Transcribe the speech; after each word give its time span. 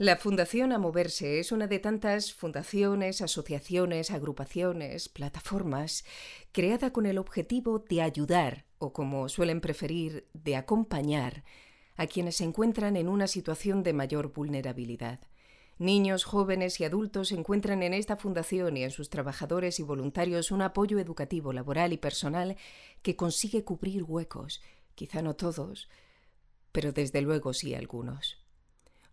La 0.00 0.16
Fundación 0.16 0.72
A 0.72 0.78
Moverse 0.78 1.40
es 1.40 1.52
una 1.52 1.66
de 1.66 1.78
tantas 1.78 2.32
fundaciones, 2.32 3.20
asociaciones, 3.20 4.10
agrupaciones, 4.10 5.10
plataformas, 5.10 6.06
creada 6.52 6.90
con 6.90 7.04
el 7.04 7.18
objetivo 7.18 7.80
de 7.80 8.00
ayudar, 8.00 8.64
o 8.78 8.94
como 8.94 9.28
suelen 9.28 9.60
preferir, 9.60 10.26
de 10.32 10.56
acompañar, 10.56 11.44
a 11.98 12.06
quienes 12.06 12.36
se 12.36 12.44
encuentran 12.44 12.96
en 12.96 13.10
una 13.10 13.26
situación 13.26 13.82
de 13.82 13.92
mayor 13.92 14.32
vulnerabilidad. 14.32 15.20
Niños, 15.78 16.24
jóvenes 16.24 16.80
y 16.80 16.84
adultos 16.84 17.30
encuentran 17.30 17.82
en 17.82 17.92
esta 17.92 18.16
fundación 18.16 18.78
y 18.78 18.84
en 18.84 18.92
sus 18.92 19.10
trabajadores 19.10 19.80
y 19.80 19.82
voluntarios 19.82 20.50
un 20.50 20.62
apoyo 20.62 20.98
educativo, 20.98 21.52
laboral 21.52 21.92
y 21.92 21.98
personal 21.98 22.56
que 23.02 23.16
consigue 23.16 23.64
cubrir 23.64 24.04
huecos, 24.04 24.62
quizá 24.94 25.20
no 25.20 25.36
todos, 25.36 25.90
pero 26.72 26.90
desde 26.90 27.20
luego 27.20 27.52
sí 27.52 27.74
algunos. 27.74 28.39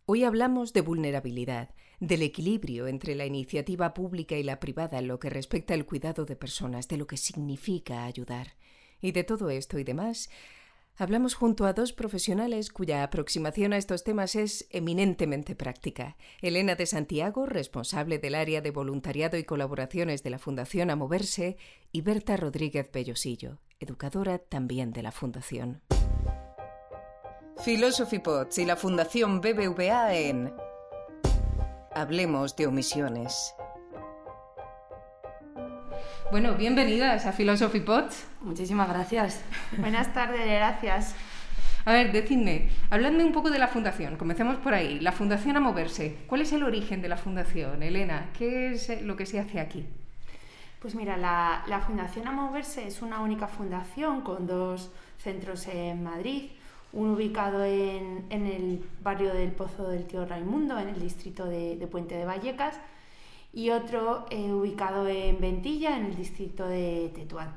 Hoy 0.10 0.24
hablamos 0.24 0.72
de 0.72 0.80
vulnerabilidad, 0.80 1.72
del 2.00 2.22
equilibrio 2.22 2.88
entre 2.88 3.14
la 3.14 3.26
iniciativa 3.26 3.94
pública 3.94 4.38
y 4.38 4.44
la 4.44 4.62
privada 4.62 5.00
en 5.00 5.10
lo 5.10 5.20
que 5.20 5.30
respecta 5.30 5.74
al 5.74 5.86
cuidado 5.86 6.24
de 6.24 6.38
personas, 6.38 6.88
de 6.88 6.96
lo 6.96 7.08
que 7.08 7.18
significa 7.18 8.06
ayudar. 8.06 8.54
Y 9.02 9.12
de 9.12 9.26
todo 9.26 9.50
esto 9.50 9.78
y 9.80 9.84
demás, 9.84 10.30
hablamos 10.96 11.34
junto 11.34 11.66
a 11.66 11.74
dos 11.74 11.92
profesionales 11.92 12.72
cuya 12.72 13.04
aproximación 13.04 13.74
a 13.74 13.78
estos 13.78 14.06
temas 14.06 14.38
es 14.38 14.70
eminentemente 14.70 15.56
práctica. 15.56 16.16
Elena 16.42 16.76
de 16.76 16.86
Santiago, 16.86 17.46
responsable 17.46 18.18
del 18.18 18.36
área 18.36 18.62
de 18.62 18.72
voluntariado 18.72 19.38
y 19.38 19.44
colaboraciones 19.44 20.24
de 20.24 20.30
la 20.30 20.40
Fundación 20.40 20.90
A 20.90 20.96
Moverse, 20.96 21.58
y 21.92 22.00
Berta 22.00 22.38
Rodríguez 22.38 22.90
Bellosillo, 22.94 23.60
educadora 23.82 24.40
también 24.40 24.94
de 24.94 25.04
la 25.04 25.12
Fundación. 25.12 25.82
Philosophy 27.64 28.20
Pots 28.20 28.60
y 28.60 28.66
la 28.66 28.76
Fundación 28.76 29.42
BBVA 29.42 30.14
en 30.14 30.54
Hablemos 31.94 32.56
de 32.56 32.68
omisiones. 32.68 33.56
Bueno, 36.32 36.54
bienvenidas 36.54 37.26
a 37.26 37.32
Philosophy 37.32 37.80
Pots. 37.80 38.28
Muchísimas 38.42 38.88
gracias. 38.88 39.42
Buenas 39.78 40.14
tardes, 40.14 40.46
gracias. 40.46 41.16
A 41.86 41.94
ver, 41.94 42.12
decidme, 42.12 42.70
habladme 42.92 43.24
un 43.24 43.32
poco 43.32 43.50
de 43.50 43.60
la 43.60 43.68
fundación. 43.68 44.18
Comencemos 44.18 44.58
por 44.58 44.74
ahí. 44.74 45.00
La 45.00 45.12
fundación 45.12 45.58
a 45.58 45.60
moverse. 45.60 46.18
¿Cuál 46.28 46.42
es 46.42 46.54
el 46.54 46.64
origen 46.64 47.02
de 47.02 47.10
la 47.10 47.18
fundación, 47.18 47.82
Elena? 47.82 48.30
¿Qué 48.38 48.74
es 48.74 49.02
lo 49.02 49.16
que 49.16 49.26
se 49.26 49.40
hace 49.40 49.60
aquí? 49.60 49.88
Pues 50.80 50.94
mira, 50.94 51.18
la, 51.18 51.64
la 51.68 51.80
fundación 51.80 52.28
a 52.28 52.32
moverse 52.32 52.88
es 52.88 53.02
una 53.02 53.22
única 53.22 53.48
fundación 53.48 54.22
con 54.22 54.46
dos 54.46 54.92
centros 55.18 55.68
en 55.68 56.04
Madrid 56.04 56.52
uno 56.94 57.14
ubicado 57.14 57.64
en, 57.64 58.26
el 58.30 58.84
barrio 59.02 59.34
del 59.34 59.52
Pozo 59.52 59.90
del 59.90 60.06
Tío 60.06 60.26
Raimundo, 60.26 60.78
en 60.80 60.90
el 60.90 61.00
distrito 61.00 61.46
de, 61.46 61.88
Puente 61.92 62.16
de 62.16 62.26
Vallecas, 62.26 62.80
y 63.54 63.70
otro 63.72 64.26
eh, 64.30 64.52
ubicado 64.52 65.08
en 65.08 65.40
Ventilla, 65.40 65.98
en 65.98 66.06
el 66.06 66.16
distrito 66.16 66.68
de 66.68 67.12
Tetuán. 67.14 67.56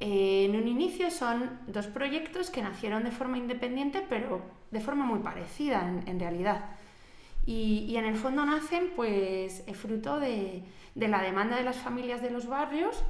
Eh, 0.00 0.46
en 0.48 0.56
un 0.56 0.68
inicio 0.68 1.10
son 1.10 1.58
dos 1.66 1.86
proyectos 1.86 2.50
que 2.50 2.62
nacieron 2.62 3.04
de 3.04 3.10
forma 3.10 3.38
independiente, 3.38 4.04
pero 4.08 4.40
de 4.70 4.80
forma 4.80 5.04
muy 5.04 5.20
parecida 5.20 5.88
en, 6.06 6.20
realidad. 6.20 6.66
Y, 7.46 7.96
en 7.96 8.04
el 8.04 8.16
fondo 8.16 8.44
nacen 8.44 8.92
pues 8.94 9.64
fruto 9.74 10.20
de, 10.20 10.62
la 10.94 11.22
demanda 11.22 11.56
de 11.56 11.64
las 11.64 11.76
familias 11.76 12.22
de 12.22 12.30
los 12.30 12.46
barrios 12.46 13.02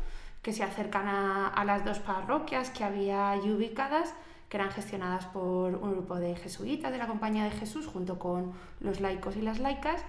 que 0.43 0.53
se 0.53 0.63
acercan 0.63 1.09
a, 1.09 1.49
a 1.49 1.65
las 1.65 1.85
dos 1.85 1.99
parroquias 1.99 2.71
que 2.71 2.85
había 2.85 3.31
allí 3.31 3.51
ubicadas 3.51 4.15
que 4.49 4.57
eran 4.57 4.71
gestionadas 4.71 5.27
por 5.27 5.75
un 5.75 5.93
grupo 5.93 6.17
de 6.17 6.37
jesuitas 6.37 6.91
de 6.91 6.99
la 6.99 7.07
Compañía 7.07 7.45
de 7.45 7.51
Jesús 7.51 7.87
junto 7.87 8.19
con 8.19 8.53
los 8.81 9.01
laicos 9.01 9.37
y 9.37 9.43
las 9.43 9.59
laicas 9.59 10.03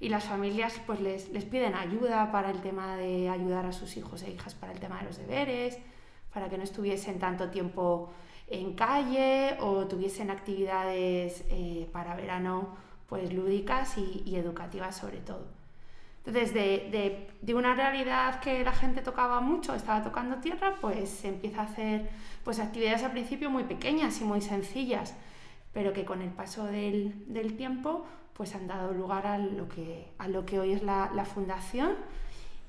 y 0.00 0.08
las 0.08 0.24
familias 0.24 0.74
pues 0.86 1.00
les, 1.00 1.30
les 1.30 1.44
piden 1.44 1.74
ayuda 1.74 2.30
para 2.32 2.50
el 2.50 2.60
tema 2.60 2.96
de 2.96 3.28
ayudar 3.28 3.64
a 3.66 3.72
sus 3.72 3.96
hijos 3.96 4.22
e 4.22 4.30
hijas 4.30 4.54
para 4.54 4.72
el 4.72 4.80
tema 4.80 4.98
de 4.98 5.04
los 5.04 5.18
deberes, 5.18 5.78
para 6.32 6.48
que 6.48 6.58
no 6.58 6.64
estuviesen 6.64 7.18
tanto 7.18 7.50
tiempo 7.50 8.10
en 8.48 8.74
calle 8.74 9.56
o 9.60 9.86
tuviesen 9.86 10.30
actividades 10.30 11.44
eh, 11.48 11.88
para 11.92 12.14
verano 12.14 12.76
pues 13.08 13.32
lúdicas 13.32 13.96
y, 13.98 14.22
y 14.26 14.36
educativas 14.36 14.96
sobre 14.96 15.18
todo. 15.18 15.55
Entonces, 16.26 16.52
de, 16.52 17.54
una 17.54 17.74
realidad 17.74 18.40
que 18.40 18.64
la 18.64 18.72
gente 18.72 19.00
tocaba 19.00 19.40
mucho, 19.40 19.74
estaba 19.74 20.02
tocando 20.02 20.36
tierra, 20.36 20.74
pues 20.80 21.08
se 21.08 21.28
empieza 21.28 21.60
a 21.60 21.64
hacer 21.64 22.10
pues, 22.42 22.58
actividades 22.58 23.04
al 23.04 23.12
principio 23.12 23.48
muy 23.48 23.62
pequeñas 23.62 24.20
y 24.20 24.24
muy 24.24 24.40
sencillas, 24.40 25.14
pero 25.72 25.92
que 25.92 26.04
con 26.04 26.22
el 26.22 26.30
paso 26.30 26.64
del, 26.64 27.14
tiempo 27.56 28.04
pues 28.32 28.54
han 28.54 28.66
dado 28.66 28.92
lugar 28.92 29.26
a 29.26 29.38
lo 29.38 29.68
que, 29.68 30.08
a 30.18 30.28
lo 30.28 30.44
que 30.44 30.58
hoy 30.58 30.72
es 30.72 30.82
la, 30.82 31.10
la 31.14 31.24
fundación 31.24 31.94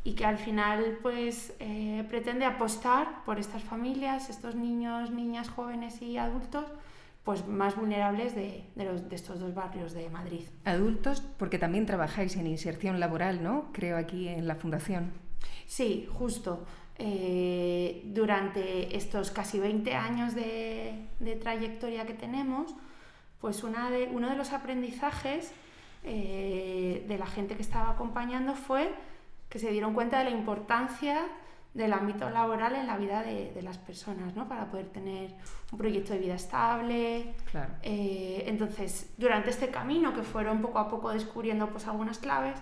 y 0.04 0.14
que 0.14 0.24
al 0.24 0.38
final 0.38 1.00
pues 1.02 1.54
eh, 1.60 2.06
pretende 2.08 2.46
apostar 2.46 3.26
por 3.26 3.40
estas 3.40 3.64
familias, 3.64 4.30
estos 4.30 4.56
niños, 4.56 5.12
niñas, 5.12 5.50
jóvenes 5.50 6.02
y 6.02 6.18
adultos 6.18 6.64
pues 7.28 7.46
más 7.46 7.76
vulnerables 7.76 8.34
de, 8.36 8.64
los, 8.78 9.10
de 9.10 9.16
estos 9.18 9.42
dos 9.42 9.54
barrios 9.54 9.92
de 9.92 10.10
Madrid. 10.10 10.44
Adultos, 10.64 11.20
porque 11.20 11.60
también 11.60 11.86
trabajáis 11.86 12.38
en 12.38 12.48
inserción 12.48 13.02
laboral, 13.02 13.44
¿no? 13.44 13.66
Creo 13.74 13.98
aquí 13.98 14.30
en 14.30 14.48
la 14.48 14.56
Fundación. 14.56 15.12
Sí, 15.66 16.08
justo. 16.14 16.64
Eh, 16.98 18.04
durante 18.06 18.96
estos 18.96 19.32
casi 19.32 19.60
20 19.60 19.94
años 19.94 20.36
de, 20.36 21.10
trayectoria 21.42 22.06
que 22.06 22.14
tenemos, 22.14 22.74
pues 23.42 23.62
una 23.62 23.90
de, 23.90 24.10
uno 24.10 24.30
de 24.30 24.38
los 24.38 24.54
aprendizajes 24.54 25.52
eh, 26.06 27.04
de 27.10 27.18
la 27.18 27.28
gente 27.28 27.58
que 27.58 27.62
estaba 27.62 27.90
acompañando 27.90 28.56
fue 28.56 28.94
que 29.50 29.60
se 29.60 29.70
dieron 29.72 29.94
cuenta 29.94 30.20
de 30.20 30.24
la 30.24 30.32
importancia 30.32 31.26
del 31.78 31.94
ámbito 31.94 32.30
laboral 32.32 32.76
en 32.76 32.88
la 32.88 32.98
vida 32.98 33.22
de, 33.22 33.62
las 33.62 33.78
personas, 33.78 34.36
¿no? 34.36 34.48
Para 34.48 34.66
poder 34.66 34.88
tener 34.88 35.36
un 35.72 35.78
proyecto 35.78 36.14
de 36.14 36.20
vida 36.20 36.34
estable. 36.34 37.36
Eh, 37.84 38.44
entonces, 38.48 39.14
durante 39.18 39.52
este 39.52 39.70
camino 39.70 40.14
que 40.14 40.24
fueron 40.24 40.62
poco 40.62 40.80
a 40.80 40.90
poco 40.90 41.12
descubriendo 41.12 41.70
pues, 41.70 41.86
algunas 41.88 42.18
claves, 42.18 42.56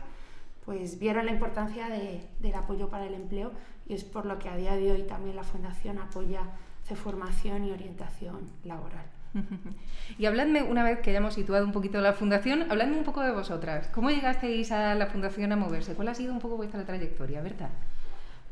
pues 0.66 1.00
vieron 1.00 1.26
la 1.28 1.32
importancia 1.32 1.88
del 1.88 2.56
apoyo 2.56 2.90
para 2.90 3.06
el 3.06 3.14
empleo 3.14 3.52
y 3.88 3.94
es 3.94 4.04
por 4.04 4.26
lo 4.26 4.38
que 4.38 4.50
a 4.50 4.58
día 4.58 4.76
de 4.76 4.92
hoy 4.92 5.04
también 5.04 5.38
la 5.38 5.44
Fundación 5.44 5.98
apoya 6.00 6.42
hace 6.84 6.96
formación 6.96 7.64
y 7.66 7.72
orientación 7.72 8.50
laboral. 8.64 9.06
Y 10.18 10.28
habladme, 10.28 10.62
una 10.62 10.84
vez 10.84 11.00
que 11.00 11.10
hayamos 11.10 11.34
situado 11.34 11.66
un 11.66 11.72
poquito 11.72 12.00
la 12.00 12.14
fundación, 12.14 12.70
habladme 12.70 12.98
un 12.98 13.04
poco 13.04 13.22
de 13.22 13.32
vosotras. 13.32 13.88
¿Cómo 13.88 14.10
llegasteis 14.12 14.72
a 14.72 14.94
la 14.96 15.08
fundación 15.08 15.52
a 15.52 15.56
moverse? 15.56 15.96
¿Cuál 15.96 16.10
ha 16.10 16.16
sido 16.16 16.32
un 16.32 16.40
poco 16.40 16.58
vuestra 16.58 16.86
trayectoria, 16.86 17.42
verdad? 17.42 17.72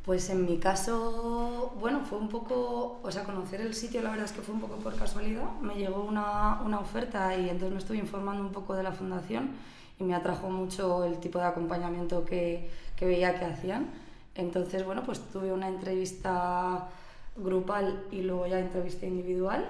Pues 0.06 0.30
en 0.30 0.46
mi 0.46 0.58
caso, 0.58 1.74
bueno, 1.80 2.02
fue 2.02 2.18
un 2.18 2.28
poco, 2.28 3.00
o 3.02 3.12
sea, 3.12 3.24
conocer 3.24 3.62
el 3.62 3.74
sitio 3.74 4.02
la 4.02 4.09
verdad 4.09 4.25
es 4.25 4.34
que 4.34 4.41
fue 4.41 4.53
un 4.53 4.59
poco 4.59 4.75
por 4.75 4.96
casualidad. 4.97 5.50
Me 5.62 5.75
llegó 5.75 6.03
una, 6.03 6.62
una 6.62 6.80
oferta 6.80 7.38
y 7.38 7.47
entonces 7.47 7.72
me 7.72 7.78
estuve 7.78 7.97
informando 7.97 8.41
un 8.41 8.52
poco 8.52 8.75
de 8.75 8.84
la 8.84 8.91
fundación 8.91 9.52
y 9.97 10.03
me 10.03 10.14
atrajo 10.14 10.50
mucho 10.50 11.06
el 11.06 11.19
tipo 11.19 11.40
de 11.40 11.46
acompañamiento 11.46 12.25
que, 12.25 12.69
que 12.97 13.06
veía 13.06 13.40
que 13.40 13.46
hacían. 13.46 13.88
Entonces, 14.36 14.86
bueno, 14.86 15.03
pues 15.06 15.22
tuve 15.31 15.53
una 15.53 15.69
entrevista 15.69 16.90
grupal 17.38 18.03
y 18.12 18.24
luego 18.24 18.46
ya 18.46 18.59
entrevista 18.59 19.06
individual 19.06 19.70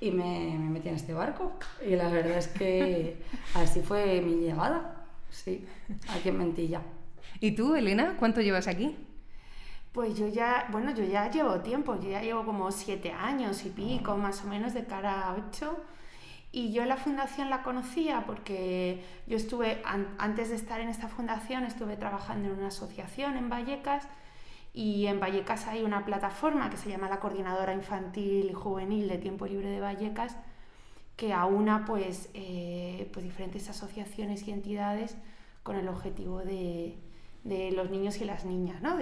y 0.00 0.10
me, 0.10 0.58
me, 0.58 0.70
metí 0.70 0.90
en 0.90 0.96
este 0.96 1.14
barco. 1.14 1.52
Y 1.86 1.96
la 1.96 2.10
verdad 2.10 2.36
es 2.36 2.48
que 2.48 3.22
así 3.54 3.80
fue 3.80 4.20
mi 4.20 4.34
llegada, 4.42 5.06
sí, 5.30 5.64
aquí 6.10 6.28
en 6.28 6.36
Mentilla. 6.36 6.82
¿Y 7.40 7.52
tú, 7.52 7.74
Elena, 7.74 8.16
cuánto 8.18 8.42
llevas 8.42 8.66
aquí? 8.68 8.94
Pues 9.92 10.16
yo 10.16 10.28
ya, 10.28 10.68
bueno, 10.70 10.92
yo 10.94 11.04
ya 11.04 11.30
llevo 11.30 11.60
tiempo, 11.60 11.98
yo 12.00 12.10
ya 12.10 12.22
llevo 12.22 12.44
como 12.44 12.70
siete 12.70 13.12
años 13.12 13.64
y 13.64 13.70
pico, 13.70 14.16
más 14.16 14.44
o 14.44 14.46
menos 14.46 14.72
de 14.72 14.84
cara 14.84 15.28
a 15.28 15.34
ocho. 15.34 15.76
Y 16.52 16.72
yo 16.72 16.84
la 16.84 16.96
fundación 16.96 17.50
la 17.50 17.62
conocía 17.62 18.24
porque 18.26 19.04
yo 19.26 19.36
estuve, 19.36 19.82
antes 20.18 20.50
de 20.50 20.56
estar 20.56 20.80
en 20.80 20.88
esta 20.88 21.08
fundación, 21.08 21.64
estuve 21.64 21.96
trabajando 21.96 22.48
en 22.48 22.58
una 22.58 22.68
asociación 22.68 23.36
en 23.36 23.48
Vallecas 23.48 24.08
y 24.72 25.06
en 25.06 25.20
Vallecas 25.20 25.66
hay 25.66 25.82
una 25.82 26.04
plataforma 26.04 26.70
que 26.70 26.76
se 26.76 26.88
llama 26.88 27.08
la 27.08 27.20
Coordinadora 27.20 27.72
Infantil 27.74 28.50
y 28.50 28.52
Juvenil 28.52 29.08
de 29.08 29.18
Tiempo 29.18 29.46
Libre 29.46 29.68
de 29.70 29.80
Vallecas 29.80 30.36
que 31.16 31.32
aúna 31.32 31.84
pues, 31.84 32.30
eh, 32.34 33.10
pues 33.12 33.24
diferentes 33.24 33.68
asociaciones 33.68 34.48
y 34.48 34.52
entidades 34.52 35.16
con 35.62 35.76
el 35.76 35.86
objetivo 35.86 36.38
de, 36.38 36.96
de 37.44 37.72
los 37.72 37.90
niños 37.90 38.20
y 38.20 38.24
las 38.24 38.44
niñas, 38.44 38.80
¿no? 38.80 38.96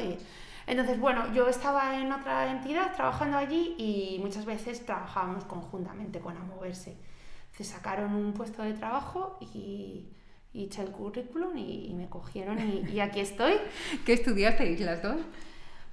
Entonces, 0.68 1.00
bueno, 1.00 1.32
yo 1.32 1.48
estaba 1.48 1.98
en 1.98 2.12
otra 2.12 2.50
entidad 2.50 2.94
trabajando 2.94 3.38
allí 3.38 3.74
y 3.78 4.18
muchas 4.20 4.44
veces 4.44 4.84
trabajábamos 4.84 5.44
conjuntamente 5.44 6.20
con 6.20 6.36
Amoverse. 6.36 6.96
Se 7.52 7.64
sacaron 7.64 8.14
un 8.14 8.34
puesto 8.34 8.62
de 8.62 8.74
trabajo 8.74 9.38
y, 9.40 10.08
eché 10.54 10.82
el 10.82 10.90
currículum 10.90 11.56
y, 11.56 11.94
me 11.94 12.08
cogieron 12.08 12.58
y, 12.60 13.00
aquí 13.00 13.20
estoy. 13.20 13.54
¿Qué 14.06 14.12
estudiasteis 14.12 14.80
las 14.80 15.02
dos? 15.02 15.20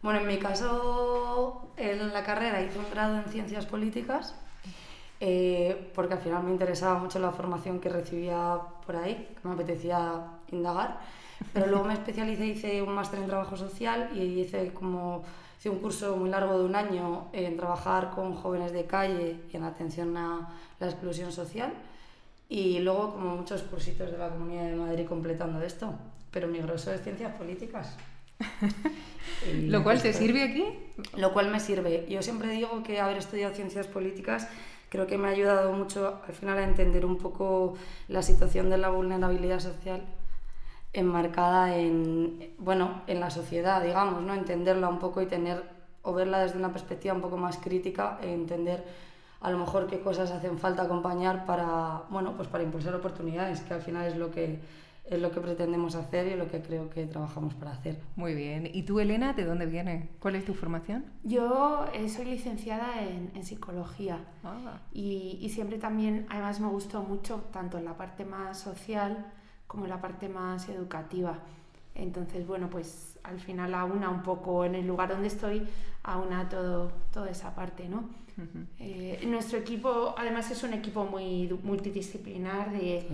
Bueno, 0.01 0.19
en 0.19 0.27
mi 0.27 0.37
caso, 0.37 1.71
en 1.77 2.13
la 2.13 2.23
carrera 2.23 2.61
hice 2.61 2.77
un 2.77 2.89
grado 2.91 3.17
en 3.17 3.25
Ciencias 3.25 3.65
Políticas 3.65 4.35
eh, 5.19 5.91
porque 5.95 6.15
al 6.15 6.19
final 6.19 6.43
me 6.43 6.51
interesaba 6.51 6.99
mucho 6.99 7.19
la 7.19 7.31
formación 7.31 7.79
que 7.79 7.89
recibía 7.89 8.59
por 8.85 8.97
ahí, 8.97 9.33
que 9.41 9.47
me 9.47 9.53
apetecía 9.53 10.23
indagar. 10.51 10.99
Pero 11.53 11.67
luego 11.67 11.85
me 11.85 11.93
especialicé, 11.93 12.47
hice 12.47 12.81
un 12.81 12.93
máster 12.93 13.19
en 13.19 13.27
trabajo 13.27 13.55
social 13.55 14.09
y 14.13 14.41
hice 14.41 14.71
como 14.73 15.23
hice 15.57 15.69
un 15.69 15.79
curso 15.79 16.15
muy 16.17 16.29
largo 16.29 16.57
de 16.57 16.65
un 16.65 16.75
año 16.75 17.27
en 17.33 17.57
trabajar 17.57 18.11
con 18.11 18.35
jóvenes 18.35 18.71
de 18.73 18.85
calle 18.85 19.37
y 19.51 19.57
en 19.57 19.63
atención 19.63 20.15
a 20.17 20.49
la 20.79 20.87
exclusión 20.87 21.31
social. 21.31 21.73
Y 22.47 22.79
luego 22.79 23.13
como 23.13 23.37
muchos 23.37 23.63
cursitos 23.63 24.11
de 24.11 24.17
la 24.17 24.29
Comunidad 24.29 24.65
de 24.65 24.75
Madrid 24.75 25.05
completando 25.07 25.61
esto. 25.61 25.93
Pero 26.31 26.47
mi 26.47 26.59
grosso 26.59 26.91
es 26.91 27.01
ciencias 27.01 27.33
políticas. 27.35 27.95
¿Lo 29.63 29.83
cual 29.83 30.01
te 30.01 30.13
sirve 30.13 30.43
aquí? 30.43 30.65
Lo 31.17 31.33
cual 31.33 31.49
me 31.49 31.59
sirve. 31.59 32.05
Yo 32.09 32.21
siempre 32.21 32.49
digo 32.49 32.83
que 32.83 32.99
haber 32.99 33.17
estudiado 33.17 33.55
ciencias 33.55 33.87
políticas 33.87 34.47
creo 34.89 35.07
que 35.07 35.17
me 35.17 35.27
ha 35.27 35.31
ayudado 35.31 35.71
mucho 35.73 36.21
al 36.27 36.33
final 36.33 36.57
a 36.57 36.63
entender 36.63 37.05
un 37.05 37.17
poco 37.17 37.75
la 38.07 38.21
situación 38.21 38.69
de 38.69 38.77
la 38.77 38.89
vulnerabilidad 38.89 39.59
social 39.59 40.01
enmarcada 40.95 41.77
en, 41.77 42.53
bueno, 42.57 43.01
en 43.07 43.19
la 43.19 43.29
sociedad, 43.29 43.83
digamos, 43.83 44.23
¿no? 44.23 44.33
entenderla 44.33 44.87
un 44.87 44.99
poco 44.99 45.21
y 45.21 45.25
tener 45.25 45.63
o 46.01 46.13
verla 46.13 46.39
desde 46.39 46.57
una 46.57 46.71
perspectiva 46.71 47.13
un 47.13 47.21
poco 47.21 47.37
más 47.37 47.57
crítica 47.57 48.17
e 48.21 48.31
entender 48.33 48.83
a 49.41 49.51
lo 49.51 49.57
mejor 49.57 49.87
qué 49.87 49.99
cosas 49.99 50.31
hacen 50.31 50.57
falta 50.57 50.83
acompañar 50.83 51.45
para, 51.45 52.03
bueno, 52.09 52.33
pues 52.35 52.47
para 52.47 52.63
impulsar 52.63 52.95
oportunidades, 52.95 53.59
que 53.61 53.73
al 53.73 53.81
final 53.81 54.07
es 54.07 54.15
lo 54.15 54.31
que 54.31 54.59
es 55.05 55.21
lo 55.21 55.29
que 55.29 55.39
pretendemos 55.39 55.93
hacer 55.93 56.25
y 56.27 56.35
lo 56.35 56.47
que 56.47 56.61
creo 56.63 56.89
que 56.89 57.05
trabajamos 57.05 57.53
para 57.53 57.73
hacer. 57.73 57.99
Muy 58.15 58.33
bien. 58.33 58.67
¿Y 58.73 58.83
tú, 58.83 58.99
Elena, 58.99 59.33
de 59.33 59.45
dónde 59.45 59.67
vienes? 59.67 60.09
¿Cuál 60.19 60.33
es 60.33 60.45
tu 60.45 60.55
formación? 60.55 61.05
Yo 61.23 61.85
eh, 61.93 62.09
soy 62.09 62.25
licenciada 62.25 63.03
en, 63.03 63.31
en 63.35 63.43
psicología 63.43 64.25
ah. 64.43 64.79
y, 64.91 65.37
y, 65.41 65.49
siempre 65.49 65.77
también, 65.77 66.25
además 66.29 66.59
me 66.59 66.69
gustó 66.69 67.03
mucho, 67.03 67.43
tanto 67.51 67.77
en 67.77 67.85
la 67.85 67.95
parte 67.95 68.25
más 68.25 68.59
social 68.59 69.31
como 69.67 69.87
la 69.87 70.01
parte 70.01 70.29
más 70.29 70.69
educativa. 70.69 71.39
Entonces, 71.93 72.45
bueno, 72.45 72.69
pues 72.69 73.17
al 73.23 73.39
final 73.39 73.73
aúna 73.73 74.09
un 74.09 74.21
poco 74.21 74.65
en 74.65 74.75
el 74.75 74.85
lugar 74.85 75.09
donde 75.09 75.27
estoy, 75.27 75.67
aúna 76.03 76.49
todo, 76.49 76.91
toda 77.11 77.29
esa 77.29 77.55
parte, 77.55 77.87
¿no? 77.87 78.09
Eh, 78.79 79.23
nuestro 79.27 79.57
equipo, 79.57 80.13
además, 80.17 80.51
es 80.51 80.61
un 80.63 80.73
equipo 80.73 81.05
muy 81.05 81.47
multidisciplinar 81.63 82.71
de, 82.71 83.07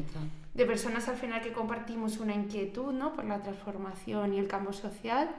de, 0.56 0.66
personas 0.66 1.08
al 1.10 1.16
final 1.16 1.42
que 1.42 1.52
compartimos 1.52 2.18
una 2.18 2.34
inquietud, 2.34 2.92
¿no? 2.92 3.14
Por 3.14 3.26
la 3.26 3.40
transformación 3.40 4.34
y 4.34 4.40
el 4.40 4.48
cambio 4.48 4.74
social 4.74 5.30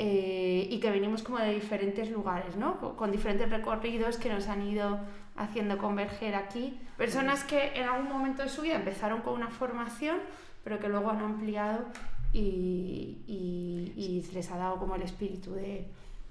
eh, 0.00 0.68
y 0.70 0.78
que 0.78 0.90
venimos 0.90 1.24
como 1.24 1.38
de 1.38 1.54
diferentes 1.54 2.08
lugares, 2.10 2.54
¿no? 2.56 2.78
Con 2.96 3.10
diferentes 3.10 3.50
recorridos 3.50 4.16
que 4.16 4.28
nos 4.32 4.46
han 4.46 4.64
ido 4.64 5.00
haciendo 5.38 5.78
converger 5.78 6.34
aquí. 6.34 6.78
Personas 6.96 7.44
que 7.44 7.72
en 7.74 7.84
algún 7.84 8.08
momento 8.08 8.42
de 8.42 8.48
su 8.48 8.62
vida 8.62 8.74
empezaron 8.74 9.22
con 9.22 9.34
una 9.34 9.48
formación, 9.48 10.18
pero 10.64 10.78
que 10.78 10.88
luego 10.88 11.10
han 11.10 11.20
ampliado 11.20 11.86
y, 12.32 14.24
les 14.32 14.50
ha 14.50 14.58
dado 14.58 14.76
como 14.76 14.94
el 14.96 15.02
espíritu 15.02 15.52
de, 15.52 15.86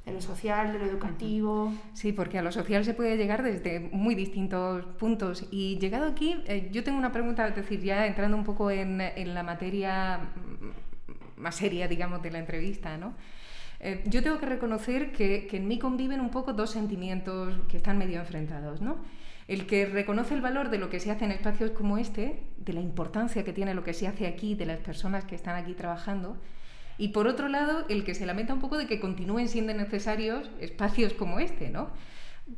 lo 0.05 0.21
social, 0.21 0.71
de 0.71 0.79
lo 0.79 0.85
educativo. 0.85 1.73
Sí, 1.93 2.13
porque 2.13 2.37
a 2.37 2.41
lo 2.41 2.51
social 2.51 2.85
se 2.85 2.93
puede 2.93 3.17
llegar 3.17 3.43
desde 3.43 3.79
muy 3.79 4.15
distintos 4.15 4.85
puntos. 4.97 5.47
Y 5.51 5.77
llegado 5.79 6.05
aquí, 6.05 6.41
eh, 6.45 6.69
yo 6.71 6.83
tengo 6.83 6.97
una 6.97 7.11
pregunta, 7.11 7.47
es 7.47 7.55
decir, 7.55 7.81
ya 7.81 8.05
entrando 8.05 8.37
un 8.37 8.43
poco 8.43 8.71
en 8.71 9.33
la 9.33 9.43
materia 9.43 10.29
más 11.37 11.55
seria, 11.55 11.87
digamos, 11.87 12.21
de 12.21 12.31
la 12.31 12.39
entrevista, 12.39 12.97
¿no? 12.97 13.13
Eh, 13.79 14.03
yo 14.07 14.23
tengo 14.23 14.39
que 14.39 14.45
reconocer 14.45 15.11
que, 15.11 15.47
que 15.47 15.57
en 15.57 15.67
mí 15.67 15.77
conviven 15.77 16.19
un 16.19 16.29
poco 16.29 16.53
dos 16.53 16.71
sentimientos 16.71 17.53
que 17.67 17.77
están 17.77 17.97
medio 17.97 18.19
enfrentados, 18.19 18.81
¿no? 18.81 18.97
El 19.47 19.65
que 19.65 19.85
reconoce 19.85 20.33
el 20.33 20.41
valor 20.41 20.69
de 20.69 20.77
lo 20.77 20.89
que 20.89 20.99
se 20.99 21.11
hace 21.11 21.25
en 21.25 21.31
espacios 21.31 21.71
como 21.71 21.97
este, 21.97 22.43
de 22.57 22.73
la 22.73 22.81
importancia 22.81 23.43
que 23.43 23.53
tiene 23.53 23.73
lo 23.73 23.83
que 23.83 23.93
se 23.93 24.07
hace 24.07 24.27
aquí, 24.27 24.55
de 24.55 24.65
las 24.65 24.79
personas 24.79 25.25
que 25.25 25.35
están 25.35 25.55
aquí 25.55 25.73
trabajando, 25.73 26.37
y 26.97 27.09
por 27.09 27.27
otro 27.27 27.47
lado, 27.47 27.85
el 27.89 28.03
que 28.03 28.15
se 28.15 28.25
lamenta 28.25 28.53
un 28.53 28.59
poco 28.59 28.77
de 28.77 28.87
que 28.87 28.99
continúen 28.99 29.47
siendo 29.47 29.73
necesarios 29.73 30.49
espacios 30.59 31.13
como 31.13 31.39
este, 31.39 31.69
¿no? 31.69 31.89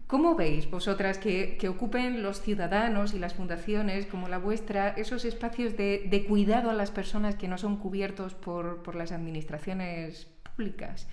¿Cómo 0.07 0.35
veis 0.35 0.69
vosotras 0.69 1.17
que, 1.17 1.57
que, 1.57 1.67
ocupen 1.67 2.21
los 2.21 2.41
ciudadanos 2.41 3.13
y 3.13 3.19
las 3.19 3.33
fundaciones 3.33 4.05
como 4.05 4.27
la 4.27 4.37
vuestra 4.37 4.89
esos 4.89 5.25
espacios 5.25 5.75
de, 5.75 6.05
de 6.09 6.25
cuidado 6.25 6.69
a 6.69 6.73
las 6.73 6.91
personas 6.91 7.35
que 7.35 7.47
no 7.47 7.57
son 7.57 7.77
cubiertos 7.77 8.35
por, 8.35 8.83
por 8.83 8.93
las 8.95 9.11
administraciones 9.11 10.27
públicas? 10.59 11.07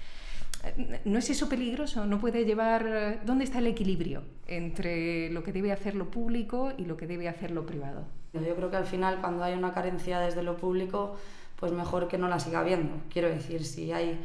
¿No 1.05 1.19
es 1.21 1.31
eso 1.31 1.49
peligroso? 1.49 2.05
¿No 2.05 2.19
puede 2.19 2.45
llevar... 2.45 3.21
¿Dónde 3.25 3.45
está 3.45 3.61
el 3.61 3.69
equilibrio 3.69 4.25
entre 4.49 5.31
lo 5.31 5.45
que 5.45 5.53
debe 5.53 5.71
hacer 5.71 5.95
lo 5.95 6.11
público 6.11 6.73
y 6.77 6.85
lo 6.85 6.97
que 6.97 7.07
debe 7.07 7.29
hacer 7.29 7.53
lo 7.53 7.65
privado? 7.65 8.05
Yo 8.33 8.57
creo 8.57 8.71
que 8.71 8.77
al 8.77 8.87
final 8.87 9.21
cuando 9.21 9.45
hay 9.45 9.55
una 9.55 9.73
carencia 9.73 10.19
desde 10.19 10.43
lo 10.43 10.57
público, 10.57 11.17
pues 11.61 11.71
mejor 11.71 12.09
que 12.09 12.19
no 12.19 12.27
la 12.27 12.41
siga 12.41 12.59
habiendo. 12.59 12.95
Quiero 13.13 13.29
decir, 13.29 13.65
si 13.65 13.93
hay 13.93 14.19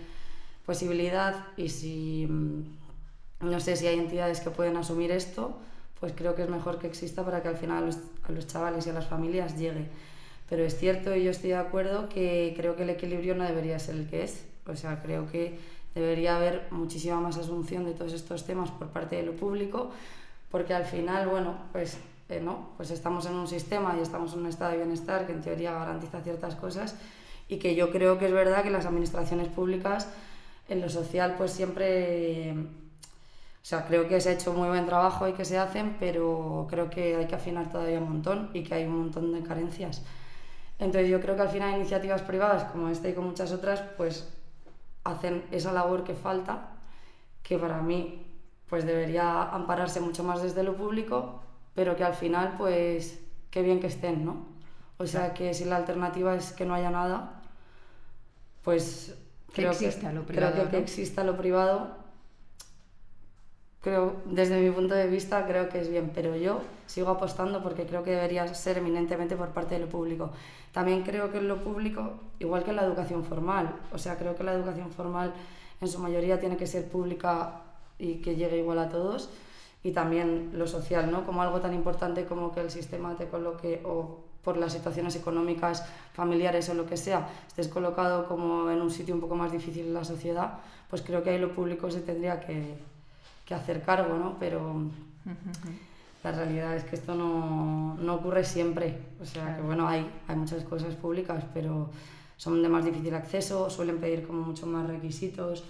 posibilidad 0.66 1.46
y 1.56 1.70
si 1.70 2.26
mm, 2.28 3.48
no 3.52 3.60
sé 3.60 3.76
si 3.76 3.86
hay 3.86 4.00
entidades 4.00 4.40
que 4.40 4.50
pueden 4.50 4.78
asumir 4.78 5.12
esto, 5.12 5.60
pues 6.00 6.14
creo 6.16 6.34
que 6.34 6.42
es 6.42 6.50
mejor 6.50 6.80
que 6.80 6.88
exista 6.88 7.24
para 7.24 7.44
que 7.44 7.50
al 7.50 7.58
final 7.58 7.96
a 8.24 8.32
los 8.32 8.48
chavales 8.48 8.88
y 8.88 8.90
a 8.90 8.94
las 8.94 9.06
familias 9.06 9.56
llegue. 9.56 9.86
Pero 10.50 10.64
es 10.64 10.78
cierto 10.80 11.16
y 11.16 11.24
yo 11.24 11.30
estoy 11.30 11.52
de 11.52 11.58
acuerdo 11.58 12.10
que 12.10 12.56
creo 12.58 12.76
que 12.76 12.84
el 12.84 12.90
equilibrio 12.90 13.36
no 13.36 13.44
debería 13.44 13.78
ser 13.78 13.96
el 13.96 14.08
que 14.08 14.24
es. 14.24 14.51
O 14.66 14.76
sea, 14.76 15.02
creo 15.02 15.30
que 15.30 15.60
debería 15.96 16.38
haber 16.38 16.68
muchísima 16.72 17.20
más 17.20 17.38
asunción 17.38 17.86
de 17.86 17.94
todos 17.94 18.14
estos 18.14 18.46
temas 18.46 18.72
por 18.72 18.88
parte 18.90 19.18
de 19.18 19.24
lo 19.24 19.34
público, 19.34 19.92
porque 20.50 20.74
al 20.74 20.86
final, 20.86 21.28
bueno, 21.28 21.56
pues, 21.72 21.98
eh, 22.30 22.40
¿no? 22.42 22.70
pues 22.78 22.92
estamos 22.92 23.26
en 23.26 23.34
un 23.34 23.48
sistema 23.48 23.96
y 23.98 24.02
estamos 24.02 24.34
en 24.34 24.40
un 24.40 24.48
estado 24.48 24.72
de 24.72 24.78
bienestar 24.78 25.26
que 25.26 25.34
en 25.34 25.42
teoría 25.42 25.74
garantiza 25.74 26.22
ciertas 26.22 26.56
cosas 26.56 26.96
y 27.50 27.58
que 27.58 27.76
yo 27.76 27.92
creo 27.92 28.18
que 28.18 28.28
es 28.28 28.32
verdad 28.32 28.64
que 28.64 28.70
las 28.70 28.86
administraciones 28.86 29.50
públicas 29.50 30.08
en 30.70 30.80
lo 30.80 30.90
social 30.90 31.36
pues 31.38 31.52
siempre... 31.52 32.54
o 32.54 33.66
sea, 33.66 33.86
creo 33.86 34.08
que 34.08 34.22
se 34.22 34.30
ha 34.30 34.34
hecho 34.34 34.54
muy 34.54 34.70
buen 34.70 34.86
trabajo 34.86 35.28
y 35.28 35.34
que 35.34 35.44
se 35.44 35.58
hacen, 35.58 35.98
pero 36.00 36.68
creo 36.70 36.90
que 36.90 37.18
hay 37.18 37.28
que 37.28 37.36
afinar 37.36 37.70
todavía 37.70 38.00
un 38.00 38.10
montón 38.10 38.50
y 38.54 38.64
que 38.64 38.76
hay 38.76 38.86
un 38.86 38.98
montón 38.98 39.34
de 39.34 39.42
carencias. 39.42 40.02
Entonces 40.80 41.10
yo 41.10 41.20
creo 41.20 41.36
que 41.36 41.42
al 41.42 41.50
final 41.50 41.76
iniciativas 41.76 42.22
privadas 42.22 42.64
como 42.72 42.90
esta 42.90 43.10
y 43.10 43.14
como 43.14 43.28
muchas 43.28 43.52
otras, 43.52 43.84
pues 43.98 44.28
hacen 45.04 45.46
esa 45.52 45.72
labor 45.72 46.04
que 46.04 46.14
falta, 46.14 46.70
que 47.44 47.58
para 47.58 47.82
mí 47.82 48.28
pues 48.70 48.86
debería 48.86 49.44
ampararse 49.44 50.00
mucho 50.00 50.24
más 50.24 50.42
desde 50.42 50.64
lo 50.64 50.76
público, 50.76 51.42
pero 51.74 51.96
que 51.96 52.04
al 52.04 52.14
final 52.14 52.56
pues 52.58 53.20
qué 53.50 53.62
bien 53.62 53.80
que 53.80 53.88
estén, 53.88 54.26
¿no? 54.26 54.46
O 54.98 55.08
sea 55.08 55.34
que 55.34 55.54
si 55.54 55.66
la 55.66 55.78
alternativa 55.78 56.36
es 56.36 56.52
que 56.54 56.66
no 56.66 56.74
haya 56.74 56.92
nada, 56.92 57.42
pues 58.64 59.18
creo, 59.54 59.72
que, 59.78 59.92
lo 60.14 60.24
privado, 60.26 60.54
creo 60.54 60.66
que, 60.66 60.72
que 60.72 60.78
exista 60.78 61.24
lo 61.24 61.36
privado 61.36 62.01
creo, 63.82 64.16
desde 64.26 64.60
mi 64.62 64.70
punto 64.70 64.94
de 64.94 65.08
vista, 65.08 65.46
creo 65.48 65.68
que 65.70 65.82
es 65.82 65.90
bien, 65.90 66.12
pero 66.14 66.36
yo 66.36 66.62
sigo 66.86 67.10
apostando 67.10 67.62
porque 67.64 67.86
creo 67.86 68.04
que 68.04 68.12
debería 68.12 68.48
ser 68.54 68.78
eminentemente 68.78 69.36
por 69.36 69.50
parte 69.50 69.76
de 69.76 69.82
lo 69.82 69.90
público. 69.90 70.32
También 70.72 71.04
creo 71.04 71.32
que 71.32 71.40
en 71.40 71.48
lo 71.48 71.58
público, 71.64 72.14
igual 72.40 72.64
que 72.64 72.70
en 72.70 72.78
la 72.78 72.84
educación 72.84 73.24
formal, 73.24 73.76
o 73.92 73.98
sea, 73.98 74.18
creo 74.18 74.36
que 74.36 74.44
la 74.44 74.54
educación 74.54 74.92
formal 74.92 75.34
en 75.82 75.88
su 75.88 76.00
mayoría 76.00 76.40
tiene 76.40 76.58
que 76.58 76.68
ser 76.68 76.88
pública 76.90 77.62
y 77.98 78.16
que 78.16 78.36
llegue 78.36 78.58
igual 78.58 78.80
a 78.80 78.90
todos, 78.90 79.30
y 79.84 79.92
también 79.92 80.52
lo 80.54 80.68
social, 80.68 81.12
¿no? 81.12 81.26
Como 81.26 81.42
algo 81.42 81.60
tan 81.60 81.74
importante 81.74 82.26
como 82.26 82.52
que 82.52 82.62
el 82.62 82.70
sistema 82.70 83.16
te 83.16 83.28
coloque 83.28 83.82
o 83.84 84.20
por 84.44 84.58
las 84.58 84.74
situaciones 84.74 85.16
económicas, 85.16 85.86
familiares 86.14 86.70
o 86.70 86.74
lo 86.74 86.86
que 86.86 86.98
sea, 86.98 87.30
estés 87.48 87.68
colocado 87.68 88.28
como 88.28 88.70
en 88.70 88.82
un 88.82 88.92
sitio 88.92 89.14
un 89.14 89.22
poco 89.22 89.36
más 89.36 89.52
difícil 89.52 89.88
en 89.88 89.94
la 89.94 90.04
sociedad, 90.04 90.60
pues 90.90 91.02
creo 91.02 91.24
que 91.24 91.32
ahí 91.32 91.40
lo 91.40 91.54
público 91.54 91.90
se 91.90 92.02
tendría 92.02 92.40
que, 92.40 92.76
que 93.52 93.56
hacer 93.56 93.82
cargo, 93.82 94.18
¿no? 94.18 94.38
Pero 94.40 94.90
la 96.24 96.32
realidad 96.32 96.76
es 96.78 96.86
que 96.86 96.96
esto 96.96 97.16
no, 97.16 97.96
no 97.96 98.16
ocurre 98.16 98.46
siempre. 98.46 98.98
O 99.22 99.26
sea, 99.26 99.58
que 99.58 99.62
bueno, 99.62 99.88
hay, 99.88 100.10
hay 100.28 100.36
muchas 100.38 100.64
cosas 100.64 100.96
públicas, 100.96 101.44
pero 101.54 101.92
son 102.38 102.62
de 102.64 102.70
más 102.70 102.86
difícil 102.86 103.14
acceso, 103.14 103.70
suelen 103.70 104.00
pedir 104.00 104.26
como 104.26 104.42
mucho 104.42 104.66
más 104.66 104.88
requisitos. 104.88 105.66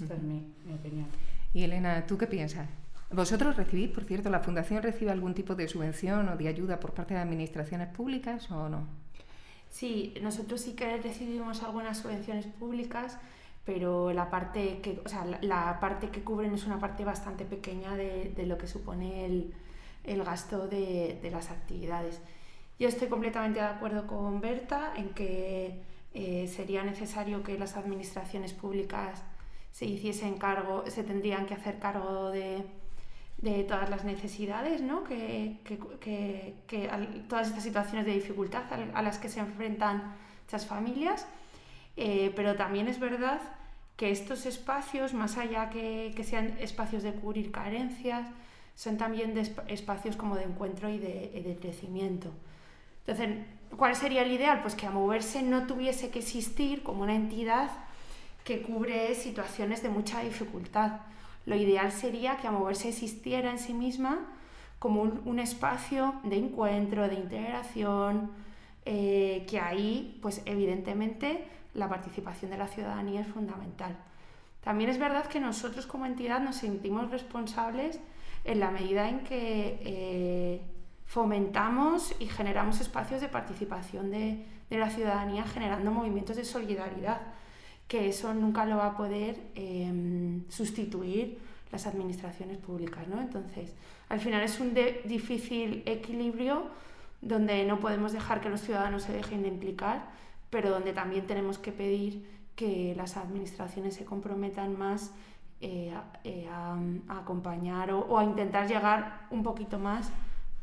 Esta 0.00 0.14
es 0.14 0.22
mi, 0.22 0.42
mi 0.64 0.72
opinión. 0.74 1.06
Y 1.52 1.62
Elena, 1.62 2.06
¿tú 2.06 2.16
qué 2.16 2.26
piensas? 2.26 2.68
¿Vosotros 3.10 3.56
recibís, 3.56 3.90
por 3.90 4.04
cierto, 4.04 4.30
la 4.30 4.40
Fundación 4.40 4.82
recibe 4.82 5.10
algún 5.10 5.34
tipo 5.34 5.54
de 5.54 5.68
subvención 5.68 6.28
o 6.28 6.36
de 6.36 6.48
ayuda 6.48 6.80
por 6.80 6.94
parte 6.94 7.14
de 7.14 7.20
administraciones 7.20 7.88
públicas 7.88 8.50
o 8.50 8.68
no? 8.68 8.86
Sí, 9.68 10.14
nosotros 10.22 10.60
sí 10.60 10.72
que 10.72 10.96
recibimos 10.98 11.62
algunas 11.62 11.98
subvenciones 11.98 12.46
públicas 12.46 13.18
pero 13.72 14.12
la 14.12 14.28
parte 14.30 14.80
que, 14.82 15.00
o 15.04 15.08
sea, 15.08 15.24
la, 15.42 15.78
parte 15.78 16.08
que 16.08 16.24
cubren 16.24 16.52
es 16.54 16.66
una 16.66 16.80
parte 16.80 17.04
bastante 17.04 17.44
pequeña 17.44 17.94
de, 17.94 18.32
de 18.34 18.44
lo 18.44 18.58
que 18.58 18.66
supone 18.66 19.24
el, 19.24 19.54
el 20.02 20.24
gasto 20.24 20.66
de, 20.66 21.20
de, 21.22 21.30
las 21.30 21.52
actividades. 21.52 22.20
Yo 22.80 22.88
estoy 22.88 23.06
completamente 23.06 23.60
de 23.60 23.66
acuerdo 23.66 24.08
con 24.08 24.40
Berta 24.40 24.92
en 24.96 25.10
que 25.10 25.82
eh, 26.14 26.50
sería 26.52 26.82
necesario 26.82 27.44
que 27.44 27.56
las 27.56 27.76
administraciones 27.76 28.54
públicas 28.54 29.22
se 29.70 29.86
hiciesen 29.86 30.36
cargo, 30.36 30.82
se 30.88 31.04
tendrían 31.04 31.46
que 31.46 31.54
hacer 31.54 31.78
cargo 31.78 32.30
de, 32.30 32.64
de 33.38 33.62
todas 33.62 33.88
las 33.88 34.04
necesidades, 34.04 34.82
¿no? 34.82 35.04
que, 35.04 35.60
todas 37.28 37.46
estas 37.46 37.62
situaciones 37.62 38.04
de 38.04 38.14
dificultad 38.14 38.64
a, 38.94 39.00
las 39.02 39.18
que 39.18 39.28
se 39.28 39.38
enfrentan 39.38 40.16
estas 40.44 40.66
familias, 40.66 41.28
eh, 41.96 42.32
pero 42.34 42.56
también 42.56 42.88
es 42.88 42.98
verdad 42.98 43.40
que 44.00 44.10
estos 44.10 44.46
espacios, 44.46 45.12
más 45.12 45.36
allá 45.36 45.68
que, 45.68 46.14
sean 46.24 46.56
espacios 46.58 47.02
de 47.02 47.12
cubrir 47.12 47.50
carencias, 47.52 48.26
son 48.74 48.96
también 48.96 49.36
espacios 49.68 50.16
como 50.16 50.36
de 50.36 50.44
encuentro 50.44 50.88
y 50.88 50.98
de, 50.98 51.42
de, 51.46 51.58
crecimiento. 51.60 52.30
Entonces, 53.06 53.44
¿cuál 53.76 53.94
sería 53.94 54.22
el 54.22 54.32
ideal? 54.32 54.62
Pues 54.62 54.74
que 54.74 54.86
a 54.86 54.90
moverse 54.90 55.42
no 55.42 55.66
tuviese 55.66 56.08
que 56.08 56.20
existir 56.20 56.82
como 56.82 57.02
una 57.02 57.14
entidad 57.14 57.70
que 58.42 58.62
cubre 58.62 59.14
situaciones 59.14 59.82
de 59.82 59.90
mucha 59.90 60.22
dificultad, 60.22 61.00
lo 61.44 61.54
ideal 61.54 61.92
sería 61.92 62.38
que 62.38 62.46
a 62.46 62.52
moverse 62.52 62.88
existiera 62.88 63.50
en 63.50 63.58
sí 63.58 63.74
misma 63.74 64.20
como 64.78 65.02
un, 65.02 65.38
espacio 65.38 66.14
de 66.24 66.38
encuentro, 66.38 67.06
de 67.06 67.16
integración, 67.16 68.30
eh, 68.86 69.44
que 69.46 69.60
ahí, 69.60 70.18
pues 70.22 70.40
evidentemente, 70.46 71.44
la 71.74 71.88
participación 71.88 72.50
de 72.50 72.58
la 72.58 72.68
ciudadanía 72.68 73.20
es 73.20 73.26
fundamental. 73.26 73.96
También 74.62 74.90
es 74.90 74.98
verdad 74.98 75.26
que 75.26 75.40
nosotros 75.40 75.86
como 75.86 76.06
entidad 76.06 76.40
nos 76.40 76.56
sentimos 76.56 77.10
responsables 77.10 77.98
en 78.44 78.60
la 78.60 78.70
medida 78.70 79.08
en 79.08 79.20
que 79.20 79.80
eh, 79.84 80.62
fomentamos 81.06 82.14
y 82.18 82.26
generamos 82.26 82.80
espacios 82.80 83.20
de 83.20 83.28
participación 83.28 84.10
de, 84.10 84.46
la 84.70 84.88
ciudadanía 84.88 85.42
generando 85.42 85.90
movimientos 85.90 86.36
de 86.36 86.44
solidaridad 86.44 87.20
que 87.88 88.08
eso 88.08 88.32
nunca 88.32 88.64
lo 88.64 88.76
va 88.76 88.86
a 88.86 88.96
poder 88.96 89.36
em, 89.56 90.48
sustituir 90.48 91.38
las 91.72 91.88
administraciones 91.88 92.58
públicas. 92.58 93.08
¿no? 93.08 93.20
Entonces, 93.20 93.74
al 94.08 94.20
final 94.20 94.42
es 94.42 94.60
un 94.60 94.72
difícil 95.04 95.82
equilibrio 95.86 96.68
donde 97.20 97.64
no 97.64 97.80
podemos 97.80 98.12
dejar 98.12 98.40
que 98.40 98.48
los 98.48 98.60
ciudadanos 98.60 99.02
se 99.02 99.12
dejen 99.12 99.42
de 99.42 99.48
implicar, 99.48 100.08
pero 100.50 100.70
donde 100.70 100.92
también 100.92 101.26
tenemos 101.26 101.58
que 101.58 101.72
pedir 101.72 102.26
que 102.56 102.94
las 102.96 103.16
administraciones 103.16 103.94
se 103.94 104.04
comprometan 104.04 104.78
más 104.78 105.12
eh, 105.60 105.92
eh, 106.24 106.46
a, 106.50 106.78
acompañar 107.08 107.92
o, 107.92 108.18
a 108.18 108.24
intentar 108.24 108.68
llegar 108.68 109.26
un 109.30 109.42
poquito 109.42 109.78
más 109.78 110.10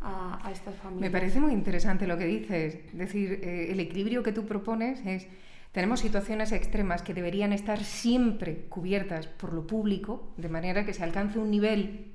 a, 0.01 0.49
estas 0.51 0.75
familias. 0.75 1.01
Me 1.01 1.11
parece 1.11 1.39
muy 1.39 1.53
interesante 1.53 2.05
lo 2.05 2.17
que 2.17 2.25
dices. 2.25 2.75
Es 2.75 2.97
decir, 2.97 3.39
eh, 3.43 3.71
el 3.71 3.79
equilibrio 3.79 4.21
que 4.21 4.31
tú 4.31 4.45
propones 4.45 5.05
es 5.05 5.27
tenemos 5.71 5.99
situaciones 5.99 6.51
extremas 6.51 7.01
que 7.01 7.13
deberían 7.13 7.53
estar 7.53 7.83
siempre 7.83 8.65
cubiertas 8.69 9.27
por 9.27 9.53
lo 9.53 9.67
público, 9.67 10.33
de 10.37 10.49
manera 10.49 10.85
que 10.85 10.93
se 10.93 11.03
alcance 11.03 11.39
un 11.39 11.51
nivel 11.51 12.11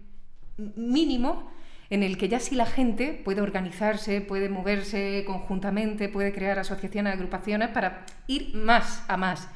mínimo 0.74 1.50
en 1.92 2.02
el 2.02 2.16
que 2.16 2.30
ya 2.30 2.40
si 2.40 2.54
la 2.54 2.64
gente 2.64 3.20
puede 3.22 3.42
organizarse, 3.42 4.22
puede 4.22 4.48
moverse 4.48 5.24
conjuntamente, 5.26 6.08
puede 6.08 6.32
crear 6.32 6.58
asociaciones, 6.58 7.12
agrupaciones 7.12 7.68
para 7.68 8.06
ir 8.26 8.54
más 8.54 9.04
a 9.08 9.18
más. 9.18 9.46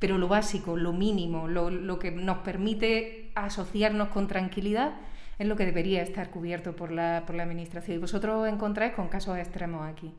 Pero 0.00 0.18
lo 0.18 0.26
básico, 0.26 0.76
lo 0.76 0.92
mínimo, 0.92 1.46
lo, 1.46 2.00
que 2.00 2.10
nos 2.10 2.38
permite 2.38 3.30
asociarnos 3.36 4.08
con 4.08 4.26
tranquilidad, 4.26 4.94
es 5.38 5.46
lo 5.46 5.54
que 5.54 5.66
debería 5.66 6.02
estar 6.02 6.30
cubierto 6.30 6.74
por 6.74 6.90
la, 6.90 7.22
por 7.26 7.36
la 7.36 7.44
Administración. 7.44 7.98
Y 7.98 8.00
vosotros 8.00 8.48
encontráis 8.48 8.94
con 8.94 9.06
casos 9.06 9.38
extremos 9.38 9.86
aquí. 9.86 10.12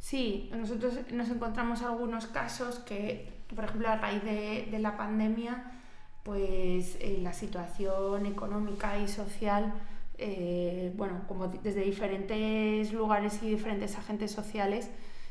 Sí, 0.00 0.50
nosotros 0.52 0.98
nos 1.12 1.28
encontramos 1.28 1.82
algunos 1.82 2.26
casos 2.26 2.80
que, 2.80 3.32
por 3.54 3.66
ejemplo, 3.66 3.88
a 3.88 3.98
raíz 3.98 4.24
de, 4.24 4.78
la 4.80 4.96
pandemia, 4.96 5.62
pues 6.24 6.96
eh, 7.00 7.20
la 7.22 7.32
situación 7.32 8.26
económica 8.26 8.98
y 8.98 9.06
social, 9.06 9.74
eh, 10.24 10.92
bueno, 10.96 11.24
como 11.26 11.48
desde 11.48 11.82
diferentes 11.82 12.92
lugares 12.92 13.42
y 13.42 13.50
diferentes 13.50 13.98
agentes 13.98 14.30
sociales, 14.30 14.88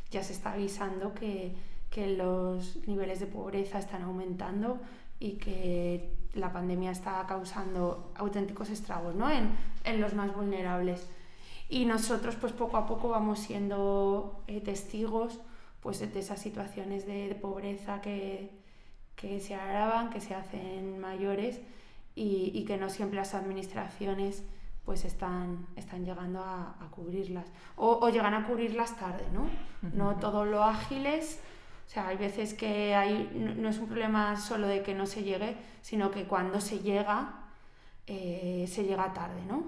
ya 0.09 0.21
se 0.21 0.33
está 0.33 0.51
avisando 0.51 1.13
que, 1.13 1.55
los 2.17 2.77
niveles 2.87 3.19
de 3.19 3.27
pobreza 3.27 3.77
están 3.77 4.03
aumentando 4.03 4.79
y 5.19 5.33
que 5.33 6.13
la 6.33 6.51
pandemia 6.51 6.91
está 6.91 7.25
causando 7.27 8.13
auténticos 8.15 8.69
estragos 8.69 9.13
¿no? 9.13 9.29
en, 9.29 9.49
en 9.83 9.99
los 9.99 10.13
más 10.13 10.33
vulnerables 10.33 11.09
y 11.71 11.85
nosotros 11.85 12.35
pues 12.35 12.51
poco 12.51 12.77
a 12.77 12.85
poco 12.85 13.07
vamos 13.09 13.39
siendo 13.39 14.43
eh, 14.47 14.59
testigos 14.59 15.39
pues 15.79 15.99
de 15.99 16.19
esas 16.19 16.39
situaciones 16.39 17.07
de, 17.07 17.33
pobreza 17.41 18.01
que, 18.01 18.51
que, 19.15 19.39
se 19.39 19.55
agravan, 19.55 20.09
que 20.11 20.19
se 20.21 20.35
hacen 20.35 20.99
mayores 20.99 21.59
y, 22.13 22.51
y, 22.53 22.65
que 22.65 22.77
no 22.77 22.89
siempre 22.89 23.17
las 23.17 23.33
administraciones 23.33 24.43
pues 24.91 25.05
están, 25.05 25.67
están 25.77 26.03
llegando 26.03 26.41
a, 26.41 26.75
a 26.81 26.91
cubrirlas 26.91 27.45
o, 27.77 27.99
o, 28.01 28.09
llegan 28.09 28.33
a 28.33 28.45
cubrirlas 28.45 28.97
tarde, 28.99 29.23
¿no? 29.31 29.49
No 29.93 30.17
todo 30.17 30.43
lo 30.43 30.65
ágiles, 30.65 31.39
o 31.87 31.89
sea, 31.89 32.09
hay 32.09 32.17
veces 32.17 32.53
que 32.53 32.93
hay, 32.93 33.31
no, 33.57 33.69
es 33.69 33.77
un 33.77 33.87
problema 33.87 34.35
solo 34.35 34.67
de 34.67 34.83
que 34.83 34.93
no 34.93 35.05
se 35.05 35.23
llegue, 35.23 35.55
sino 35.81 36.11
que 36.11 36.25
cuando 36.25 36.59
se 36.59 36.79
llega, 36.79 37.45
eh, 38.05 38.65
se 38.67 38.83
llega 38.83 39.13
tarde, 39.13 39.45
¿no? 39.47 39.63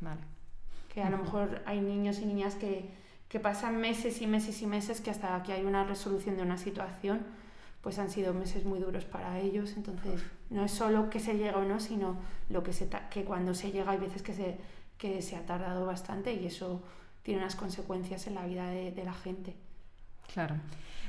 Vale 0.00 0.20
que 0.94 1.02
a 1.02 1.10
lo 1.10 1.18
mejor 1.18 1.60
hay 1.66 1.80
niños 1.80 2.20
y 2.20 2.26
niñas 2.26 2.54
que, 2.54 2.88
que 3.28 3.40
pasan 3.40 3.80
meses 3.80 4.22
y 4.22 4.28
meses 4.28 4.62
y 4.62 4.68
meses 4.68 5.00
que 5.00 5.10
hasta 5.10 5.42
que 5.42 5.52
hay 5.52 5.64
una 5.64 5.82
resolución 5.82 6.36
de 6.36 6.44
una 6.44 6.56
situación, 6.56 7.26
pues 7.82 7.98
han 7.98 8.10
sido 8.10 8.32
meses 8.32 8.64
muy 8.64 8.78
duros 8.78 9.04
para 9.06 9.40
ellos. 9.40 9.74
Entonces, 9.76 10.22
no 10.50 10.64
es 10.64 10.72
solo 10.72 11.10
que 11.10 11.20
se 11.20 11.34
llega 11.34 11.58
o 11.58 11.64
no, 11.64 11.80
sino 11.80 12.16
lo 12.48 12.62
que, 12.62 12.72
se 12.72 12.88
que 13.10 13.24
cuando 13.24 13.54
se 13.54 13.70
llega 13.70 13.92
hay 13.92 13.98
veces 13.98 14.22
que 14.22 14.32
se, 14.32 14.58
que 14.96 15.22
se 15.22 15.36
ha 15.36 15.46
tardado 15.46 15.86
bastante 15.86 16.32
y 16.32 16.46
eso 16.46 16.82
tiene 17.22 17.40
unas 17.40 17.56
consecuencias 17.56 18.26
en 18.26 18.34
la 18.34 18.46
vida 18.46 18.68
de, 18.70 18.92
de 18.92 19.04
la 19.04 19.14
gente. 19.14 19.54
Claro. 20.32 20.56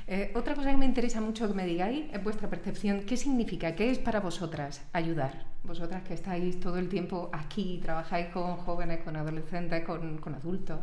Eh, 0.06 0.32
otra 0.34 0.54
cosa 0.54 0.70
que 0.70 0.76
me 0.76 0.86
interesa 0.86 1.20
mucho 1.20 1.46
que 1.46 1.54
me 1.54 1.64
digáis 1.66 2.06
es 2.12 2.22
vuestra 2.24 2.48
percepción. 2.48 3.02
¿Qué 3.02 3.16
significa? 3.16 3.76
¿Qué 3.76 3.90
es 3.90 3.98
para 3.98 4.20
vosotras 4.20 4.82
ayudar? 4.92 5.44
Vosotras 5.62 6.02
que 6.02 6.14
estáis 6.14 6.58
todo 6.58 6.78
el 6.78 6.88
tiempo 6.88 7.30
aquí, 7.32 7.78
trabajáis 7.82 8.26
con 8.28 8.56
jóvenes, 8.56 9.02
con 9.04 9.16
adolescentes, 9.16 9.84
con, 9.84 10.18
con 10.18 10.34
adultos. 10.34 10.80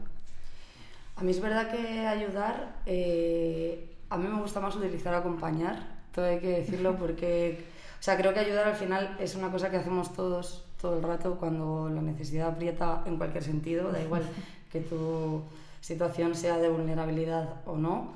A 1.17 1.23
mí 1.23 1.31
es 1.31 1.41
verdad 1.41 1.71
que 1.71 2.05
ayudar, 2.07 2.75
eh, 2.85 3.97
a 4.09 4.17
mí 4.17 4.27
me 4.27 4.39
gusta 4.39 4.59
más 4.59 4.75
utilizar 4.75 5.15
acompañar, 5.15 5.97
todo 6.13 6.25
hay 6.25 6.39
que 6.39 6.59
decirlo 6.59 6.95
porque, 6.95 7.65
sea, 8.07 8.15
creo 8.15 8.33
que 8.33 8.39
ayudar 8.39 8.67
al 8.67 8.75
final 8.75 9.17
es 9.19 9.35
una 9.35 9.51
cosa 9.51 9.69
que 9.69 9.75
hacemos 9.75 10.13
todos 10.13 10.63
todo 10.79 10.95
el 10.95 11.03
rato 11.03 11.35
cuando 11.35 11.89
la 11.89 12.01
necesidad 12.01 12.49
aprieta 12.49 13.03
en 13.05 13.17
cualquier 13.17 13.43
sentido, 13.43 13.91
da 13.91 14.01
igual 14.01 14.23
que 14.71 14.79
tu 14.79 15.43
situación 15.81 16.33
sea 16.33 16.57
de 16.57 16.69
vulnerabilidad 16.69 17.61
o 17.65 17.75
no. 17.75 18.13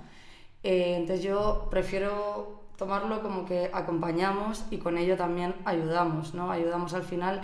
Eh, 0.64 0.96
entonces 0.96 1.26
yo 1.26 1.68
prefiero 1.70 2.62
tomarlo 2.78 3.22
como 3.22 3.46
que 3.46 3.70
acompañamos 3.74 4.64
y 4.72 4.78
con 4.78 4.98
ello 4.98 5.18
también 5.18 5.56
ayudamos, 5.66 6.34
¿no? 6.34 6.52
Ayudamos 6.52 6.94
al 6.94 7.04
final 7.04 7.42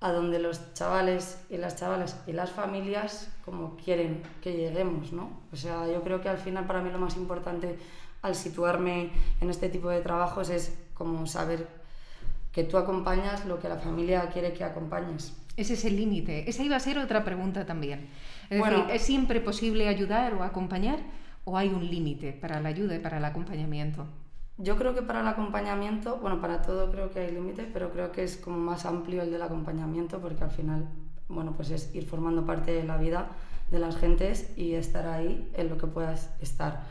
a 0.00 0.12
donde 0.12 0.38
los 0.38 0.74
chavales 0.74 1.42
y 1.48 1.56
las 1.56 1.76
chavalas 1.76 2.22
y 2.26 2.32
las 2.32 2.50
familias 2.50 3.30
como 3.46 3.76
quieren 3.76 4.22
que 4.42 4.52
lleguemos, 4.52 5.12
¿no? 5.12 5.30
O 5.50 5.56
sea, 5.56 5.86
yo 5.86 6.02
creo 6.02 6.20
que 6.20 6.28
al 6.28 6.38
final 6.38 6.66
para 6.66 6.82
mí 6.82 6.90
lo 6.90 6.98
más 6.98 7.16
importante 7.16 7.78
al 8.20 8.34
situarme 8.34 9.12
en 9.40 9.48
este 9.48 9.70
tipo 9.70 9.88
de 9.88 10.02
trabajos 10.02 10.50
es 10.50 10.76
como 11.00 11.26
saber 11.26 11.66
que 12.52 12.62
tú 12.62 12.76
acompañas 12.76 13.46
lo 13.46 13.58
que 13.58 13.70
la 13.70 13.76
familia 13.76 14.28
quiere 14.28 14.52
que 14.52 14.64
acompañes. 14.64 15.34
Ese 15.56 15.72
es 15.72 15.84
el 15.86 15.96
límite. 15.96 16.48
Esa 16.50 16.62
iba 16.62 16.76
a 16.76 16.80
ser 16.80 16.98
otra 16.98 17.24
pregunta 17.24 17.64
también. 17.64 18.10
Es 18.50 18.58
bueno, 18.58 18.80
decir, 18.80 18.94
¿es 18.94 19.02
siempre 19.02 19.40
posible 19.40 19.88
ayudar 19.88 20.34
o 20.34 20.42
acompañar 20.42 20.98
o 21.44 21.56
hay 21.56 21.68
un 21.68 21.88
límite 21.88 22.34
para 22.34 22.60
la 22.60 22.68
ayuda 22.68 22.96
y 22.96 22.98
para 22.98 23.16
el 23.16 23.24
acompañamiento? 23.24 24.04
Yo 24.58 24.76
creo 24.76 24.94
que 24.94 25.00
para 25.00 25.20
el 25.20 25.28
acompañamiento, 25.28 26.18
bueno, 26.18 26.38
para 26.42 26.60
todo 26.60 26.90
creo 26.90 27.10
que 27.10 27.20
hay 27.20 27.32
límites, 27.32 27.66
pero 27.72 27.90
creo 27.92 28.12
que 28.12 28.22
es 28.22 28.36
como 28.36 28.58
más 28.58 28.84
amplio 28.84 29.22
el 29.22 29.30
del 29.30 29.40
acompañamiento 29.40 30.20
porque 30.20 30.44
al 30.44 30.50
final, 30.50 30.86
bueno, 31.28 31.54
pues 31.56 31.70
es 31.70 31.94
ir 31.94 32.04
formando 32.04 32.44
parte 32.44 32.72
de 32.72 32.84
la 32.84 32.98
vida 32.98 33.30
de 33.70 33.78
las 33.78 33.96
gentes 33.96 34.52
y 34.54 34.74
estar 34.74 35.06
ahí 35.06 35.50
en 35.54 35.70
lo 35.70 35.78
que 35.78 35.86
puedas 35.86 36.28
estar. 36.42 36.82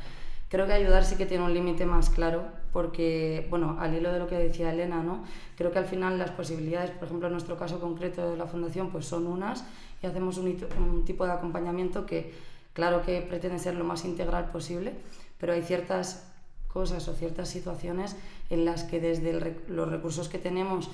Creo 0.47 0.65
que 0.65 0.73
ayudar 0.73 1.05
sí 1.05 1.15
que 1.15 1.27
tiene 1.27 1.43
un 1.43 1.53
límite 1.53 1.85
más 1.85 2.09
claro 2.09 2.45
porque, 2.71 3.47
bueno, 3.49 3.77
al 3.79 3.95
hilo 3.95 4.11
de 4.11 4.19
lo 4.19 4.27
que 4.27 4.35
decía 4.35 4.71
Elena, 4.71 5.01
¿no? 5.03 5.23
Creo 5.57 5.71
que 5.71 5.79
al 5.79 5.85
final 5.85 6.17
las 6.17 6.31
posibilidades, 6.31 6.91
por 6.91 7.07
ejemplo, 7.07 7.27
en 7.27 7.33
nuestro 7.33 7.57
caso 7.57 7.79
concreto 7.79 8.29
de 8.29 8.37
la 8.37 8.45
fundación, 8.45 8.91
pues 8.91 9.05
son 9.05 9.27
unas 9.27 9.65
y 10.01 10.07
hacemos 10.07 10.37
un, 10.37 10.57
un 10.77 11.05
tipo 11.05 11.25
de 11.25 11.31
acompañamiento 11.31 12.05
que, 12.05 12.33
claro 12.73 13.01
que 13.01 13.21
pretende 13.21 13.59
ser 13.59 13.75
lo 13.75 13.83
más 13.83 14.05
integral 14.05 14.51
posible, 14.51 14.93
pero 15.39 15.53
hay 15.53 15.61
ciertas 15.61 16.25
cosas 16.67 17.07
o 17.07 17.13
ciertas 17.13 17.49
situaciones 17.49 18.15
en 18.49 18.63
las 18.65 18.83
que 18.83 18.99
desde 18.99 19.57
los 19.67 19.89
recursos 19.89 20.29
que 20.29 20.37
tenemos 20.37 20.89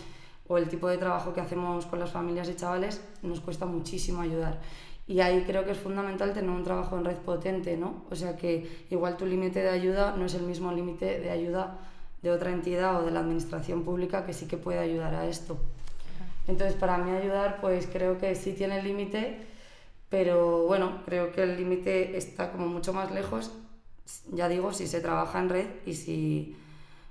o 0.48 0.58
el 0.58 0.70
tipo 0.70 0.88
de 0.88 0.98
trabajo 0.98 1.34
que 1.34 1.42
hacemos 1.42 1.86
con 1.86 2.00
las 2.00 2.12
familias 2.12 2.50
y 2.50 2.56
chavales 2.56 3.02
nos 3.24 3.40
cuesta 3.42 3.66
muchísimo 3.66 4.22
ayudar. 4.22 4.60
Y 5.08 5.20
ahí 5.20 5.44
creo 5.46 5.66
que 5.66 5.72
es 5.72 5.78
fundamental 5.78 6.34
tener 6.34 6.50
un 6.50 6.64
trabajo 6.64 6.98
en 6.98 7.06
red 7.06 7.18
potente, 7.18 7.78
¿no? 7.78 8.06
O 8.10 8.16
sea 8.16 8.36
que 8.36 8.86
igual 8.90 9.18
tu 9.18 9.26
límite 9.26 9.62
de 9.62 9.70
ayuda 9.70 10.16
no 10.18 10.26
es 10.26 10.34
el 10.34 10.44
mismo 10.44 10.72
límite 10.72 11.20
de 11.20 11.30
ayuda 11.30 11.78
de 12.24 12.32
otra 12.32 12.52
entidad 12.52 13.00
o 13.00 13.06
de 13.06 13.12
la 13.12 13.20
administración 13.20 13.84
pública 13.84 14.26
que 14.26 14.34
sí 14.34 14.48
que 14.48 14.58
puede 14.58 14.80
ayudar 14.80 15.14
a 15.14 15.28
esto. 15.28 15.58
Entonces, 16.48 16.76
para 16.76 16.98
mí 16.98 17.12
ayudar, 17.12 17.60
pues 17.62 17.88
creo 17.92 18.18
que 18.18 18.34
sí 18.36 18.54
tiene 18.54 18.82
límite, 18.82 19.38
pero 20.10 20.66
bueno, 20.66 21.02
creo 21.06 21.32
que 21.32 21.44
el 21.44 21.56
límite 21.56 22.18
está 22.18 22.52
como 22.52 22.68
mucho 22.68 22.94
más 22.94 23.12
lejos, 23.12 23.52
ya 24.32 24.48
digo, 24.48 24.74
si 24.74 24.88
se 24.88 25.02
trabaja 25.02 25.40
en 25.40 25.50
red 25.50 25.68
y 25.86 25.94
si, 25.94 26.56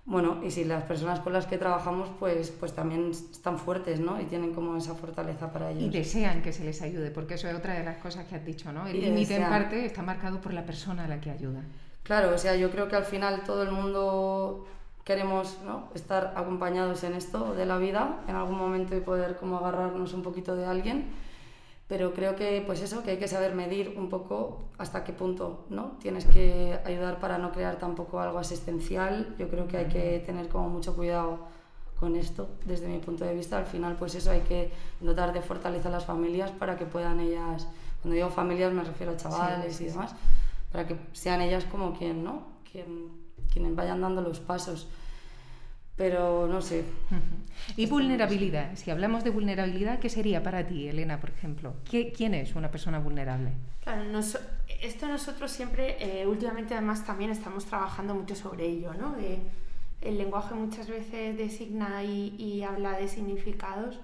bueno, 0.06 0.40
y 0.44 0.50
si 0.50 0.64
las 0.64 0.84
personas 0.84 1.20
con 1.20 1.32
las 1.32 1.46
que 1.46 1.56
trabajamos, 1.56 2.10
pues, 2.18 2.50
pues 2.50 2.74
también 2.74 3.10
están 3.10 3.58
fuertes, 3.58 4.00
¿no? 4.00 4.20
Y 4.20 4.24
tienen 4.24 4.52
como 4.52 4.76
esa 4.76 4.94
fortaleza 4.94 5.50
para 5.50 5.70
ellos. 5.70 5.84
Y 5.84 5.88
desean 5.88 6.42
que 6.42 6.52
se 6.52 6.62
les 6.64 6.82
ayude, 6.82 7.10
porque 7.10 7.34
eso 7.34 7.48
es 7.48 7.54
otra 7.54 7.74
de 7.74 7.84
las 7.84 7.96
cosas 7.98 8.26
que 8.26 8.34
has 8.34 8.44
dicho, 8.44 8.70
¿no? 8.70 8.86
El 8.86 9.00
límite 9.00 9.36
en 9.36 9.48
parte 9.48 9.86
está 9.86 10.02
marcado 10.02 10.40
por 10.40 10.52
la 10.52 10.66
persona 10.66 11.04
a 11.04 11.08
la 11.08 11.20
que 11.20 11.30
ayuda. 11.30 11.62
Claro, 12.02 12.34
o 12.34 12.38
sea, 12.38 12.54
yo 12.54 12.70
creo 12.70 12.86
que 12.86 12.96
al 12.96 13.04
final 13.04 13.44
todo 13.44 13.62
el 13.62 13.72
mundo 13.72 14.66
queremos 15.04 15.58
¿no? 15.64 15.88
estar 15.94 16.34
acompañados 16.36 17.02
en 17.04 17.14
esto 17.14 17.54
de 17.54 17.66
la 17.66 17.78
vida 17.78 18.20
en 18.28 18.36
algún 18.36 18.56
momento 18.56 18.96
y 18.96 19.00
poder 19.00 19.36
como 19.36 19.58
agarrarnos 19.58 20.12
un 20.14 20.22
poquito 20.22 20.56
de 20.56 20.66
alguien 20.66 21.06
pero 21.86 22.14
creo 22.14 22.34
que 22.34 22.62
pues 22.66 22.80
eso 22.80 23.02
que 23.02 23.12
hay 23.12 23.18
que 23.18 23.28
saber 23.28 23.54
medir 23.54 23.94
un 23.96 24.08
poco 24.08 24.70
hasta 24.78 25.04
qué 25.04 25.12
punto 25.12 25.66
no 25.68 25.98
tienes 26.00 26.24
que 26.24 26.78
ayudar 26.84 27.20
para 27.20 27.36
no 27.36 27.52
crear 27.52 27.76
tampoco 27.76 28.20
algo 28.20 28.38
asistencial. 28.38 29.34
Yo 29.38 29.48
creo 29.48 29.68
que 29.68 29.76
hay 29.76 29.86
que 29.86 30.22
tener 30.24 30.48
como 30.48 30.70
mucho 30.70 30.96
cuidado 30.96 31.40
con 32.00 32.16
esto 32.16 32.48
desde 32.64 32.88
mi 32.88 32.98
punto 32.98 33.24
de 33.24 33.34
vista. 33.34 33.58
Al 33.58 33.66
final 33.66 33.96
pues 33.96 34.14
eso 34.14 34.30
hay 34.30 34.40
que 34.40 34.72
dotar 35.00 35.32
de 35.34 35.42
fortaleza 35.42 35.88
a 35.88 35.92
las 35.92 36.06
familias 36.06 36.50
para 36.52 36.76
que 36.76 36.86
puedan 36.86 37.20
ellas 37.20 37.68
cuando 38.00 38.14
digo 38.16 38.30
familias 38.30 38.72
me 38.72 38.84
refiero 38.84 39.12
a 39.12 39.16
chavales 39.16 39.80
y 39.80 39.86
demás 39.86 40.14
para 40.70 40.86
que 40.86 40.96
sean 41.12 41.40
ellas 41.40 41.64
como 41.64 41.96
quien 41.96 42.24
no 42.24 42.42
quien 42.70 43.24
quienes 43.52 43.76
vayan 43.76 44.00
dando 44.00 44.20
los 44.20 44.40
pasos. 44.40 44.88
Pero 45.96 46.48
no 46.48 46.60
sé. 46.60 46.84
Y 47.76 47.86
vulnerabilidad. 47.86 48.74
Si 48.74 48.90
hablamos 48.90 49.22
de 49.22 49.30
vulnerabilidad, 49.30 50.00
¿qué 50.00 50.08
sería 50.08 50.42
para 50.42 50.66
ti, 50.66 50.88
Elena, 50.88 51.20
por 51.20 51.30
ejemplo? 51.30 51.74
¿Quién 51.88 52.34
es 52.34 52.54
una 52.56 52.70
persona 52.70 52.98
vulnerable? 52.98 53.52
Claro, 53.82 54.02
esto 54.82 55.08
nosotros 55.08 55.50
siempre, 55.50 55.96
eh, 56.00 56.26
últimamente 56.26 56.74
además 56.74 57.04
también 57.04 57.30
estamos 57.30 57.64
trabajando 57.66 58.14
mucho 58.14 58.34
sobre 58.34 58.66
ello, 58.66 58.92
¿no? 58.94 59.14
el 60.00 60.18
lenguaje 60.18 60.54
muchas 60.54 60.88
veces 60.88 61.38
designa 61.38 62.02
y, 62.04 62.62
habla 62.62 62.98
de 62.98 63.08
significados 63.08 64.00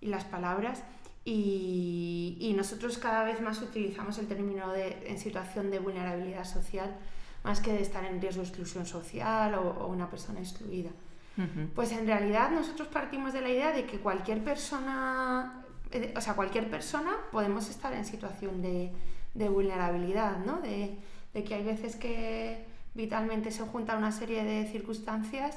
y 0.00 0.06
las 0.06 0.24
palabras. 0.24 0.84
Y, 1.24 2.36
y, 2.40 2.52
nosotros 2.52 2.98
cada 2.98 3.24
vez 3.24 3.40
más 3.40 3.60
utilizamos 3.60 4.18
el 4.18 4.28
término 4.28 4.72
de, 4.72 4.96
en 5.06 5.18
situación 5.18 5.70
de 5.70 5.78
vulnerabilidad 5.78 6.44
social 6.44 6.96
más 7.44 7.60
que 7.60 7.72
de 7.72 7.82
estar 7.82 8.04
en 8.04 8.20
riesgo 8.20 8.42
de 8.42 8.48
exclusión 8.48 8.86
social 8.86 9.54
o, 9.54 9.86
una 9.86 10.08
persona 10.10 10.40
excluida. 10.40 10.90
Pues 11.72 11.92
en 11.92 12.04
realidad 12.04 12.50
nosotros 12.50 12.88
partimos 12.88 13.32
de 13.32 13.40
la 13.40 13.48
idea 13.48 13.70
de 13.70 13.84
que 13.84 14.00
cualquier 14.00 14.42
persona, 14.42 15.62
eh, 15.92 16.12
o 16.16 16.20
sea, 16.20 16.34
cualquier 16.34 16.68
persona 16.68 17.12
podemos 17.30 17.70
estar 17.70 17.92
en 17.92 18.04
situación 18.04 18.60
de, 18.60 18.90
de 19.34 19.48
vulnerabilidad, 19.48 20.38
¿no? 20.44 20.60
De, 20.60 20.98
de, 21.32 21.44
que 21.44 21.54
hay 21.54 21.62
veces 21.62 21.94
que 21.94 22.64
vitalmente 22.94 23.52
se 23.52 23.62
junta 23.62 23.96
una 23.96 24.10
serie 24.10 24.42
de 24.42 24.66
circunstancias 24.66 25.56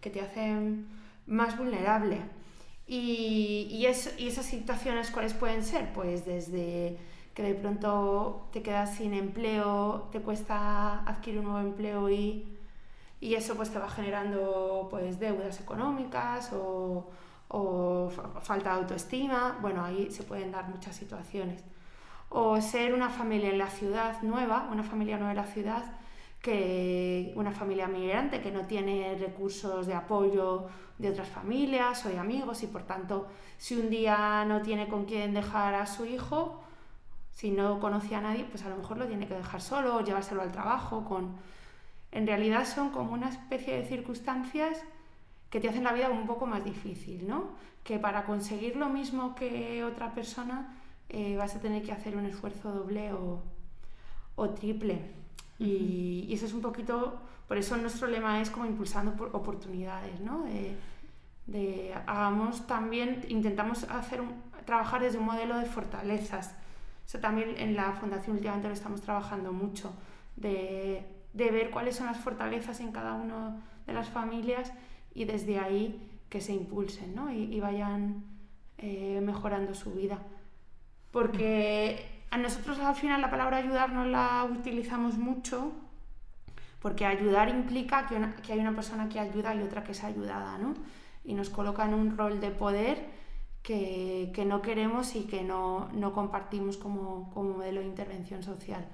que 0.00 0.08
te 0.10 0.20
hacen 0.20 0.86
más 1.26 1.58
vulnerable. 1.58 2.20
Y, 2.86 3.66
y, 3.72 3.86
y 4.22 4.26
esas 4.28 4.46
situaciones, 4.46 5.10
¿cuáles 5.10 5.34
pueden 5.34 5.64
ser? 5.64 5.92
Pues 5.94 6.26
desde 6.26 6.96
que 7.38 7.44
de 7.44 7.54
pronto 7.54 8.48
te 8.52 8.62
quedas 8.62 8.96
sin 8.96 9.14
empleo, 9.14 10.08
te 10.10 10.20
cuesta 10.20 11.04
adquirir 11.04 11.38
un 11.38 11.44
nuevo 11.44 11.68
empleo 11.68 12.10
y, 12.10 12.58
y 13.20 13.34
eso 13.34 13.54
pues 13.54 13.70
te 13.70 13.78
va 13.78 13.88
generando 13.88 14.88
pues 14.90 15.20
deudas 15.20 15.60
económicas 15.60 16.52
o, 16.52 17.08
o 17.46 18.10
falta 18.42 18.70
de 18.72 18.80
autoestima, 18.80 19.56
bueno, 19.62 19.84
ahí 19.84 20.10
se 20.10 20.24
pueden 20.24 20.50
dar 20.50 20.68
muchas 20.68 20.96
situaciones. 20.96 21.62
O 22.28 22.60
ser 22.60 22.92
una 22.92 23.08
familia 23.08 23.50
en 23.50 23.58
la 23.58 23.70
ciudad 23.70 24.20
nueva, 24.22 24.68
una 24.72 24.82
familia 24.82 25.16
nueva 25.16 25.30
en 25.30 25.36
la 25.36 25.46
ciudad, 25.46 25.84
que 26.42 27.32
una 27.36 27.52
familia 27.52 27.86
migrante 27.86 28.40
que 28.40 28.50
no 28.50 28.62
tiene 28.62 29.16
recursos 29.16 29.86
de 29.86 29.94
apoyo 29.94 30.66
de 30.98 31.10
otras 31.10 31.28
familias 31.28 32.04
o 32.04 32.08
de 32.08 32.18
amigos 32.18 32.64
y 32.64 32.66
por 32.66 32.82
tanto 32.82 33.28
si 33.58 33.76
un 33.76 33.90
día 33.90 34.44
no 34.44 34.60
tiene 34.60 34.88
con 34.88 35.04
quién 35.04 35.34
dejar 35.34 35.76
a 35.76 35.86
su 35.86 36.04
hijo, 36.04 36.64
si 37.38 37.52
no 37.52 37.78
conocía 37.78 38.18
a 38.18 38.20
nadie, 38.20 38.44
pues 38.50 38.64
a 38.64 38.68
lo 38.68 38.76
mejor 38.76 38.96
lo 38.96 39.06
tiene 39.06 39.28
que 39.28 39.34
dejar 39.34 39.60
solo 39.60 39.94
o 39.94 40.00
llevárselo 40.00 40.42
al 40.42 40.50
trabajo. 40.50 41.04
Con... 41.04 41.36
En 42.10 42.26
realidad 42.26 42.66
son 42.66 42.90
como 42.90 43.12
una 43.12 43.28
especie 43.28 43.76
de 43.76 43.84
circunstancias 43.84 44.82
que 45.48 45.60
te 45.60 45.68
hacen 45.68 45.84
la 45.84 45.92
vida 45.92 46.10
un 46.10 46.26
poco 46.26 46.46
más 46.46 46.64
difícil, 46.64 47.28
¿no? 47.28 47.50
Que 47.84 48.00
para 48.00 48.24
conseguir 48.24 48.74
lo 48.74 48.88
mismo 48.88 49.36
que 49.36 49.84
otra 49.84 50.14
persona 50.14 50.76
eh, 51.08 51.36
vas 51.36 51.54
a 51.54 51.60
tener 51.60 51.84
que 51.84 51.92
hacer 51.92 52.16
un 52.16 52.26
esfuerzo 52.26 52.72
doble 52.72 53.12
o, 53.12 54.50
triple. 54.56 55.00
y, 55.60 56.26
y, 56.28 56.34
eso 56.34 56.46
es 56.46 56.52
un 56.52 56.60
poquito, 56.60 57.20
por 57.46 57.56
eso 57.56 57.76
nuestro 57.76 58.08
lema 58.08 58.40
es 58.40 58.50
como 58.50 58.66
impulsando 58.66 59.12
por 59.12 59.30
oportunidades, 59.32 60.18
¿no? 60.20 60.44
De, 61.46 61.94
hagamos 62.04 62.66
también, 62.66 63.24
intentamos 63.28 63.84
hacer 63.84 64.22
trabajar 64.64 65.02
desde 65.02 65.18
un 65.18 65.26
modelo 65.26 65.56
de 65.56 65.66
fortalezas 65.66 66.54
eso 67.08 67.20
también 67.20 67.54
en 67.56 67.74
la 67.74 67.92
Fundación 67.92 68.36
últimamente 68.36 68.68
lo 68.68 68.74
estamos 68.74 69.00
trabajando 69.00 69.50
mucho, 69.50 69.94
de, 70.36 71.06
de 71.32 71.50
ver 71.50 71.70
cuáles 71.70 71.96
son 71.96 72.06
las 72.06 72.18
fortalezas 72.18 72.80
en 72.80 72.92
cada 72.92 73.14
una 73.14 73.56
de 73.86 73.94
las 73.94 74.10
familias 74.10 74.70
y 75.14 75.24
desde 75.24 75.58
ahí 75.58 76.06
que 76.28 76.42
se 76.42 76.52
impulsen 76.52 77.14
¿no? 77.14 77.32
y, 77.32 77.58
vayan 77.60 78.24
eh, 78.76 79.22
mejorando 79.22 79.72
su 79.72 79.94
vida. 79.94 80.18
Porque 81.10 82.24
a 82.30 82.36
nosotros 82.36 82.78
al 82.78 82.94
final 82.94 83.22
la 83.22 83.30
palabra 83.30 83.56
ayudar 83.56 83.90
no 83.90 84.04
la 84.04 84.44
utilizamos 84.44 85.16
mucho, 85.16 85.72
porque 86.82 87.06
ayudar 87.06 87.48
implica 87.48 88.06
que, 88.06 88.20
que 88.42 88.52
hay 88.52 88.58
una 88.58 88.74
persona 88.74 89.08
que 89.08 89.18
ayuda 89.18 89.54
y 89.54 89.62
otra 89.62 89.82
que 89.82 89.92
es 89.92 90.04
ayudada, 90.04 90.58
¿no? 90.58 90.74
Y 91.24 91.32
nos 91.32 91.48
coloca 91.48 91.86
en 91.86 91.94
un 91.94 92.18
rol 92.18 92.38
de 92.38 92.50
poder 92.50 93.17
que, 93.68 94.44
no 94.46 94.62
queremos 94.62 95.14
y 95.14 95.24
que 95.24 95.42
no, 95.42 95.90
compartimos 96.14 96.78
como, 96.78 97.30
modelo 97.34 97.80
de 97.80 97.86
intervención 97.86 98.42
social. 98.42 98.86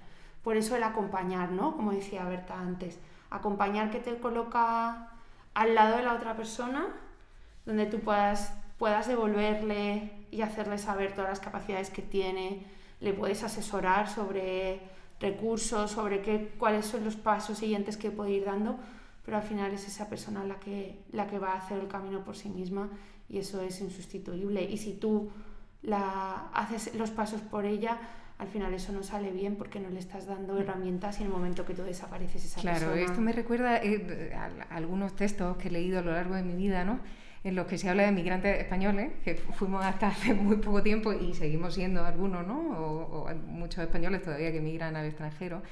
Por 0.42 0.56
eso 0.56 0.74
el 0.74 0.82
acompañar, 0.82 1.52
¿no? 1.52 1.76
Como 1.76 1.92
decía 1.92 2.24
Berta 2.24 2.58
antes, 2.58 2.98
acompañar 3.30 3.92
que 3.92 4.00
te 4.00 4.18
coloca 4.18 5.10
al 5.54 5.74
lado 5.76 5.96
de 5.96 6.02
la 6.02 6.14
otra 6.14 6.36
persona, 6.36 6.88
donde 7.64 7.86
tú 7.86 8.00
puedas, 8.00 8.52
puedas 8.76 9.06
devolverle 9.06 10.26
y 10.32 10.42
hacerle 10.42 10.78
saber 10.78 11.12
todas 11.12 11.30
las 11.30 11.40
capacidades 11.40 11.90
que 11.90 12.02
tiene, 12.02 12.66
le 13.00 13.12
puedes 13.12 13.44
asesorar 13.44 14.08
sobre 14.08 14.80
recursos, 15.20 15.92
sobre 15.92 16.20
qué, 16.20 16.52
cuáles 16.58 16.86
son 16.86 17.04
los 17.04 17.14
pasos 17.14 17.58
siguientes 17.58 17.96
que 17.96 18.10
puede 18.10 18.32
ir 18.32 18.44
dando, 18.44 18.76
pero 19.24 19.36
al 19.36 19.44
final 19.44 19.72
es 19.72 19.86
esa 19.86 20.08
persona 20.08 20.42
la 20.42 20.58
que, 20.58 20.98
la 21.12 21.28
que 21.28 21.38
va 21.38 21.52
a 21.52 21.58
hacer 21.58 21.78
el 21.78 21.86
camino 21.86 22.24
por 22.24 22.36
sí 22.36 22.48
misma 22.48 22.90
y 23.28 23.38
eso 23.38 23.60
es 23.62 23.80
insustituible. 23.80 24.62
Y 24.62 24.76
si 24.76 24.94
tú 24.94 25.30
la, 25.82 26.48
haces 26.52 26.94
los 26.94 27.10
pasos 27.10 27.40
por 27.40 27.64
ella, 27.64 27.98
al 28.38 28.48
final 28.48 28.74
eso 28.74 28.92
no 28.92 29.02
sale 29.02 29.30
bien 29.30 29.56
porque 29.56 29.80
no 29.80 29.90
le 29.90 29.98
estás 29.98 30.26
dando 30.26 30.58
herramientas 30.58 31.18
y 31.18 31.22
en 31.22 31.28
el 31.28 31.32
momento 31.32 31.64
que 31.64 31.74
tú 31.74 31.82
desapareces 31.82 32.44
esa 32.44 32.60
claro, 32.60 32.78
persona... 32.78 32.96
Claro, 32.96 33.10
esto 33.10 33.20
me 33.20 33.32
recuerda 33.32 33.76
eh, 33.82 34.32
a, 34.34 34.74
algunos 34.74 35.14
textos 35.14 35.56
que 35.56 35.68
he 35.68 35.70
leído 35.70 36.00
a 36.00 36.02
lo 36.02 36.12
largo 36.12 36.34
de 36.34 36.42
mi 36.42 36.54
vida, 36.54 36.84
¿no? 36.84 37.00
en 37.44 37.54
los 37.54 37.66
que 37.66 37.76
se 37.76 37.90
habla 37.90 38.04
de 38.04 38.12
migrantes 38.12 38.58
españoles, 38.58 39.12
que 39.22 39.34
fuimos 39.34 39.84
hasta 39.84 40.06
hace 40.08 40.32
muy 40.32 40.56
poco 40.56 40.82
tiempo 40.82 41.12
y 41.12 41.34
seguimos 41.34 41.74
siendo 41.74 42.02
algunos, 42.02 42.46
¿no? 42.46 42.58
O, 42.78 43.28
o 43.28 43.34
muchos 43.34 43.84
españoles 43.84 44.22
todavía 44.22 44.50
que 44.50 44.58
emigran 44.58 44.96
al 44.96 45.04
extranjero, 45.04 45.62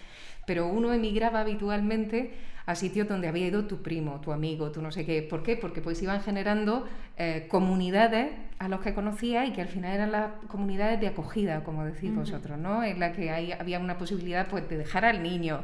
pero 0.46 0.66
uno 0.66 0.92
emigraba 0.92 1.40
habitualmente 1.40 2.32
a 2.66 2.74
sitios 2.74 3.08
donde 3.08 3.28
había 3.28 3.46
ido 3.46 3.64
tu 3.64 3.82
primo, 3.82 4.20
tu 4.20 4.32
amigo, 4.32 4.70
tu 4.70 4.82
no 4.82 4.92
sé 4.92 5.04
qué. 5.04 5.22
¿Por 5.22 5.42
qué? 5.42 5.56
Porque 5.56 5.80
pues 5.80 6.00
iban 6.02 6.20
generando 6.22 6.86
eh, 7.16 7.46
comunidades 7.48 8.30
a 8.58 8.68
los 8.68 8.80
que 8.80 8.94
conocía 8.94 9.44
y 9.46 9.52
que 9.52 9.62
al 9.62 9.68
final 9.68 9.92
eran 9.92 10.12
las 10.12 10.30
comunidades 10.48 11.00
de 11.00 11.08
acogida, 11.08 11.64
como 11.64 11.84
decís 11.84 12.14
vosotros, 12.14 12.58
¿no? 12.58 12.84
En 12.84 13.00
la 13.00 13.12
que 13.12 13.54
había 13.58 13.80
una 13.80 13.98
posibilidad 13.98 14.46
pues, 14.48 14.68
de 14.68 14.78
dejar 14.78 15.04
al 15.04 15.22
niño, 15.22 15.62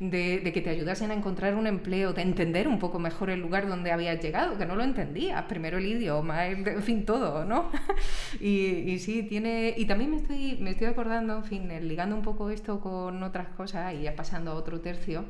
de, 0.00 0.50
que 0.52 0.60
te 0.60 0.70
ayudasen 0.70 1.10
a 1.10 1.14
encontrar 1.14 1.54
un 1.54 1.66
empleo, 1.66 2.12
de 2.12 2.22
entender 2.22 2.68
un 2.68 2.78
poco 2.78 2.98
mejor 2.98 3.30
el 3.30 3.40
lugar 3.40 3.68
donde 3.68 3.92
habías 3.92 4.20
llegado, 4.20 4.58
que 4.58 4.66
no 4.66 4.76
lo 4.76 4.82
entendías, 4.82 5.42
primero 5.44 5.78
el 5.78 5.86
idioma, 5.86 6.46
en 6.46 6.82
fin, 6.82 7.04
todo, 7.06 7.44
¿no? 7.44 7.70
y, 8.40 8.98
sí, 8.98 9.22
tiene... 9.22 9.74
Y 9.76 9.86
también 9.86 10.10
me 10.10 10.16
estoy, 10.18 10.58
me 10.60 10.70
estoy 10.70 10.88
acordando, 10.88 11.36
en 11.36 11.44
fin, 11.44 11.88
ligando 11.88 12.16
un 12.16 12.22
poco 12.22 12.50
esto 12.50 12.80
con 12.80 13.22
otras 13.22 13.48
cosas 13.48 13.94
y 13.94 14.06
ya 14.14 14.16
pasando 14.16 14.52
a 14.52 14.54
otro 14.54 14.80
tercio, 14.80 15.24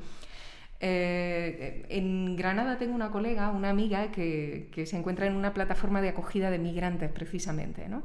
eh, 0.80 1.86
en 1.88 2.36
Granada 2.36 2.78
tengo 2.78 2.94
una 2.94 3.10
colega, 3.10 3.50
una 3.50 3.70
amiga, 3.70 4.10
que, 4.10 4.68
se 4.86 4.96
encuentra 4.96 5.26
en 5.26 5.34
una 5.34 5.54
plataforma 5.54 6.02
de 6.02 6.10
acogida 6.10 6.50
de 6.50 6.58
migrantes 6.58 7.10
precisamente, 7.10 7.88
¿no? 7.88 8.02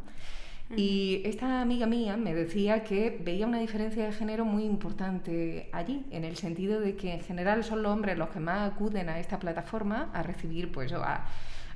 Y 0.77 1.23
esta 1.25 1.61
amiga 1.61 1.87
mía 1.87 2.15
me 2.15 2.35
decía 2.35 2.83
que 2.83 3.17
veía 3.21 3.47
una 3.47 3.59
diferencia 3.59 4.05
de 4.05 4.13
género 4.13 4.45
muy 4.45 4.65
importante 4.65 5.67
allí, 5.73 6.05
en 6.11 6.23
el 6.23 6.37
sentido 6.37 6.79
de 6.79 6.95
que 6.95 7.11
en 7.11 7.21
general 7.21 7.63
son 7.63 7.81
los 7.81 7.91
hombres 7.91 8.19
los 8.19 8.29
que 8.29 8.39
más 8.39 8.71
acuden 8.71 9.09
a 9.09 9.19
esta 9.19 9.39
plataforma 9.39 10.11
a 10.13 10.21
recibir, 10.21 10.71
pues, 10.71 10.93
a, 10.93 11.25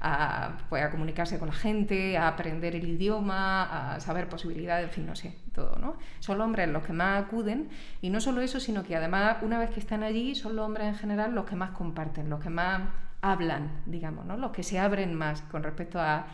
a, 0.06 0.58
pues, 0.68 0.86
comunicarse 0.90 1.40
con 1.40 1.48
la 1.48 1.54
gente, 1.54 2.18
a 2.18 2.28
aprender 2.28 2.76
el 2.76 2.88
idioma, 2.88 3.94
a 3.96 4.00
saber 4.02 4.28
posibilidades, 4.28 4.86
en 4.88 4.92
fin, 4.92 5.06
no 5.06 5.16
sé, 5.16 5.38
todo, 5.54 5.78
¿no? 5.78 5.96
Son 6.20 6.38
los 6.38 6.46
hombres 6.46 6.68
los 6.68 6.84
que 6.84 6.92
más 6.92 7.24
acuden 7.24 7.70
y 8.02 8.10
no 8.10 8.20
solo 8.20 8.42
eso, 8.42 8.60
sino 8.60 8.84
que 8.84 8.98
además 8.98 9.38
una 9.42 9.58
vez 9.60 9.70
que 9.70 9.80
están 9.80 10.04
allí 10.04 10.36
son 10.36 10.58
los 10.58 10.66
hombres 10.66 10.88
en 10.88 10.96
general 10.96 11.34
los 11.34 11.46
que 11.46 11.56
más 11.56 11.72
comparten, 11.72 12.30
los 12.30 12.42
que 12.42 12.50
más 12.50 12.82
hablan, 13.22 13.82
digamos, 13.86 14.26
¿no? 14.26 14.36
Los 14.36 14.52
que 14.52 14.64
se 14.64 14.78
abren 14.78 15.14
más 15.14 15.42
con 15.44 15.64
respecto 15.64 16.00
a 16.02 16.28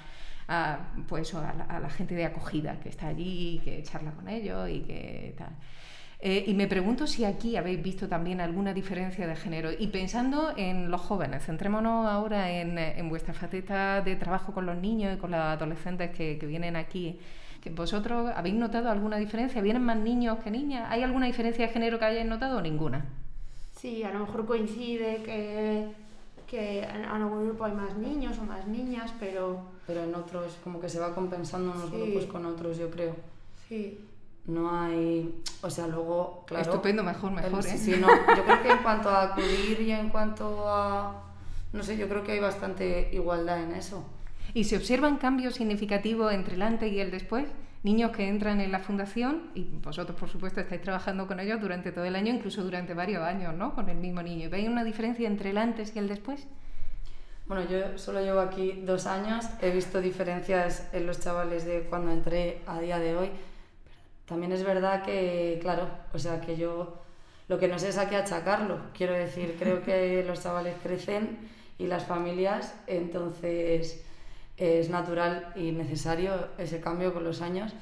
pues, 1.07 1.31
la, 1.33 1.49
a 1.69 1.79
la 1.79 1.89
gente 1.91 2.15
de 2.15 2.25
acogida 2.25 2.79
que 2.79 2.89
está 2.89 3.07
allí, 3.07 3.61
que 3.63 3.83
charla 3.83 4.11
con 4.11 4.27
ellos 4.27 4.67
y 4.67 4.81
que 4.81 5.35
tal. 5.37 5.55
Eh, 6.21 6.43
y 6.47 6.53
me 6.53 6.67
pregunto 6.67 7.07
si 7.07 7.23
aquí 7.23 7.55
habéis 7.55 7.81
visto 7.81 8.09
también 8.09 8.41
alguna 8.41 8.73
diferencia 8.73 9.25
de 9.25 9.35
género. 9.37 9.69
Y 9.77 9.87
pensando 9.87 10.53
en 10.57 10.91
los 10.91 10.99
jóvenes, 10.99 11.45
centrémonos 11.45 12.07
ahora 12.07 12.51
en, 12.51 12.77
en 12.77 13.07
vuestra 13.07 13.33
faceta 13.33 14.01
de 14.01 14.17
trabajo 14.17 14.53
con 14.53 14.65
los 14.65 14.77
niños 14.77 15.15
y 15.15 15.17
con 15.17 15.31
los 15.31 15.39
adolescentes 15.39 16.11
que, 16.11 16.37
que 16.37 16.45
vienen 16.45 16.75
aquí. 16.75 17.19
¿Vosotros 17.71 18.31
habéis 18.35 18.55
notado 18.55 18.89
alguna 18.89 19.17
diferencia? 19.17 19.61
¿Vienen 19.61 19.83
más 19.83 19.97
niños 19.97 20.39
que 20.39 20.51
niñas? 20.51 20.87
¿Hay 20.89 21.03
alguna 21.03 21.25
diferencia 21.25 21.67
de 21.67 21.73
género 21.73 21.99
que 21.99 22.05
hayáis 22.05 22.27
notado 22.27 22.57
o 22.57 22.61
ninguna? 22.61 23.05
Sí, 23.77 24.03
a 24.03 24.11
lo 24.11 24.19
mejor 24.19 24.45
coincide 24.45 25.21
que, 25.23 25.87
que 26.47 26.83
en 26.83 27.05
algún 27.05 27.45
grupo 27.45 27.63
hay 27.63 27.73
más 27.73 27.95
niños 27.97 28.37
o 28.39 28.43
más 28.43 28.67
niñas, 28.67 29.13
pero... 29.19 29.61
Pero 29.87 30.03
en 30.03 30.13
otros 30.13 30.57
como 30.63 30.79
que 30.79 30.89
se 30.89 30.99
va 30.99 31.15
compensando 31.15 31.71
unos 31.71 31.89
sí. 31.89 31.95
grupos 31.95 32.25
con 32.25 32.45
otros, 32.45 32.77
yo 32.77 32.89
creo. 32.91 33.15
Sí 33.67 33.99
no 34.45 34.71
hay, 34.71 35.41
o 35.61 35.69
sea, 35.69 35.87
luego, 35.87 36.43
claro... 36.47 36.63
Estupendo, 36.63 37.03
mejor, 37.03 37.31
mejor, 37.31 37.65
el, 37.65 37.71
¿eh? 37.71 37.77
Sí, 37.77 37.95
no, 37.99 38.07
yo 38.07 38.43
creo 38.43 38.61
que 38.63 38.71
en 38.71 38.77
cuanto 38.79 39.09
a 39.09 39.23
acudir 39.23 39.81
y 39.81 39.91
en 39.91 40.09
cuanto 40.09 40.67
a, 40.67 41.23
no 41.71 41.83
sé, 41.83 41.97
yo 41.97 42.09
creo 42.09 42.23
que 42.23 42.33
hay 42.33 42.39
bastante 42.39 43.09
igualdad 43.13 43.61
en 43.61 43.73
eso. 43.73 44.03
¿Y 44.53 44.63
se 44.63 44.77
observan 44.77 45.17
cambios 45.17 45.55
significativos 45.55 46.33
entre 46.33 46.55
el 46.55 46.61
antes 46.63 46.91
y 46.91 46.99
el 46.99 47.11
después? 47.11 47.45
Niños 47.83 48.11
que 48.11 48.27
entran 48.27 48.59
en 48.59 48.71
la 48.71 48.79
fundación, 48.79 49.51
y 49.55 49.63
vosotros, 49.63 50.17
por 50.19 50.27
supuesto, 50.27 50.59
estáis 50.59 50.81
trabajando 50.81 51.27
con 51.27 51.39
ellos 51.39 51.61
durante 51.61 51.91
todo 51.91 52.03
el 52.03 52.15
año, 52.15 52.33
incluso 52.33 52.63
durante 52.63 52.93
varios 52.93 53.23
años, 53.23 53.53
¿no? 53.53 53.73
Con 53.73 53.87
el 53.89 53.97
mismo 53.97 54.21
niño. 54.21 54.49
¿Veis 54.49 54.67
una 54.67 54.83
diferencia 54.83 55.27
entre 55.27 55.51
el 55.51 55.57
antes 55.57 55.95
y 55.95 55.99
el 55.99 56.09
después? 56.09 56.45
Bueno, 57.47 57.63
yo 57.69 57.97
solo 57.97 58.19
llevo 58.21 58.41
aquí 58.41 58.83
dos 58.85 59.07
años, 59.07 59.45
he 59.61 59.71
visto 59.71 60.01
diferencias 60.01 60.87
en 60.93 61.07
los 61.07 61.19
chavales 61.19 61.65
de 61.65 61.81
cuando 61.83 62.11
entré 62.11 62.61
a 62.67 62.79
día 62.79 62.99
de 62.99 63.15
hoy 63.15 63.29
también 64.29 64.51
es 64.51 64.63
verdad 64.63 65.01
que, 65.01 65.57
claro, 65.59 65.89
o 66.13 66.19
sea, 66.19 66.39
que 66.39 66.55
yo 66.55 66.99
lo 67.47 67.57
que 67.57 67.67
no 67.67 67.79
sé 67.79 67.89
es 67.89 67.97
a 67.97 68.07
qué 68.07 68.15
achacarlo. 68.15 68.77
Quiero 68.95 69.13
decir, 69.13 69.55
creo 69.57 69.81
que 69.81 70.23
los 70.27 70.41
chavales 70.41 70.75
crecen 70.83 71.49
y 71.79 71.87
las 71.87 72.05
familias, 72.05 72.75
entonces 72.85 74.05
es 74.57 74.89
natural 74.89 75.51
y 75.55 75.71
necesario 75.71 76.49
ese 76.59 76.79
cambio 76.79 77.11
con 77.11 77.23
los 77.23 77.41
años. 77.41 77.73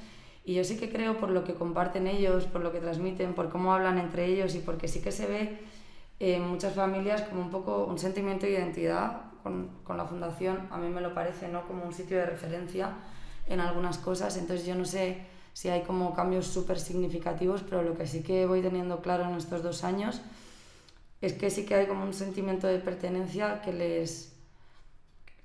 Y 0.45 0.53
yo 0.53 0.63
sí 0.63 0.77
que 0.77 0.89
creo 0.89 1.17
por 1.17 1.29
lo 1.29 1.43
que 1.43 1.53
comparten 1.53 2.07
ellos, 2.07 2.45
por 2.45 2.61
lo 2.61 2.71
que 2.71 2.79
transmiten, 2.79 3.33
por 3.33 3.49
cómo 3.49 3.73
hablan 3.73 3.97
entre 3.97 4.25
ellos 4.25 4.55
y 4.55 4.59
porque 4.59 4.87
sí 4.87 5.01
que 5.01 5.11
se 5.11 5.27
ve 5.27 5.59
en 6.19 6.47
muchas 6.47 6.75
familias 6.75 7.23
como 7.23 7.41
un 7.41 7.51
poco 7.51 7.83
un 7.83 7.99
sentimiento 7.99 8.45
de 8.45 8.53
identidad 8.53 9.23
con, 9.43 9.69
con 9.83 9.97
la 9.97 10.05
fundación. 10.05 10.69
A 10.71 10.77
mí 10.77 10.87
me 10.87 11.01
lo 11.01 11.13
parece, 11.13 11.49
¿no? 11.49 11.67
Como 11.67 11.83
un 11.83 11.93
sitio 11.93 12.17
de 12.17 12.25
referencia 12.25 12.93
en 13.47 13.59
algunas 13.59 13.97
cosas. 13.97 14.37
Entonces 14.37 14.65
yo 14.65 14.75
no 14.75 14.85
sé 14.85 15.35
sí 15.57 15.69
hay 15.69 15.81
como 15.81 16.13
cambios 16.13 16.45
súper 16.45 16.79
significativos, 16.79 17.63
pero 17.63 17.81
lo 17.81 17.97
que 17.97 18.05
sí 18.05 18.21
que 18.21 18.45
voy 18.45 18.61
teniendo 18.61 19.01
claro 19.01 19.23
en 19.23 19.33
estos 19.33 19.63
dos 19.63 19.83
años 19.83 20.21
es 21.19 21.33
que 21.33 21.49
sí 21.49 21.65
que 21.65 21.73
hay 21.73 21.87
como 21.87 22.03
un 22.03 22.13
sentimiento 22.13 22.67
de 22.67 22.77
pertenencia 22.77 23.59
que 23.63 23.73
les 23.73 24.35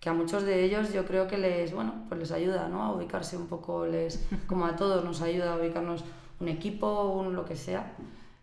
que 0.00 0.10
a 0.10 0.12
muchos 0.12 0.42
de 0.42 0.64
ellos 0.64 0.92
yo 0.92 1.06
creo 1.06 1.28
que 1.28 1.38
les 1.38 1.72
bueno 1.72 2.04
pues 2.08 2.20
les 2.20 2.30
ayuda 2.30 2.68
¿no? 2.68 2.82
a 2.82 2.94
ubicarse 2.94 3.38
un 3.38 3.46
poco 3.46 3.86
les 3.86 4.22
como 4.46 4.66
a 4.66 4.76
todos 4.76 5.02
nos 5.02 5.22
ayuda 5.22 5.54
a 5.54 5.56
ubicarnos 5.56 6.04
un 6.40 6.48
equipo 6.48 7.12
un 7.12 7.34
lo 7.34 7.46
que 7.46 7.56
sea 7.56 7.94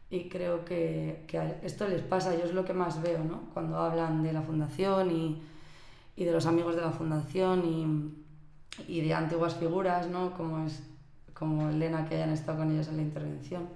y 0.10 0.28
creo 0.28 0.66
que, 0.66 1.24
que 1.28 1.58
esto 1.62 1.88
les 1.88 2.02
pasa 2.02 2.36
yo 2.36 2.46
es 2.46 2.54
lo 2.56 2.66
que 2.66 2.74
más 2.74 3.00
veo 3.04 3.24
¿no? 3.24 3.42
cuando 3.54 3.78
hablan 3.78 4.24
de 4.24 4.34
la 4.34 4.42
fundación 4.42 5.12
y, 5.12 5.40
y 6.16 6.26
de 6.26 6.32
los 6.32 6.48
amigos 6.48 6.76
de 6.76 6.82
la 6.82 6.92
fundación 6.92 7.64
y, 7.64 8.92
y 8.92 9.02
de 9.02 9.14
antiguas 9.14 9.54
figuras 9.54 10.08
¿no? 10.08 10.34
como 10.34 10.66
es 10.66 10.89
como 11.40 11.70
Elena 11.70 12.06
que 12.06 12.16
hayan 12.16 12.32
estado 12.32 12.60
con 12.60 12.72
ellos 12.72 12.90
en 12.90 12.98
la 12.98 13.02
intervención. 13.02 13.70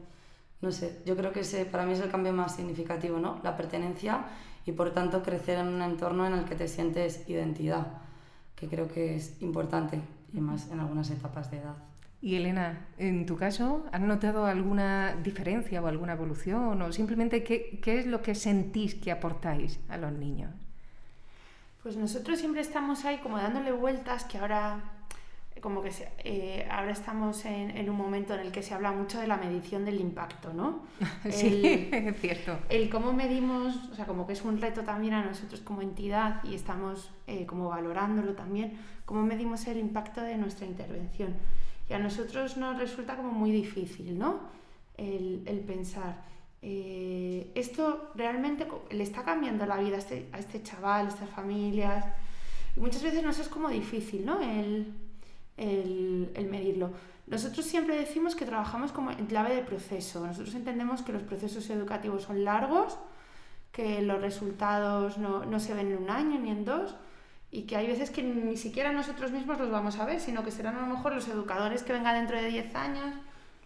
No 0.61 0.71
sé, 0.71 1.01
yo 1.05 1.15
creo 1.15 1.31
que 1.31 1.39
ese 1.39 1.65
para 1.65 1.85
mí 1.85 1.93
es 1.93 2.01
el 2.01 2.11
cambio 2.11 2.33
más 2.33 2.55
significativo, 2.55 3.19
¿no? 3.19 3.39
La 3.43 3.55
pertenencia 3.55 4.25
y 4.65 4.73
por 4.73 4.91
tanto 4.91 5.23
crecer 5.23 5.57
en 5.57 5.67
un 5.67 5.81
entorno 5.81 6.27
en 6.27 6.33
el 6.33 6.45
que 6.45 6.55
te 6.55 6.67
sientes 6.67 7.27
identidad, 7.27 7.87
que 8.55 8.67
creo 8.67 8.87
que 8.87 9.15
es 9.15 9.41
importante 9.41 9.99
y 10.33 10.39
más 10.39 10.69
en 10.71 10.79
algunas 10.79 11.09
etapas 11.09 11.49
de 11.51 11.57
edad. 11.57 11.75
Y 12.21 12.35
Elena, 12.35 12.87
en 12.97 13.25
tu 13.25 13.35
caso, 13.35 13.85
¿has 13.91 13.99
notado 13.99 14.45
alguna 14.45 15.15
diferencia 15.21 15.81
o 15.81 15.87
alguna 15.87 16.13
evolución? 16.13 16.81
¿O 16.81 16.91
simplemente 16.93 17.43
qué, 17.43 17.79
qué 17.83 17.99
es 17.99 18.05
lo 18.05 18.21
que 18.21 18.33
sentís 18.33 18.95
que 18.95 19.11
aportáis 19.11 19.79
a 19.89 19.97
los 19.97 20.13
niños? 20.13 20.51
Pues 21.81 21.97
nosotros 21.97 22.39
siempre 22.39 22.61
estamos 22.61 23.03
ahí 23.03 23.17
como 23.17 23.37
dándole 23.37 23.73
vueltas, 23.73 24.23
que 24.23 24.37
ahora 24.37 24.92
como 25.61 25.81
que 25.81 25.91
se, 25.91 26.09
eh, 26.19 26.67
ahora 26.69 26.91
estamos 26.91 27.45
en, 27.45 27.77
en, 27.77 27.89
un 27.89 27.95
momento 27.95 28.33
en 28.33 28.41
el 28.41 28.51
que 28.51 28.61
se 28.61 28.73
habla 28.73 28.91
mucho 28.91 29.19
de 29.19 29.27
la 29.27 29.37
medición 29.37 29.85
del 29.85 29.99
impacto, 29.99 30.53
¿no? 30.53 30.83
Sí, 31.29 31.89
el, 31.91 32.07
es 32.07 32.21
cierto. 32.21 32.57
El 32.69 32.89
cómo 32.89 33.13
medimos, 33.13 33.75
o 33.91 33.95
sea, 33.95 34.05
como 34.05 34.27
que 34.27 34.33
es 34.33 34.43
un 34.43 34.59
reto 34.59 34.83
también 34.83 35.13
a 35.13 35.23
nosotros 35.23 35.61
como 35.61 35.81
entidad 35.81 36.43
y 36.43 36.55
estamos 36.55 37.11
eh, 37.27 37.45
como 37.45 37.69
valorándolo 37.69 38.33
también, 38.33 38.77
cómo 39.05 39.23
medimos 39.23 39.65
el 39.67 39.77
impacto 39.77 40.21
de 40.21 40.37
nuestra 40.37 40.65
intervención. 40.65 41.35
Y 41.89 41.93
a 41.93 41.99
nosotros 41.99 42.57
nos 42.57 42.77
resulta 42.77 43.15
como 43.15 43.31
muy 43.31 43.51
difícil, 43.51 44.17
¿no? 44.17 44.39
El, 44.97 45.43
el 45.45 45.59
pensar, 45.59 46.23
eh, 46.65 47.51
esto 47.55 48.11
realmente 48.15 48.65
le 48.91 49.03
está 49.03 49.23
cambiando 49.23 49.65
la 49.65 49.75
vida 49.75 49.97
a 49.97 49.99
este, 49.99 50.29
a 50.31 50.39
este 50.39 50.63
chaval, 50.63 51.07
a 51.07 51.09
estas 51.09 51.29
familias. 51.29 52.05
Y 52.77 52.79
muchas 52.79 53.03
veces 53.03 53.21
nos 53.21 53.37
es 53.37 53.49
como 53.49 53.67
difícil, 53.69 54.25
¿no? 54.25 54.39
El, 54.39 54.93
el, 55.57 56.31
el, 56.35 56.49
medirlo. 56.49 56.91
Nosotros 57.27 57.65
siempre 57.65 57.97
decimos 57.97 58.35
que 58.35 58.45
trabajamos 58.45 58.91
como 58.91 59.11
en 59.11 59.25
clave 59.25 59.55
de 59.55 59.61
proceso. 59.61 60.25
Nosotros 60.25 60.55
entendemos 60.55 61.01
que 61.01 61.13
los 61.13 61.23
procesos 61.23 61.69
educativos 61.69 62.23
son 62.23 62.43
largos, 62.43 62.97
que 63.71 64.01
los 64.01 64.21
resultados 64.21 65.17
no, 65.17 65.45
no, 65.45 65.59
se 65.59 65.73
ven 65.73 65.91
en 65.91 65.97
un 65.97 66.09
año 66.09 66.39
ni 66.39 66.51
en 66.51 66.65
dos 66.65 66.95
y 67.51 67.63
que 67.63 67.75
hay 67.75 67.87
veces 67.87 68.09
que 68.09 68.23
ni 68.23 68.57
siquiera 68.57 68.91
nosotros 68.91 69.31
mismos 69.31 69.59
los 69.59 69.69
vamos 69.69 69.99
a 69.99 70.05
ver, 70.05 70.19
sino 70.19 70.43
que 70.43 70.51
serán 70.51 70.75
a 70.75 70.81
lo 70.81 70.95
mejor 70.95 71.13
los 71.13 71.27
educadores 71.27 71.83
que 71.83 71.93
vengan 71.93 72.15
dentro 72.15 72.37
de 72.37 72.47
10 72.47 72.75
años 72.75 73.15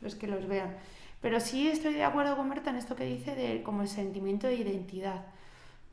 los 0.02 0.16
que 0.16 0.28
los 0.28 0.48
vean. 0.48 0.76
Pero 1.22 1.40
sí 1.40 1.68
estoy 1.68 1.94
de 1.94 2.04
acuerdo 2.04 2.36
con 2.38 2.50
Berta 2.50 2.70
en 2.70 2.76
esto 2.76 2.96
que 2.96 3.06
dice 3.06 3.36
de 3.36 3.64
como 3.64 3.82
el 3.82 3.88
sentimiento 3.88 4.48
de 4.48 4.56
identidad. 4.56 5.26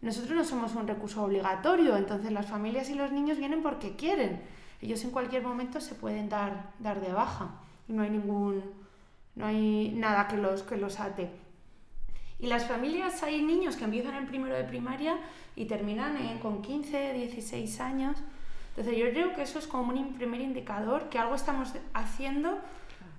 Nosotros 0.02 0.36
no 0.36 0.44
somos 0.44 0.74
un 0.74 0.86
recurso 0.86 1.24
obligatorio, 1.24 1.96
entonces 1.96 2.30
las 2.30 2.46
familias 2.46 2.90
y 2.90 2.94
los 2.94 3.10
niños 3.10 3.38
vienen 3.38 3.62
porque 3.62 3.96
quieren 3.96 4.42
ellos 4.84 5.04
en 5.04 5.10
cualquier 5.10 5.42
momento 5.42 5.80
se 5.80 5.94
pueden 5.94 6.28
dar, 6.28 6.72
dar 6.78 7.00
de 7.00 7.12
baja 7.12 7.60
no 7.88 8.02
hay 8.02 8.10
ningún 8.10 8.62
no 9.34 9.46
hay 9.46 9.92
nada 9.96 10.28
que 10.28 10.36
los, 10.36 10.62
que 10.62 10.76
los 10.76 11.00
ate. 11.00 11.28
Y 12.38 12.46
las 12.46 12.66
familias, 12.66 13.22
hay 13.24 13.42
niños 13.42 13.74
que 13.74 13.84
empiezan 13.84 14.14
en 14.14 14.26
primero 14.26 14.54
de 14.54 14.62
primaria 14.62 15.16
y 15.56 15.64
terminan 15.64 16.16
eh, 16.16 16.38
con 16.40 16.62
15, 16.62 17.14
16 17.14 17.80
años. 17.80 18.16
Entonces 18.70 18.96
yo 18.96 19.10
creo 19.10 19.34
que 19.34 19.42
eso 19.42 19.58
es 19.58 19.66
como 19.66 19.92
un 19.92 20.14
primer 20.14 20.40
indicador 20.40 21.08
que 21.08 21.18
algo 21.18 21.34
estamos 21.34 21.72
haciendo 21.94 22.58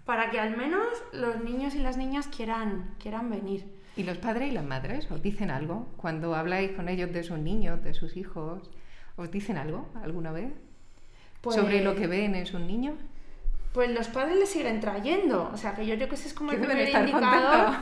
para 0.05 0.29
que 0.29 0.39
al 0.39 0.55
menos 0.55 0.87
los 1.11 1.43
niños 1.43 1.75
y 1.75 1.79
las 1.79 1.97
niñas 1.97 2.27
quieran, 2.27 2.95
quieran 2.99 3.29
venir. 3.29 3.65
¿Y 3.97 4.03
los 4.03 4.17
padres 4.17 4.51
y 4.51 4.53
las 4.53 4.65
madres 4.65 5.09
os 5.11 5.21
dicen 5.21 5.49
algo 5.49 5.87
cuando 5.97 6.35
habláis 6.35 6.71
con 6.71 6.87
ellos 6.87 7.11
de 7.11 7.23
sus 7.23 7.39
niños, 7.39 7.83
de 7.83 7.93
sus 7.93 8.15
hijos? 8.15 8.69
¿Os 9.17 9.31
dicen 9.31 9.57
algo 9.57 9.89
alguna 10.01 10.31
vez? 10.31 10.53
Pues, 11.45 11.57
sobre 11.57 11.83
lo 11.83 11.95
que 11.95 12.07
ven 12.07 12.33
en 12.33 12.47
sus 12.47 12.59
niños? 12.59 12.95
Pues 13.71 13.91
los 13.91 14.07
padres 14.07 14.35
le 14.35 14.47
siguen 14.47 14.79
trayendo, 14.79 15.51
o 15.53 15.57
sea 15.57 15.75
que 15.75 15.85
yo 15.85 15.95
creo 15.95 16.09
que 16.09 16.15
ese 16.15 16.29
es 16.29 16.33
como 16.33 16.51
el 16.51 16.57
primer 16.57 16.89
indicador 16.89 17.75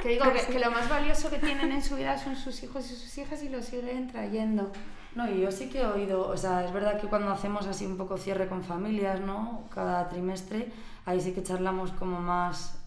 que 0.00 0.10
digo 0.10 0.26
que, 0.32 0.52
que, 0.52 0.60
lo 0.60 0.70
más 0.70 0.88
valioso 0.88 1.28
que 1.28 1.38
tienen 1.38 1.72
en 1.72 1.82
su 1.82 1.96
vida 1.96 2.16
son 2.18 2.36
sus 2.36 2.62
hijos 2.62 2.88
y 2.88 2.94
sus 2.94 3.18
hijas 3.18 3.42
y 3.42 3.48
lo 3.48 3.62
siguen 3.62 4.06
trayendo. 4.06 4.70
No, 5.16 5.28
y 5.28 5.40
yo 5.40 5.50
sí 5.50 5.68
que 5.68 5.80
he 5.80 5.86
oído, 5.86 6.28
o 6.28 6.36
sea, 6.36 6.64
es 6.64 6.72
verdad 6.72 7.00
que 7.00 7.08
cuando 7.08 7.32
hacemos 7.32 7.66
así 7.66 7.84
un 7.84 7.96
poco 7.96 8.16
cierre 8.16 8.46
con 8.46 8.62
familias, 8.62 9.20
¿no? 9.20 9.64
Cada 9.74 10.08
trimestre, 10.08 10.70
ahí 11.04 11.20
sí 11.20 11.32
que 11.32 11.42
charlamos 11.42 11.90
como 11.90 12.20
más 12.20 12.78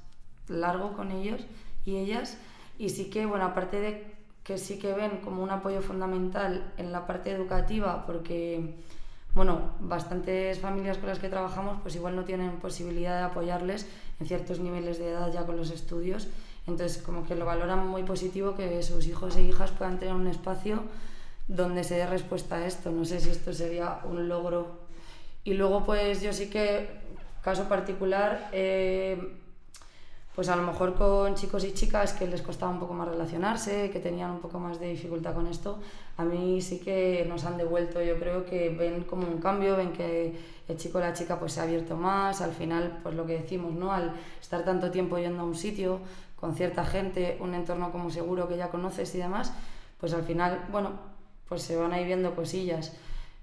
largo 0.48 0.94
con 0.94 1.12
ellos 1.12 1.46
y 1.84 1.98
ellas, 1.98 2.38
y 2.78 2.92
sí 2.92 3.10
que, 3.10 3.26
bueno, 3.26 3.44
aparte 3.44 3.82
de 3.82 4.16
que 4.46 4.58
sí 4.58 4.80
que 4.80 4.94
ven 4.94 5.18
como 5.18 5.44
un 5.44 5.50
apoyo 5.50 5.82
fundamental 5.82 6.72
en 6.78 6.94
la 6.94 7.06
parte 7.08 7.30
educativa, 7.32 8.06
porque 8.06 8.74
bueno, 9.36 9.72
bastantes 9.80 10.60
familias 10.60 10.98
con 10.98 11.10
las 11.10 11.20
que 11.20 11.30
trabajamos 11.30 11.80
pues 11.82 11.96
igual 11.96 12.16
no 12.16 12.24
tienen 12.24 12.58
posibilidad 12.58 13.18
de 13.18 13.24
apoyarles 13.24 13.88
en 14.20 14.28
ciertos 14.28 14.60
niveles 14.60 15.00
de 15.00 15.10
edad 15.10 15.32
ya 15.34 15.46
con 15.46 15.58
los 15.58 15.72
estudios, 15.72 16.28
entonces 16.68 17.02
como 17.02 17.26
que 17.26 17.36
lo 17.36 17.46
valoran 17.46 17.88
muy 17.88 18.04
positivo 18.04 18.56
que 18.56 18.82
sus 18.84 19.08
hijos 19.08 19.36
e 19.36 19.42
hijas 19.42 19.72
puedan 19.72 20.00
tener 20.00 20.14
un 20.14 20.28
espacio 20.28 20.84
donde 21.48 21.84
se 21.84 21.96
dé 21.96 22.08
respuesta 22.08 22.56
a 22.56 22.66
esto. 22.66 22.92
No 22.92 23.06
sé 23.06 23.20
si 23.20 23.30
esto 23.30 23.54
sería 23.54 24.00
un 24.06 24.28
logro. 24.28 24.84
Y 25.44 25.54
luego, 25.54 25.86
pues 25.86 26.22
yo 26.22 26.32
sí 26.34 26.50
que, 26.50 26.90
caso 27.44 27.68
particular, 27.68 28.50
eh, 28.54 29.38
pues 30.36 30.50
a 30.50 30.56
lo 30.56 30.64
mejor 30.64 30.96
con 30.96 31.36
chicos 31.36 31.64
y 31.64 31.74
chicas 31.74 32.14
que 32.14 32.28
les 32.28 32.42
costaba 32.42 32.72
un 32.72 32.80
poco 32.80 32.94
más 32.94 33.08
relacionarse, 33.08 33.92
que 33.92 34.00
tenían 34.00 34.32
un 34.32 34.40
poco 34.40 34.60
más 34.60 34.80
de 34.80 34.90
dificultad 34.90 35.36
con 35.36 35.48
esto, 35.48 35.80
a 36.18 36.26
mí 36.26 36.62
sí 36.62 36.80
que 36.80 37.26
nos 37.30 37.46
han 37.46 37.58
devuelto, 37.58 38.02
yo 38.02 38.18
creo 38.18 38.46
que 38.46 38.70
ven 38.70 39.04
como 39.04 39.28
un 39.28 39.38
cambio, 39.38 39.78
ven 39.78 39.94
que 39.94 40.34
el 40.68 40.78
chico 40.78 40.98
o 40.98 41.02
la 41.02 41.14
chica 41.14 41.40
pues 41.40 41.54
se 41.54 41.60
ha 41.60 41.64
abierto 41.64 41.96
más, 41.96 42.42
al 42.42 42.52
final 42.52 43.00
pues 43.04 43.16
lo 43.16 43.26
que 43.26 43.34
decimos, 43.34 43.74
¿no? 43.74 43.92
Al 43.92 44.14
estar 44.42 44.66
tanto 44.66 44.90
tiempo 44.90 45.18
yendo 45.18 45.42
a 45.42 45.46
un 45.46 45.56
sitio 45.56 46.00
con 46.36 46.56
cierta 46.56 46.84
gente, 46.84 47.38
un 47.40 47.54
entorno 47.54 47.92
como 47.92 48.10
seguro 48.10 48.48
que 48.48 48.58
ya 48.58 48.70
conoces 48.70 49.14
y 49.16 49.20
demás, 49.20 49.54
pues 50.00 50.14
al 50.14 50.24
final, 50.24 50.66
bueno, 50.72 50.92
pues 51.48 51.62
se 51.62 51.76
van 51.76 51.94
ahí 51.94 52.06
viendo 52.06 52.36
cosillas 52.36 52.94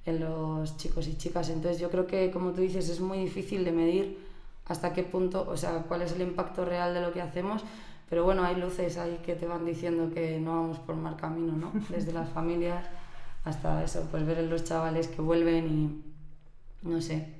en 0.04 0.20
los 0.20 0.76
chicos 0.76 1.06
y 1.06 1.16
chicas. 1.16 1.48
Entonces 1.48 1.80
yo 1.80 1.90
creo 1.90 2.06
que, 2.06 2.30
como 2.30 2.52
tú 2.52 2.60
dices, 2.60 2.88
es 2.88 3.00
muy 3.00 3.18
difícil 3.18 3.64
de 3.64 3.72
medir 3.72 4.29
hasta 4.70 4.92
qué 4.92 5.02
punto, 5.02 5.46
o 5.48 5.56
sea, 5.56 5.82
cuál 5.88 6.02
es 6.02 6.12
el 6.12 6.22
impacto 6.22 6.64
real 6.64 6.94
de 6.94 7.00
lo 7.00 7.12
que 7.12 7.20
hacemos. 7.20 7.64
Pero 8.08 8.22
bueno, 8.24 8.44
hay 8.44 8.54
luces 8.54 8.98
ahí 8.98 9.20
que 9.24 9.34
te 9.34 9.46
van 9.46 9.64
diciendo 9.64 10.14
que 10.14 10.38
no 10.38 10.52
vamos 10.52 10.78
por 10.78 10.94
mal 10.94 11.16
camino, 11.16 11.56
¿no? 11.56 11.72
Desde 11.88 12.12
las 12.12 12.28
familias 12.28 12.86
hasta 13.44 13.82
eso, 13.82 14.06
pues 14.12 14.24
ver 14.24 14.38
en 14.38 14.48
los 14.48 14.62
chavales 14.62 15.08
que 15.08 15.20
vuelven 15.22 15.66
y 15.66 16.88
no 16.88 17.00
sé. 17.00 17.34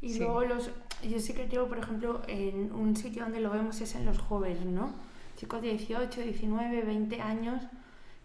Y 0.00 0.18
luego 0.18 0.44
los, 0.44 0.70
yo 1.02 1.20
sí 1.20 1.34
que 1.34 1.46
llevo, 1.46 1.66
por 1.66 1.78
ejemplo, 1.78 2.22
en 2.26 2.72
un 2.72 2.96
sitio 2.96 3.24
donde 3.24 3.40
lo 3.40 3.50
vemos 3.50 3.80
es 3.82 3.94
en 3.94 4.06
los 4.06 4.18
jóvenes, 4.18 4.64
¿no? 4.64 4.92
Chicos 5.36 5.60
de 5.60 5.70
18, 5.70 6.22
19, 6.22 6.82
20 6.82 7.20
años 7.20 7.62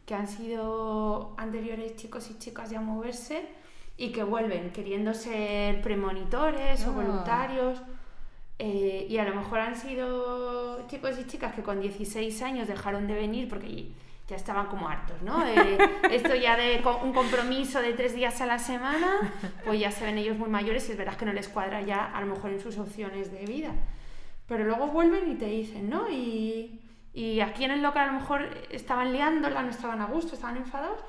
que 0.06 0.16
han 0.16 0.28
sido 0.28 1.34
anteriores 1.38 1.98
chicos 1.98 2.32
y 2.32 2.38
chicas 2.40 2.70
ya 2.70 2.80
a 2.80 2.82
moverse 2.82 3.46
y 4.00 4.14
que 4.14 4.24
vuelven 4.24 4.72
queriendo 4.72 5.14
ser 5.14 5.82
premonitores 5.82 6.86
o 6.86 6.90
ah. 6.90 6.94
voluntarios. 6.94 7.82
Eh, 8.58 9.06
y 9.10 9.18
a 9.18 9.26
lo 9.26 9.36
mejor 9.36 9.60
han 9.60 9.76
sido 9.76 10.88
chicos 10.88 11.20
y 11.20 11.28
chicas 11.28 11.54
que 11.54 11.62
con 11.64 11.82
16 11.82 12.42
años 12.42 12.68
dejaron 12.68 13.08
de 13.08 13.14
venir 13.14 13.50
porque 13.50 13.90
ya 14.28 14.36
estaban 14.38 14.68
como 14.68 14.88
hartos, 14.88 15.22
¿no? 15.22 15.46
Eh, 15.46 15.78
esto 16.12 16.34
ya 16.34 16.56
de 16.56 16.82
un 17.04 17.14
compromiso 17.14 17.82
de 17.82 17.94
tres 17.94 18.16
días 18.16 18.40
a 18.40 18.46
la 18.46 18.58
semana, 18.58 19.34
pues 19.66 19.80
ya 19.80 19.92
se 19.92 20.06
ven 20.06 20.18
ellos 20.18 20.38
muy 20.38 20.50
mayores 20.50 20.88
y 20.88 20.94
es 20.94 20.98
verdad 20.98 21.18
que 21.18 21.26
no 21.26 21.34
les 21.34 21.50
cuadra 21.50 21.82
ya 21.82 22.06
a 22.06 22.22
lo 22.22 22.28
mejor 22.28 22.52
en 22.52 22.62
sus 22.62 22.78
opciones 22.78 23.34
de 23.34 23.46
vida. 23.46 23.72
Pero 24.48 24.64
luego 24.64 24.88
vuelven 24.88 25.30
y 25.30 25.36
te 25.36 25.46
dicen, 25.46 25.90
¿no? 25.90 26.10
Y, 26.10 26.80
y 27.14 27.42
aquí 27.42 27.66
en 27.66 27.72
el 27.72 27.82
local 27.82 28.10
a 28.10 28.14
lo 28.14 28.20
mejor 28.20 28.50
estaban 28.72 29.12
liándola, 29.12 29.62
no 29.62 29.70
estaban 29.70 30.02
a 30.02 30.06
gusto, 30.06 30.36
estaban 30.36 30.56
enfadados 30.56 31.00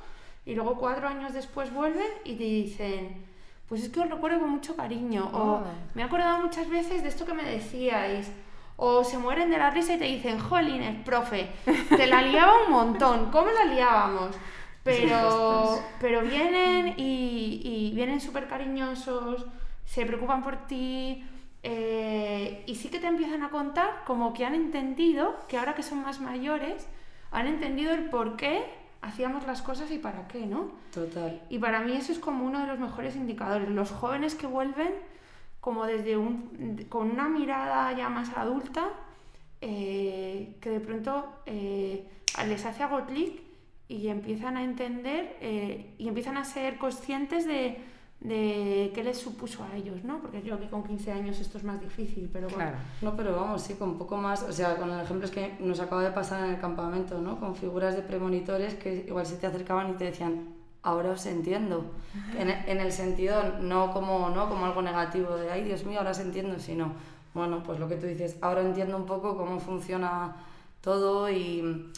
y 0.45 0.55
luego 0.55 0.77
cuatro 0.77 1.09
años 1.09 1.33
después 1.33 1.73
vuelven 1.73 2.09
y 2.25 2.35
te 2.35 2.45
dicen, 2.45 3.25
pues 3.69 3.83
es 3.83 3.89
que 3.91 4.01
os 4.01 4.11
recuerdo 4.11 4.41
con 4.41 4.51
mucho 4.51 4.77
cariño, 4.77 5.31
o 5.33 5.57
ah. 5.57 5.65
me 5.95 6.03
he 6.03 6.05
acordado 6.05 6.43
muchas 6.43 6.69
veces 6.69 7.03
de 7.03 7.09
esto 7.09 7.27
que 7.27 7.35
me 7.35 7.45
decíais, 7.45 8.31
o 8.77 9.05
se 9.05 9.19
mueren 9.19 9.51
de 9.51 9.59
la 9.59 9.71
risa 9.71 9.95
y 9.95 9.99
te 9.99 10.07
dicen, 10.07 10.39
jolines, 10.39 11.05
profe, 11.05 11.51
te 11.89 12.07
la 12.07 12.23
liaba 12.23 12.65
un 12.65 12.73
montón, 12.73 13.31
¿cómo 13.31 13.51
la 13.51 13.65
liábamos? 13.67 14.37
Pero, 14.83 15.79
pero 16.01 16.23
vienen 16.23 16.95
y, 16.97 17.61
y 17.63 17.95
vienen 17.95 18.21
súper 18.21 18.49
cariñosos, 18.49 19.45
se 19.85 20.07
preocupan 20.07 20.43
por 20.43 20.67
ti, 20.67 21.23
eh, 21.63 22.65
y 22.67 22.75
sí 22.75 22.89
que 22.89 23.01
te 23.01 23.07
empiezan 23.07 23.43
a 23.43 23.51
contar 23.51 24.03
como 24.07 24.33
que 24.33 24.47
han 24.47 24.55
entendido, 24.55 25.37
que 25.47 25.59
ahora 25.59 25.75
que 25.75 25.83
son 25.83 26.03
más 26.03 26.21
mayores, 26.21 26.89
han 27.31 27.47
entendido 27.47 27.93
el 27.93 28.09
por 28.09 28.37
qué 28.37 28.65
hacíamos 29.03 29.47
las 29.47 29.63
cosas 29.63 29.91
y 29.91 29.99
para 29.99 30.29
qué, 30.29 30.47
¿no? 30.47 30.73
Total. 30.93 31.43
Y 31.49 31.59
para 31.59 31.81
mí 31.81 31.93
eso 31.93 32.13
es 32.13 32.19
como 32.19 32.45
uno 32.45 32.61
de 32.61 32.67
los 32.67 32.79
mejores 32.79 33.17
indicadores. 33.17 33.69
Los 33.69 33.91
jóvenes 33.91 34.35
que 34.35 34.47
vuelven 34.47 34.93
como 35.61 35.85
desde 35.87 36.17
un, 36.17 36.87
con 36.89 37.11
una 37.11 37.29
mirada 37.29 37.93
ya 37.93 38.09
más 38.09 38.37
adulta, 38.37 38.89
eh, 39.61 40.57
que 40.61 40.71
de 40.71 40.81
pronto 40.81 41.43
eh, 41.47 42.09
les 42.47 42.65
hace 42.65 42.83
algo 42.83 43.05
clic 43.05 43.43
y 43.89 44.09
empiezan 44.09 44.57
a 44.57 44.63
entender 44.65 45.37
eh, 45.41 45.95
y 45.99 46.09
empiezan 46.09 46.39
a 46.39 46.45
ser 46.45 46.79
conscientes 46.79 47.47
de 47.47 47.79
de 48.21 48.93
qué 48.95 49.03
les 49.03 49.19
supuso 49.19 49.65
a 49.65 49.75
ellos, 49.75 50.05
¿no? 50.05 50.21
Porque 50.21 50.43
yo 50.43 50.61
que 50.61 50.69
con 50.69 50.85
15 50.85 51.13
años 51.13 51.41
esto 51.41 51.57
es 51.57 51.65
más 51.65 51.81
difícil, 51.81 52.29
pero 52.31 52.49
bueno. 52.49 52.71
Claro. 52.71 52.79
No, 53.01 53.17
pero 53.17 53.35
vamos, 53.35 53.63
sí, 53.63 53.75
con 53.75 53.91
un 53.91 53.99
poco 53.99 54.17
más, 54.17 54.43
o 54.43 54.53
sea, 54.53 54.77
con 54.77 54.91
el 54.91 55.01
ejemplo 55.01 55.25
es 55.25 55.33
que 55.33 55.57
nos 55.61 55.81
acaba 55.81 56.03
de 56.03 56.11
pasar 56.11 56.45
en 56.45 56.55
el 56.55 56.61
campamento, 56.61 57.21
¿no? 57.21 57.41
Con 57.41 57.57
figuras 57.57 57.97
de 57.97 58.03
premonitores 58.03 58.75
que 58.75 59.07
igual 59.09 59.25
se 59.25 59.37
te 59.37 59.47
acercaban 59.47 59.91
y 59.91 59.93
te 59.95 60.05
decían, 60.05 60.49
ahora 60.83 61.13
os 61.13 61.25
entiendo. 61.25 61.93
En, 62.37 62.51
en, 62.51 62.81
el 62.81 62.93
sentido, 62.93 63.59
no 63.61 63.91
como, 63.93 64.29
no 64.29 64.51
como 64.51 64.67
algo 64.67 64.83
negativo 64.83 65.37
de, 65.37 65.51
ay, 65.51 65.65
Dios 65.65 65.85
mío, 65.85 65.99
ahora 65.99 66.11
os 66.11 66.19
entiendo, 66.19 66.59
sino, 66.59 66.93
bueno, 67.33 67.63
pues 67.63 67.81
lo 67.81 67.89
que 67.89 67.97
tú 67.97 68.07
dices, 68.07 68.37
ahora 68.43 68.61
entiendo 68.61 68.99
un 68.99 69.07
poco 69.07 69.37
cómo 69.37 69.59
funciona 69.61 70.37
todo 70.83 71.31
y 71.31 71.91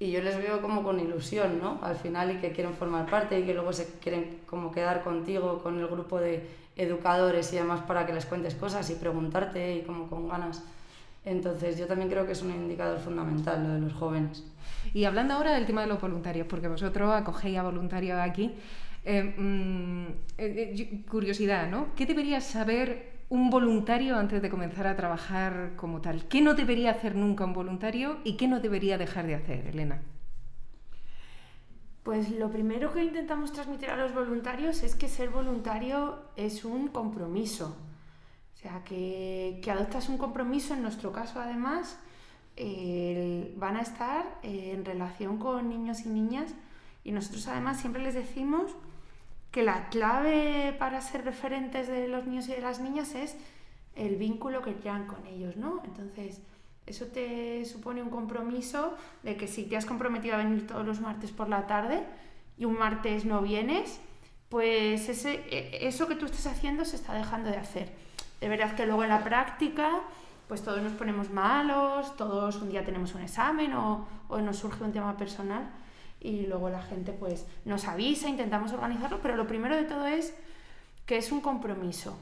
y 0.00 0.10
yo 0.12 0.22
les 0.22 0.38
veo 0.38 0.62
como 0.62 0.82
con 0.82 1.00
ilusión, 1.00 1.58
¿no? 1.60 1.78
Al 1.82 1.96
final 1.96 2.30
y 2.30 2.40
que 2.40 2.52
quieren 2.52 2.74
formar 2.74 3.06
parte 3.10 3.40
y 3.40 3.44
que 3.44 3.54
luego 3.54 3.72
se 3.72 3.98
quieren 3.98 4.40
como 4.46 4.70
quedar 4.70 5.02
contigo, 5.02 5.60
con 5.62 5.78
el 5.78 5.88
grupo 5.88 6.20
de 6.20 6.46
educadores 6.76 7.52
y 7.52 7.56
demás 7.56 7.80
para 7.80 8.06
que 8.06 8.12
les 8.12 8.24
cuentes 8.24 8.54
cosas 8.54 8.88
y 8.90 8.94
preguntarte 8.94 9.76
y 9.76 9.82
como 9.82 10.08
con 10.08 10.28
ganas. 10.28 10.62
Entonces 11.24 11.76
yo 11.76 11.86
también 11.86 12.08
creo 12.08 12.24
que 12.26 12.32
es 12.32 12.42
un 12.42 12.50
indicador 12.50 13.00
fundamental 13.00 13.62
lo 13.62 13.74
de 13.74 13.80
los 13.80 13.92
jóvenes. 13.92 14.44
Y 14.94 15.04
hablando 15.04 15.34
ahora 15.34 15.52
del 15.52 15.66
tema 15.66 15.82
de 15.82 15.88
los 15.88 16.00
voluntarios, 16.00 16.46
porque 16.46 16.68
vosotros 16.68 17.12
acogéis 17.12 17.58
a 17.58 17.62
voluntarios 17.62 18.18
aquí, 18.20 18.54
eh, 19.04 19.22
mm, 19.22 20.06
eh, 20.38 20.74
eh, 20.78 21.02
curiosidad, 21.10 21.68
¿no? 21.68 21.88
¿Qué 21.96 22.06
deberías 22.06 22.44
saber 22.44 23.17
un 23.28 23.50
voluntario 23.50 24.16
antes 24.16 24.40
de 24.40 24.50
comenzar 24.50 24.86
a 24.86 24.96
trabajar 24.96 25.72
como 25.76 26.00
tal? 26.00 26.26
¿Qué 26.28 26.40
no 26.40 26.54
debería 26.54 26.90
hacer 26.90 27.14
nunca 27.14 27.44
un 27.44 27.52
voluntario 27.52 28.18
y 28.24 28.36
qué 28.36 28.48
no 28.48 28.60
debería 28.60 28.98
dejar 28.98 29.26
de 29.26 29.34
hacer, 29.34 29.66
Elena? 29.66 30.02
Pues 32.02 32.30
lo 32.30 32.50
primero 32.50 32.92
que 32.92 33.04
intentamos 33.04 33.52
transmitir 33.52 33.90
a 33.90 33.96
los 33.96 34.14
voluntarios 34.14 34.82
es 34.82 34.94
que 34.94 35.08
ser 35.08 35.28
voluntario 35.28 36.20
es 36.36 36.64
un 36.64 36.88
compromiso. 36.88 37.76
O 38.54 38.56
sea, 38.60 38.82
que, 38.82 39.60
adoptas 39.70 40.08
un 40.08 40.16
compromiso, 40.16 40.72
en 40.72 40.82
nuestro 40.82 41.12
caso 41.12 41.38
además, 41.38 41.98
van 43.56 43.76
a 43.76 43.82
estar 43.82 44.24
en 44.42 44.84
relación 44.84 45.36
con 45.36 45.68
niños 45.68 46.00
y 46.06 46.08
niñas 46.08 46.54
y 47.04 47.12
nosotros 47.12 47.46
además 47.46 47.78
siempre 47.78 48.02
les 48.02 48.14
decimos 48.14 48.74
que 49.50 49.62
la 49.62 49.88
clave 49.88 50.74
para 50.78 51.00
ser 51.00 51.24
referentes 51.24 51.88
de 51.88 52.08
los 52.08 52.26
niños 52.26 52.48
y 52.48 52.52
de 52.52 52.60
las 52.60 52.80
niñas 52.80 53.14
es 53.14 53.36
el 53.94 54.16
vínculo 54.16 54.62
que 54.62 54.74
crean 54.74 55.06
con 55.06 55.26
ellos, 55.26 55.56
¿no? 55.56 55.82
Entonces, 55.84 56.40
eso 56.86 57.06
te 57.06 57.64
supone 57.64 58.02
un 58.02 58.10
compromiso 58.10 58.94
de 59.22 59.36
que 59.36 59.46
si 59.46 59.64
te 59.64 59.76
has 59.76 59.86
comprometido 59.86 60.34
a 60.34 60.38
venir 60.38 60.66
todos 60.66 60.86
los 60.86 61.00
martes 61.00 61.32
por 61.32 61.48
la 61.48 61.66
tarde 61.66 62.04
y 62.56 62.64
un 62.64 62.78
martes 62.78 63.24
no 63.24 63.42
vienes, 63.42 64.00
pues 64.48 65.08
ese, 65.08 65.44
e, 65.50 65.86
eso 65.86 66.06
que 66.06 66.14
tú 66.14 66.26
estás 66.26 66.46
haciendo 66.46 66.84
se 66.84 66.96
está 66.96 67.14
dejando 67.14 67.50
de 67.50 67.56
hacer. 67.56 67.92
De 68.40 68.48
verdad 68.48 68.74
que 68.74 68.86
luego 68.86 69.02
en 69.02 69.10
la 69.10 69.24
práctica, 69.24 70.00
pues 70.46 70.62
todos 70.62 70.80
nos 70.80 70.92
ponemos 70.92 71.30
malos, 71.30 72.16
todos 72.16 72.56
un 72.56 72.70
día 72.70 72.84
tenemos 72.84 73.14
un 73.14 73.22
examen 73.22 73.74
o, 73.74 74.06
o 74.28 74.40
nos 74.40 74.58
surge 74.58 74.84
un 74.84 74.92
tema 74.92 75.16
personal 75.16 75.70
y 76.20 76.46
luego 76.46 76.68
la 76.68 76.82
gente 76.82 77.12
pues 77.12 77.46
nos 77.64 77.86
avisa, 77.86 78.28
intentamos 78.28 78.72
organizarlo, 78.72 79.20
pero 79.22 79.36
lo 79.36 79.46
primero 79.46 79.76
de 79.76 79.84
todo 79.84 80.06
es 80.06 80.34
que 81.06 81.16
es 81.16 81.32
un 81.32 81.40
compromiso. 81.40 82.18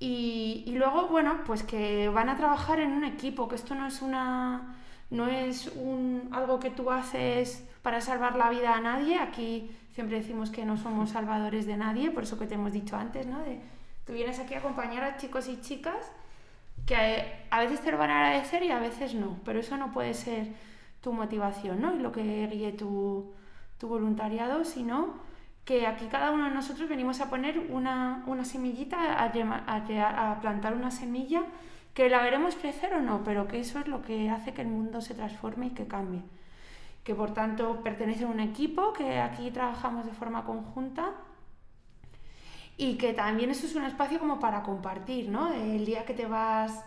Y, 0.00 0.64
luego, 0.76 1.06
bueno, 1.06 1.40
pues 1.46 1.62
que 1.62 2.08
van 2.10 2.28
a 2.28 2.36
trabajar 2.36 2.78
en 2.78 2.92
un 2.92 3.04
equipo, 3.04 3.48
que 3.48 3.54
esto 3.54 3.74
no 3.74 3.86
es 3.86 4.02
una 4.02 4.76
no 5.10 5.28
es 5.28 5.68
un, 5.76 6.28
algo 6.32 6.58
que 6.58 6.70
tú 6.70 6.90
haces 6.90 7.64
para 7.82 8.00
salvar 8.00 8.36
la 8.36 8.50
vida 8.50 8.74
a 8.74 8.80
nadie. 8.80 9.18
Aquí 9.18 9.70
siempre 9.94 10.18
decimos 10.18 10.50
que 10.50 10.64
no 10.64 10.76
somos 10.76 11.10
salvadores 11.10 11.66
de 11.66 11.76
nadie, 11.76 12.10
por 12.10 12.24
eso 12.24 12.38
que 12.38 12.46
te 12.46 12.54
hemos 12.54 12.72
dicho 12.72 12.96
antes, 12.96 13.26
¿no? 13.26 13.38
De, 13.40 13.60
tú 14.06 14.12
vienes 14.12 14.38
aquí 14.40 14.54
a 14.54 14.58
acompañar 14.58 15.04
a 15.04 15.16
chicos 15.16 15.48
y 15.48 15.60
chicas 15.60 16.10
que 16.86 17.46
a 17.50 17.60
veces 17.60 17.80
te 17.80 17.92
lo 17.92 17.98
van 17.98 18.10
a 18.10 18.26
agradecer 18.26 18.62
y 18.62 18.70
a 18.70 18.78
veces 18.78 19.14
no, 19.14 19.38
pero 19.44 19.60
eso 19.60 19.76
no 19.76 19.92
puede 19.92 20.14
ser 20.14 20.48
tu 21.04 21.12
motivación 21.12 21.82
¿no? 21.82 21.94
y 21.94 21.98
lo 21.98 22.10
que 22.10 22.48
guíe 22.50 22.72
tu, 22.72 23.34
voluntariado, 23.82 24.64
sino 24.64 25.12
que 25.66 25.86
aquí 25.86 26.06
cada 26.06 26.30
uno 26.30 26.44
de 26.44 26.54
nosotros 26.54 26.88
venimos 26.88 27.20
a 27.20 27.28
poner 27.28 27.58
una, 27.58 28.24
semillita, 28.44 29.22
a, 29.22 30.40
plantar 30.40 30.72
una 30.72 30.90
semilla 30.90 31.42
que 31.92 32.08
la 32.08 32.22
veremos 32.22 32.56
crecer 32.56 32.94
o 32.94 33.02
no, 33.02 33.22
pero 33.22 33.46
que 33.46 33.60
eso 33.60 33.78
es 33.78 33.86
lo 33.86 34.00
que 34.00 34.30
hace 34.30 34.54
que 34.54 34.62
el 34.62 34.68
mundo 34.68 35.02
se 35.02 35.12
transforme 35.12 35.66
y 35.66 35.70
que 35.70 35.86
cambie. 35.86 36.22
Que 37.04 37.14
por 37.14 37.34
tanto 37.34 37.82
pertenece 37.82 38.24
a 38.24 38.28
un 38.28 38.40
equipo, 38.40 38.94
que 38.94 39.20
aquí 39.20 39.50
trabajamos 39.50 40.06
de 40.06 40.12
forma 40.12 40.46
conjunta 40.46 41.12
y 42.78 42.96
que 42.96 43.12
también 43.12 43.50
eso 43.50 43.66
es 43.66 43.74
un 43.74 43.84
espacio 43.84 44.18
como 44.18 44.40
para 44.40 44.62
compartir, 44.62 45.28
¿no? 45.28 45.52
El 45.52 45.84
día 45.84 46.06
que 46.06 46.14
te 46.14 46.24
vas 46.24 46.82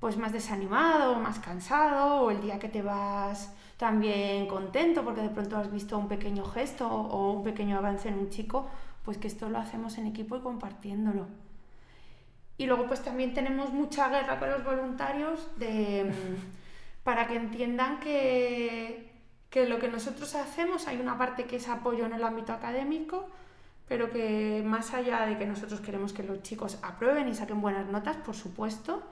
pues 0.00 0.16
más 0.16 0.32
desanimado, 0.32 1.16
más 1.16 1.38
cansado, 1.38 2.22
o 2.22 2.30
el 2.30 2.40
día 2.40 2.58
que 2.58 2.68
te 2.68 2.82
vas 2.82 3.52
también 3.76 4.46
contento 4.46 5.04
porque 5.04 5.20
de 5.20 5.30
pronto 5.30 5.56
has 5.56 5.70
visto 5.70 5.96
un 5.96 6.08
pequeño 6.08 6.44
gesto 6.44 6.88
o 6.88 7.32
un 7.32 7.44
pequeño 7.44 7.78
avance 7.78 8.08
en 8.08 8.18
un 8.18 8.30
chico, 8.30 8.68
pues 9.04 9.18
que 9.18 9.28
esto 9.28 9.48
lo 9.48 9.58
hacemos 9.58 9.98
en 9.98 10.06
equipo 10.06 10.36
y 10.36 10.40
compartiéndolo. 10.40 11.26
Y 12.58 12.66
luego 12.66 12.86
pues 12.86 13.02
también 13.02 13.32
tenemos 13.32 13.72
mucha 13.72 14.08
guerra 14.10 14.38
con 14.38 14.50
los 14.50 14.64
voluntarios 14.64 15.48
de, 15.56 16.12
para 17.04 17.26
que 17.26 17.36
entiendan 17.36 18.00
que, 18.00 19.10
que 19.48 19.66
lo 19.66 19.78
que 19.78 19.88
nosotros 19.88 20.34
hacemos 20.34 20.86
hay 20.86 20.98
una 21.00 21.16
parte 21.16 21.44
que 21.44 21.56
es 21.56 21.68
apoyo 21.68 22.04
en 22.04 22.12
el 22.12 22.22
ámbito 22.22 22.52
académico, 22.52 23.28
pero 23.88 24.10
que 24.10 24.62
más 24.64 24.92
allá 24.92 25.26
de 25.26 25.38
que 25.38 25.46
nosotros 25.46 25.80
queremos 25.80 26.12
que 26.12 26.22
los 26.22 26.42
chicos 26.42 26.78
aprueben 26.82 27.28
y 27.28 27.34
saquen 27.34 27.62
buenas 27.62 27.86
notas, 27.86 28.18
por 28.18 28.34
supuesto, 28.34 29.02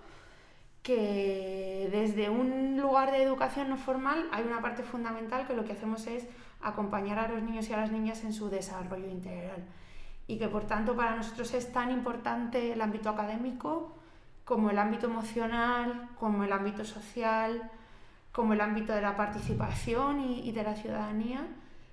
que 0.83 1.89
desde 1.91 2.31
un 2.31 2.81
lugar 2.81 3.11
de 3.11 3.23
educación 3.23 3.69
no 3.69 3.77
formal 3.77 4.29
hay 4.33 4.45
una 4.45 4.63
parte 4.63 4.83
fundamental 4.83 5.47
que 5.47 5.55
lo 5.55 5.65
que 5.65 5.73
hacemos 5.73 6.07
es 6.07 6.27
acompañar 6.61 7.19
a 7.19 7.29
los 7.29 7.43
niños 7.43 7.69
y 7.69 7.73
a 7.73 7.79
las 7.79 7.93
niñas 7.93 8.25
en 8.25 8.33
su 8.33 8.49
desarrollo 8.49 9.09
integral 9.09 9.65
y 10.27 10.39
que 10.39 10.49
por 10.49 10.67
tanto 10.67 10.95
para 10.95 11.17
nosotros 11.17 11.53
es 11.55 11.73
tan 11.73 11.91
importante 11.91 12.73
el 12.73 12.81
ámbito 12.81 13.09
académico 13.09 13.95
como 14.45 14.71
el 14.71 14.79
ámbito 14.79 15.07
emocional, 15.07 16.09
como 16.19 16.45
el 16.45 16.53
ámbito 16.53 16.85
social, 16.85 17.71
como 18.33 18.53
el 18.55 18.61
ámbito 18.61 18.95
de 18.95 19.03
la 19.03 19.17
participación 19.17 20.21
y, 20.21 20.53
de 20.53 20.63
la 20.63 20.75
ciudadanía, 20.75 21.47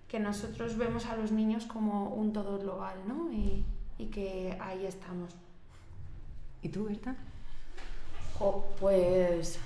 que 0.07 0.19
nosotros 0.19 0.77
vemos 0.77 1.05
a 1.07 1.17
los 1.17 1.31
niños 1.31 1.65
como 1.65 2.09
un 2.09 2.31
todo 2.31 2.57
global 2.59 2.95
¿no? 3.07 3.31
y, 3.31 3.65
y 3.97 4.05
que 4.05 4.57
ahí 4.61 4.85
estamos. 4.85 5.35
¿Y 6.61 6.69
tú, 6.69 6.85
Berta? 6.85 7.15
Pues 8.79 9.59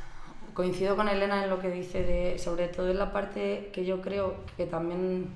coincido 0.53 0.95
con 0.95 1.07
Elena 1.07 1.43
en 1.43 1.49
lo 1.49 1.59
que 1.59 1.69
dice, 1.69 2.03
de, 2.03 2.39
sobre 2.39 2.67
todo 2.67 2.89
en 2.89 2.99
la 2.99 3.13
parte 3.13 3.69
que 3.73 3.85
yo 3.85 4.01
creo 4.01 4.35
que 4.57 4.65
también 4.65 5.27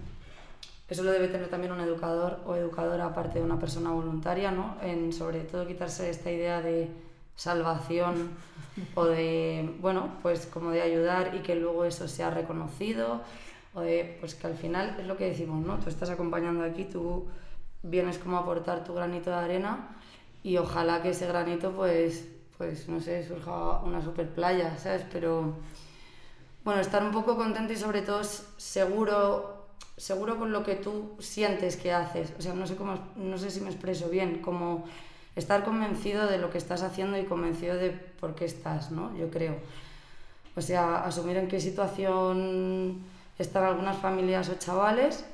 eso 0.90 1.04
lo 1.04 1.12
debe 1.12 1.28
tener 1.28 1.48
también 1.48 1.72
un 1.72 1.80
educador 1.80 2.40
o 2.46 2.56
educadora 2.56 3.06
aparte 3.06 3.40
de 3.40 3.46
una 3.46 3.60
persona 3.60 3.92
voluntaria, 3.92 4.52
¿no? 4.52 4.76
En 4.82 5.14
sobre 5.14 5.40
todo 5.40 5.66
quitarse 5.66 6.10
esta 6.10 6.30
idea 6.30 6.62
de 6.62 6.90
salvación 7.36 8.32
o 8.96 9.06
de, 9.06 9.74
bueno, 9.80 10.10
pues 10.22 10.46
como 10.46 10.72
de 10.72 10.82
ayudar 10.82 11.36
y 11.36 11.40
que 11.40 11.56
luego 11.56 11.86
eso 11.86 12.08
sea 12.08 12.30
reconocido 12.30 13.22
o 13.74 13.82
de, 13.82 14.18
pues 14.20 14.36
que 14.36 14.48
al 14.48 14.56
final 14.56 14.98
es 15.00 15.08
lo 15.08 15.18
que 15.18 15.30
decimos, 15.30 15.66
¿no? 15.66 15.80
Tú 15.80 15.90
estás 15.90 16.10
acompañando 16.10 16.64
aquí, 16.64 16.86
tú 16.86 17.26
vienes 17.82 18.18
como 18.20 18.38
a 18.38 18.42
aportar 18.42 18.84
tu 18.84 18.94
granito 18.94 19.30
de 19.30 19.38
arena 19.38 19.98
y 20.44 20.58
ojalá 20.58 21.02
que 21.02 21.10
ese 21.10 21.28
granito 21.28 21.72
pues 21.72 22.28
pues 22.58 22.88
no 22.88 23.00
sé, 23.00 23.28
surja 23.28 23.80
una 23.80 24.02
super 24.02 24.30
playa, 24.30 24.78
¿sabes? 24.78 25.06
Pero 25.12 25.56
bueno, 26.64 26.80
estar 26.80 27.04
un 27.04 27.12
poco 27.12 27.36
contento 27.36 27.74
y 27.74 27.76
sobre 27.76 28.02
todo 28.02 28.22
seguro, 28.24 29.68
seguro 29.98 30.38
con 30.38 30.52
lo 30.52 30.64
que 30.64 30.76
tú 30.76 31.16
sientes 31.20 31.78
que 31.78 31.92
haces. 31.92 32.34
O 32.38 32.42
sea, 32.42 32.54
no 32.54 32.66
sé, 32.68 32.76
cómo, 32.76 32.98
no 33.16 33.38
sé 33.38 33.52
si 33.52 33.62
me 33.62 33.70
expreso 33.70 34.10
bien, 34.10 34.42
como 34.42 34.86
estar 35.36 35.64
convencido 35.64 36.28
de 36.28 36.38
lo 36.38 36.50
que 36.50 36.58
estás 36.58 36.84
haciendo 36.84 37.18
y 37.18 37.26
convencido 37.26 37.76
de 37.76 37.92
por 37.92 38.36
qué 38.36 38.46
estás, 38.46 38.92
¿no? 38.92 39.16
Yo 39.18 39.30
creo. 39.30 39.58
O 40.56 40.62
sea, 40.62 41.04
asumir 41.04 41.38
en 41.38 41.48
qué 41.48 41.60
situación 41.60 43.04
están 43.40 43.64
algunas 43.64 43.98
familias 43.98 44.50
o 44.50 44.56
chavales 44.56 45.26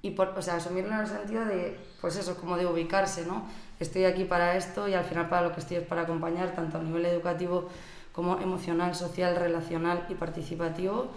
y, 0.00 0.12
por, 0.12 0.28
o 0.28 0.42
sea, 0.42 0.56
asumirlo 0.56 0.94
en 0.94 1.00
el 1.00 1.06
sentido 1.08 1.44
de, 1.44 1.78
pues 2.00 2.16
eso, 2.16 2.36
como 2.36 2.56
de 2.56 2.66
ubicarse, 2.66 3.26
¿no? 3.26 3.44
Estoy 3.80 4.04
aquí 4.04 4.24
para 4.24 4.56
esto 4.56 4.88
y 4.88 4.94
al 4.94 5.04
final 5.04 5.28
para 5.28 5.48
lo 5.48 5.54
que 5.54 5.60
estoy 5.60 5.78
es 5.78 5.84
para 5.84 6.02
acompañar 6.02 6.54
tanto 6.54 6.78
a 6.78 6.82
nivel 6.82 7.04
educativo 7.06 7.68
como 8.12 8.38
emocional, 8.40 8.94
social, 8.94 9.36
relacional 9.36 10.06
y 10.08 10.14
participativo. 10.14 11.08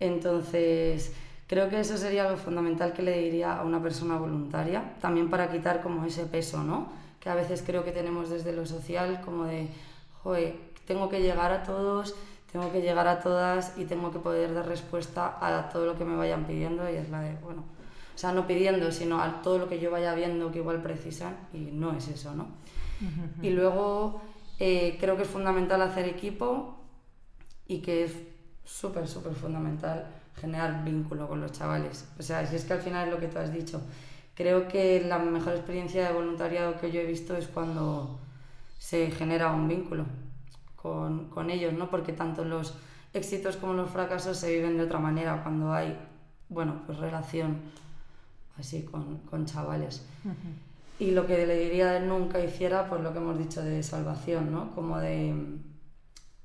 Entonces, 0.00 1.12
creo 1.48 1.68
que 1.68 1.80
eso 1.80 1.96
sería 1.96 2.30
lo 2.30 2.36
fundamental 2.36 2.92
que 2.92 3.02
le 3.02 3.18
diría 3.18 3.54
a 3.54 3.64
una 3.64 3.82
persona 3.82 4.16
voluntaria, 4.16 4.94
también 5.00 5.30
para 5.30 5.50
quitar 5.50 5.82
como 5.82 6.04
ese 6.04 6.26
peso, 6.26 6.62
¿no? 6.62 6.92
Que 7.18 7.28
a 7.30 7.34
veces 7.34 7.64
creo 7.66 7.84
que 7.84 7.90
tenemos 7.90 8.30
desde 8.30 8.52
lo 8.52 8.66
social 8.66 9.20
como 9.24 9.44
de, 9.44 9.68
joder, 10.22 10.54
tengo 10.86 11.08
que 11.08 11.20
llegar 11.20 11.50
a 11.50 11.64
todos, 11.64 12.14
tengo 12.52 12.70
que 12.70 12.80
llegar 12.80 13.08
a 13.08 13.20
todas 13.20 13.76
y 13.76 13.84
tengo 13.84 14.12
que 14.12 14.18
poder 14.20 14.54
dar 14.54 14.66
respuesta 14.66 15.36
a 15.40 15.68
todo 15.70 15.86
lo 15.86 15.98
que 15.98 16.04
me 16.04 16.16
vayan 16.16 16.44
pidiendo 16.44 16.88
y 16.88 16.94
es 16.94 17.10
la 17.10 17.20
de, 17.20 17.34
bueno, 17.42 17.64
o 18.18 18.20
sea, 18.20 18.32
no 18.32 18.48
pidiendo, 18.48 18.90
sino 18.90 19.22
a 19.22 19.42
todo 19.42 19.58
lo 19.58 19.68
que 19.68 19.78
yo 19.78 19.92
vaya 19.92 20.12
viendo 20.12 20.50
que 20.50 20.58
igual 20.58 20.82
precisan 20.82 21.36
y 21.54 21.58
no 21.70 21.92
es 21.92 22.08
eso, 22.08 22.34
¿no? 22.34 22.48
Y 23.40 23.50
luego 23.50 24.20
eh, 24.58 24.96
creo 24.98 25.16
que 25.16 25.22
es 25.22 25.28
fundamental 25.28 25.80
hacer 25.82 26.06
equipo 26.06 26.80
y 27.68 27.78
que 27.78 28.02
es 28.02 28.16
súper, 28.64 29.06
súper 29.06 29.34
fundamental 29.34 30.08
generar 30.34 30.82
vínculo 30.82 31.28
con 31.28 31.40
los 31.40 31.52
chavales. 31.52 32.08
O 32.18 32.22
sea, 32.24 32.44
si 32.44 32.56
es 32.56 32.64
que 32.64 32.72
al 32.72 32.80
final 32.80 33.06
es 33.06 33.14
lo 33.14 33.20
que 33.20 33.28
tú 33.28 33.38
has 33.38 33.52
dicho. 33.52 33.80
Creo 34.34 34.66
que 34.66 35.00
la 35.06 35.20
mejor 35.20 35.52
experiencia 35.52 36.08
de 36.08 36.12
voluntariado 36.12 36.76
que 36.80 36.90
yo 36.90 37.00
he 37.00 37.06
visto 37.06 37.36
es 37.36 37.46
cuando 37.46 38.18
se 38.80 39.12
genera 39.12 39.52
un 39.52 39.68
vínculo 39.68 40.06
con, 40.74 41.30
con 41.30 41.50
ellos, 41.50 41.72
¿no? 41.72 41.88
Porque 41.88 42.12
tanto 42.12 42.44
los 42.44 42.74
éxitos 43.12 43.56
como 43.58 43.74
los 43.74 43.88
fracasos 43.88 44.36
se 44.36 44.52
viven 44.52 44.76
de 44.76 44.82
otra 44.82 44.98
manera 44.98 45.40
cuando 45.44 45.72
hay, 45.72 45.96
bueno, 46.48 46.82
pues 46.84 46.98
relación 46.98 47.58
así 48.58 48.82
con, 48.82 49.18
con 49.18 49.46
chavales. 49.46 50.04
Y 50.98 51.12
lo 51.12 51.26
que 51.26 51.46
le 51.46 51.58
diría 51.58 51.92
de 51.92 52.00
nunca 52.00 52.40
hiciera, 52.40 52.88
pues 52.88 53.02
lo 53.02 53.12
que 53.12 53.18
hemos 53.18 53.38
dicho 53.38 53.62
de 53.62 53.82
salvación, 53.82 54.52
¿no? 54.52 54.74
Como 54.74 54.98
de 54.98 55.34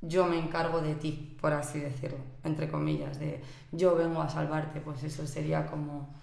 yo 0.02 0.26
me 0.26 0.38
encargo 0.38 0.82
de 0.82 0.96
ti, 0.96 1.38
por 1.40 1.54
así 1.54 1.80
decirlo, 1.80 2.18
entre 2.44 2.70
comillas, 2.70 3.20
de 3.20 3.42
yo 3.72 3.96
vengo 3.96 4.22
a 4.22 4.30
salvarte, 4.30 4.82
pues 4.82 5.02
eso 5.04 5.26
sería 5.26 5.66
como 5.66 6.14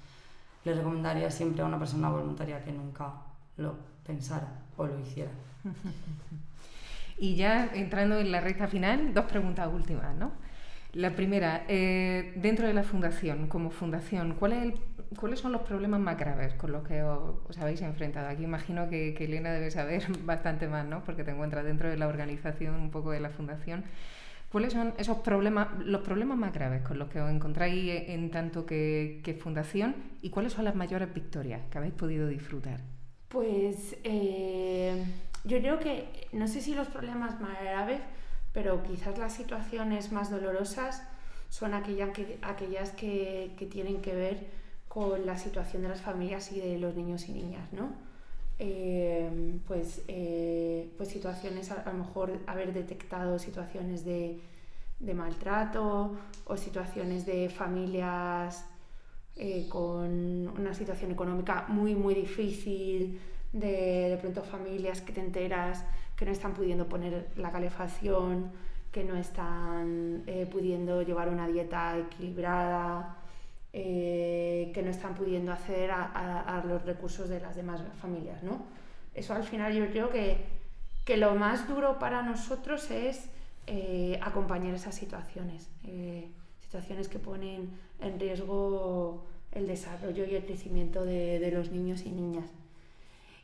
le 0.65 0.75
recomendaría 0.75 1.31
siempre 1.31 1.63
a 1.63 1.67
una 1.67 1.79
persona 1.79 2.11
voluntaria 2.11 2.63
que 2.63 2.73
nunca 2.73 3.13
lo 3.57 3.75
pensara 4.07 4.63
o 4.77 4.87
lo 4.87 4.99
hiciera. 5.01 5.31
Y 7.23 7.37
ya 7.37 7.71
entrando 7.75 8.19
en 8.19 8.33
la 8.33 8.41
recta 8.41 8.67
final, 8.67 9.13
dos 9.13 9.27
preguntas 9.27 9.69
últimas, 9.71 10.17
¿no? 10.17 10.33
La 10.93 11.15
primera, 11.15 11.65
eh, 11.69 12.33
dentro 12.37 12.67
de 12.67 12.75
la 12.75 12.83
fundación, 12.83 13.47
como 13.47 13.71
fundación, 13.71 14.35
¿cuál 14.35 14.53
es 14.53 14.63
el 14.63 14.75
¿cuáles 15.17 15.41
son 15.41 15.53
los 15.53 15.63
problemas 15.63 16.01
más 16.01 16.19
graves 16.19 16.55
con 16.55 16.73
los 16.73 16.87
que 16.87 17.03
os, 17.03 17.59
habéis 17.59 17.83
enfrentado? 17.83 18.29
Aquí 18.29 18.45
imagino 18.45 18.89
que, 18.89 19.17
Elena 19.19 19.53
debe 19.53 19.71
saber 19.71 20.05
bastante 20.25 20.69
más, 20.69 20.87
¿no? 20.87 21.03
Porque 21.05 21.25
te 21.25 21.31
encuentras 21.31 21.65
dentro 21.65 21.89
de 21.89 21.97
la 21.97 22.09
organización, 22.09 22.75
un 22.75 22.91
poco 22.91 23.11
de 23.11 23.21
la 23.21 23.31
fundación. 23.31 23.85
¿Cuáles 24.51 24.73
son 24.73 24.95
esos 24.99 25.19
problemas, 25.19 25.69
los 25.85 26.03
problemas 26.03 26.37
más 26.37 26.53
graves 26.53 26.83
con 26.83 26.99
los 26.99 27.09
que 27.09 27.21
os 27.21 27.31
encontráis 27.31 28.09
en 28.09 28.33
tanto 28.33 28.67
que, 28.67 29.39
fundación 29.41 29.95
y 30.23 30.31
cuáles 30.31 30.55
son 30.55 30.65
las 30.65 30.75
mayores 30.75 31.13
victorias 31.15 31.63
que 31.71 31.79
habéis 31.79 31.95
podido 31.95 32.27
disfrutar? 32.27 32.81
Pues 33.29 33.97
eh, 34.03 35.05
yo 35.45 35.61
creo 35.61 35.79
que, 35.79 36.27
no 36.33 36.49
sé 36.49 36.61
si 36.61 36.75
los 36.75 36.89
problemas 36.89 37.41
más 37.41 37.61
graves, 37.63 38.01
pero 38.53 38.83
quizás 38.83 39.19
las 39.19 39.35
situaciones 39.35 40.13
más 40.13 40.31
dolorosas 40.31 41.03
son 41.49 41.75
aquellas 41.75 42.11
que, 42.11 42.39
aquellas 42.43 42.91
que, 42.93 43.55
que 43.59 43.67
tienen 43.67 44.01
que 44.01 44.15
ver 44.15 44.47
con 44.89 45.25
la 45.25 45.39
situación 45.39 45.83
de 45.83 45.89
las 45.89 46.01
familias 46.01 46.51
y 46.53 46.61
de 46.61 46.79
los 46.79 46.95
niños 46.97 47.29
y 47.29 47.33
niñas, 47.33 47.73
¿no? 47.73 48.11
Eh, 48.63 49.59
pues, 49.67 50.03
eh, 50.07 50.93
pues 50.99 51.09
situaciones, 51.09 51.71
a, 51.71 51.83
lo 51.91 51.97
mejor 51.97 52.41
haber 52.47 52.75
detectado 52.75 53.39
situaciones 53.39 54.05
de, 54.05 54.39
maltrato 55.15 56.15
o 56.45 56.57
situaciones 56.59 57.25
de 57.25 57.49
familias 57.49 58.67
eh, 59.37 59.67
con 59.71 60.47
una 60.49 60.75
situación 60.75 61.11
económica 61.11 61.65
muy, 61.69 61.95
muy 61.95 62.13
difícil, 62.13 63.19
de, 63.51 64.11
de 64.11 64.19
pronto 64.21 64.43
familias 64.43 65.01
que 65.01 65.13
te 65.13 65.23
enteras 65.23 65.87
que 66.21 66.27
no 66.27 66.31
están 66.31 66.53
pudiendo 66.55 66.87
poner 66.87 67.31
la 67.37 67.51
calefacción, 67.51 68.53
que 68.93 69.03
no 69.03 69.17
están 69.17 70.25
pudiendo 70.53 71.03
llevar 71.03 71.31
una 71.31 71.49
dieta 71.49 71.97
equilibrada, 71.99 73.17
eh, 73.73 74.73
que 74.75 74.83
no 74.83 74.91
están 74.91 75.15
pudiendo 75.15 75.53
acceder 75.53 75.93
a, 75.93 76.61
los 76.67 76.85
recursos 76.85 77.29
de 77.29 77.39
las 77.39 77.55
demás 77.55 77.81
familias. 78.01 78.43
¿no? 78.43 78.65
Eso 79.15 79.33
al 79.33 79.45
final 79.45 79.73
yo 79.73 79.87
creo 79.91 80.11
que, 80.11 80.45
que 81.05 81.17
lo 81.17 81.37
más 81.37 81.69
duro 81.69 82.01
para 82.01 82.23
nosotros 82.23 82.91
es 82.91 83.31
eh, 83.69 84.19
acompañar 84.23 84.75
esas 84.75 84.97
situaciones, 84.97 85.69
eh, 85.85 86.27
situaciones 86.63 87.09
que 87.09 87.21
ponen 87.21 87.71
en 88.01 88.19
riesgo 88.19 89.25
el 89.53 89.69
desarrollo 89.69 90.25
y 90.25 90.35
el 90.35 90.45
crecimiento 90.45 91.05
de, 91.05 91.49
los 91.55 91.71
niños 91.71 92.03
y 92.07 92.11
niñas. 92.11 92.47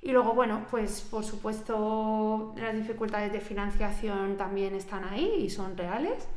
Y 0.07 0.13
luego, 0.13 0.35
bueno, 0.35 0.65
pues 0.71 1.01
por 1.01 1.25
supuesto 1.25 2.55
las 2.57 2.75
dificultades 2.77 3.33
de 3.33 3.41
financiación 3.41 4.37
también 4.37 4.77
están 4.77 5.03
ahí 5.03 5.35
y 5.45 5.51
son 5.51 5.77
reales. 5.77 6.29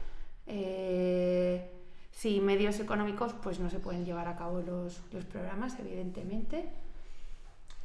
Sin 2.11 2.45
medios 2.45 2.79
económicos, 2.79 3.33
pues 3.43 3.59
no 3.59 3.69
se 3.69 3.77
pueden 3.77 4.05
llevar 4.05 4.27
a 4.27 4.35
cabo 4.35 4.61
los, 4.61 4.95
programas, 5.31 5.77
evidentemente. 5.79 6.67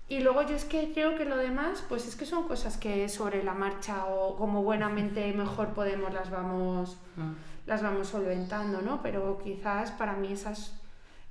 Y 0.08 0.20
luego 0.20 0.40
yo 0.42 0.56
es 0.56 0.64
que 0.64 0.90
creo 0.94 1.16
que 1.16 1.26
lo 1.26 1.36
demás, 1.36 1.84
pues 1.86 2.08
es 2.08 2.16
que 2.16 2.24
son 2.24 2.48
cosas 2.48 2.78
que 2.78 3.08
sobre 3.10 3.42
la 3.44 3.52
marcha 3.52 4.06
o 4.06 4.36
como 4.36 4.62
buenamente 4.62 5.30
mejor 5.34 5.68
podemos 5.74 6.14
las 6.14 6.30
vamos, 6.30 6.96
Mm. 7.16 7.32
las 7.66 7.82
vamos 7.82 8.08
solventando, 8.08 8.80
¿no? 8.80 9.02
Pero 9.02 9.38
quizás 9.44 9.90
para 9.92 10.14
mí 10.14 10.32
esas, 10.32 10.80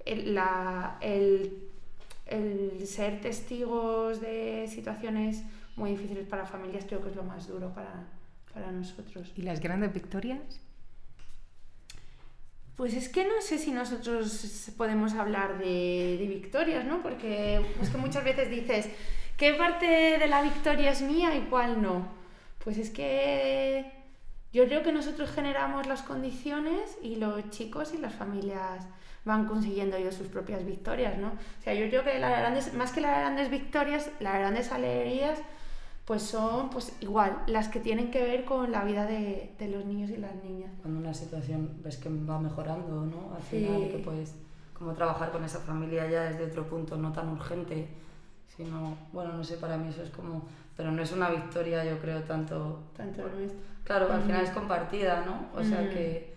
el, 0.05 0.35
la- 0.35 0.97
el- 1.01 1.69
el 2.25 2.85
ser 2.87 3.21
testigos 3.21 4.21
de 4.21 4.67
situaciones 4.67 5.43
muy 5.75 5.91
difíciles 5.91 6.27
para 6.27 6.45
familias 6.45 6.85
creo 6.87 7.01
que 7.01 7.09
es 7.09 7.15
lo 7.15 7.23
más 7.23 7.47
duro 7.47 7.73
para, 7.73 8.07
para 8.53 8.71
nosotros. 8.71 9.31
¿Y 9.35 9.41
las 9.41 9.59
grandes 9.59 9.93
victorias? 9.93 10.39
Pues 12.75 12.93
es 12.95 13.09
que 13.09 13.23
no 13.25 13.41
sé 13.41 13.59
si 13.59 13.71
nosotros 13.71 14.71
podemos 14.77 15.13
hablar 15.13 15.59
de, 15.59 16.17
de 16.19 16.27
victorias, 16.27 16.85
¿no? 16.85 17.03
Porque 17.03 17.61
es 17.81 17.89
que 17.89 17.97
muchas 17.97 18.23
veces 18.23 18.49
dices, 18.49 18.89
¿qué 19.37 19.53
parte 19.53 19.85
de 19.85 20.27
la 20.27 20.41
victoria 20.41 20.91
es 20.91 21.01
mía 21.01 21.35
y 21.35 21.41
cuál 21.41 21.81
no? 21.81 22.07
Pues 22.63 22.77
es 22.77 22.89
que 22.89 23.91
yo 24.51 24.65
creo 24.65 24.83
que 24.83 24.91
nosotros 24.91 25.31
generamos 25.31 25.85
las 25.85 26.01
condiciones 26.01 26.97
y 27.01 27.17
los 27.17 27.49
chicos 27.51 27.93
y 27.93 27.97
las 27.97 28.13
familias 28.13 28.87
van 29.25 29.45
consiguiendo 29.45 29.95
ellos 29.97 30.15
sus 30.15 30.27
propias 30.27 30.65
victorias, 30.65 31.17
¿no? 31.17 31.27
O 31.29 31.63
sea, 31.63 31.73
yo 31.73 31.87
creo 31.89 32.03
que 32.03 32.19
las 32.19 32.37
grandes, 32.39 32.73
más 32.73 32.91
que 32.91 33.01
las 33.01 33.17
grandes 33.19 33.49
victorias, 33.49 34.09
las 34.19 34.35
grandes 34.35 34.71
alegrías, 34.71 35.39
pues 36.05 36.21
son 36.23 36.69
pues 36.69 36.93
igual 36.99 37.37
las 37.47 37.69
que 37.69 37.79
tienen 37.79 38.11
que 38.11 38.21
ver 38.21 38.43
con 38.43 38.71
la 38.73 38.83
vida 38.83 39.05
de, 39.05 39.53
de 39.57 39.67
los 39.69 39.85
niños 39.85 40.09
y 40.09 40.17
las 40.17 40.35
niñas. 40.43 40.71
Cuando 40.81 40.99
una 40.99 41.13
situación 41.13 41.71
ves 41.81 41.95
que 41.97 42.09
va 42.09 42.37
mejorando, 42.39 43.05
¿no? 43.05 43.33
Al 43.35 43.41
final, 43.41 43.83
Sí. 43.83 43.89
que 43.91 43.97
puedes 43.99 44.35
como 44.73 44.91
trabajar 44.93 45.31
con 45.31 45.45
esa 45.45 45.59
familia 45.59 46.09
ya 46.09 46.23
desde 46.23 46.43
otro 46.45 46.67
punto, 46.67 46.97
no 46.97 47.13
tan 47.13 47.29
urgente, 47.29 47.87
sino, 48.57 48.97
bueno, 49.13 49.31
no 49.33 49.43
sé, 49.43 49.55
para 49.55 49.77
mí 49.77 49.87
eso 49.89 50.03
es 50.03 50.09
como, 50.09 50.43
pero 50.75 50.91
no 50.91 51.01
es 51.01 51.11
una 51.13 51.29
victoria, 51.29 51.85
yo 51.85 51.97
creo, 51.99 52.21
tanto, 52.23 52.83
Tanto 52.97 53.21
nuestro. 53.29 53.59
claro, 53.85 54.11
al 54.11 54.21
final 54.23 54.43
es 54.43 54.49
compartida, 54.49 55.23
¿no? 55.25 55.47
O 55.57 55.63
sea 55.63 55.81
Ujú. 55.83 55.89
que, 55.91 56.32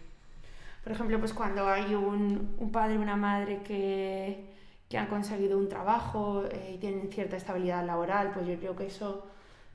Por 0.86 0.92
ejemplo, 0.92 1.18
pues 1.18 1.32
cuando 1.32 1.66
hay 1.66 1.96
un, 1.96 2.70
padre 2.72 2.94
y 2.94 2.98
una 2.98 3.16
madre 3.16 3.60
que, 3.64 4.54
que 4.88 4.96
han 4.96 5.08
conseguido 5.08 5.58
un 5.58 5.68
trabajo 5.68 6.44
eh, 6.48 6.74
y 6.76 6.78
tienen 6.78 7.10
cierta 7.10 7.36
estabilidad 7.36 7.84
laboral, 7.84 8.30
pues 8.32 8.46
yo 8.46 8.56
creo 8.56 8.76
que 8.76 8.86
eso 8.86 9.26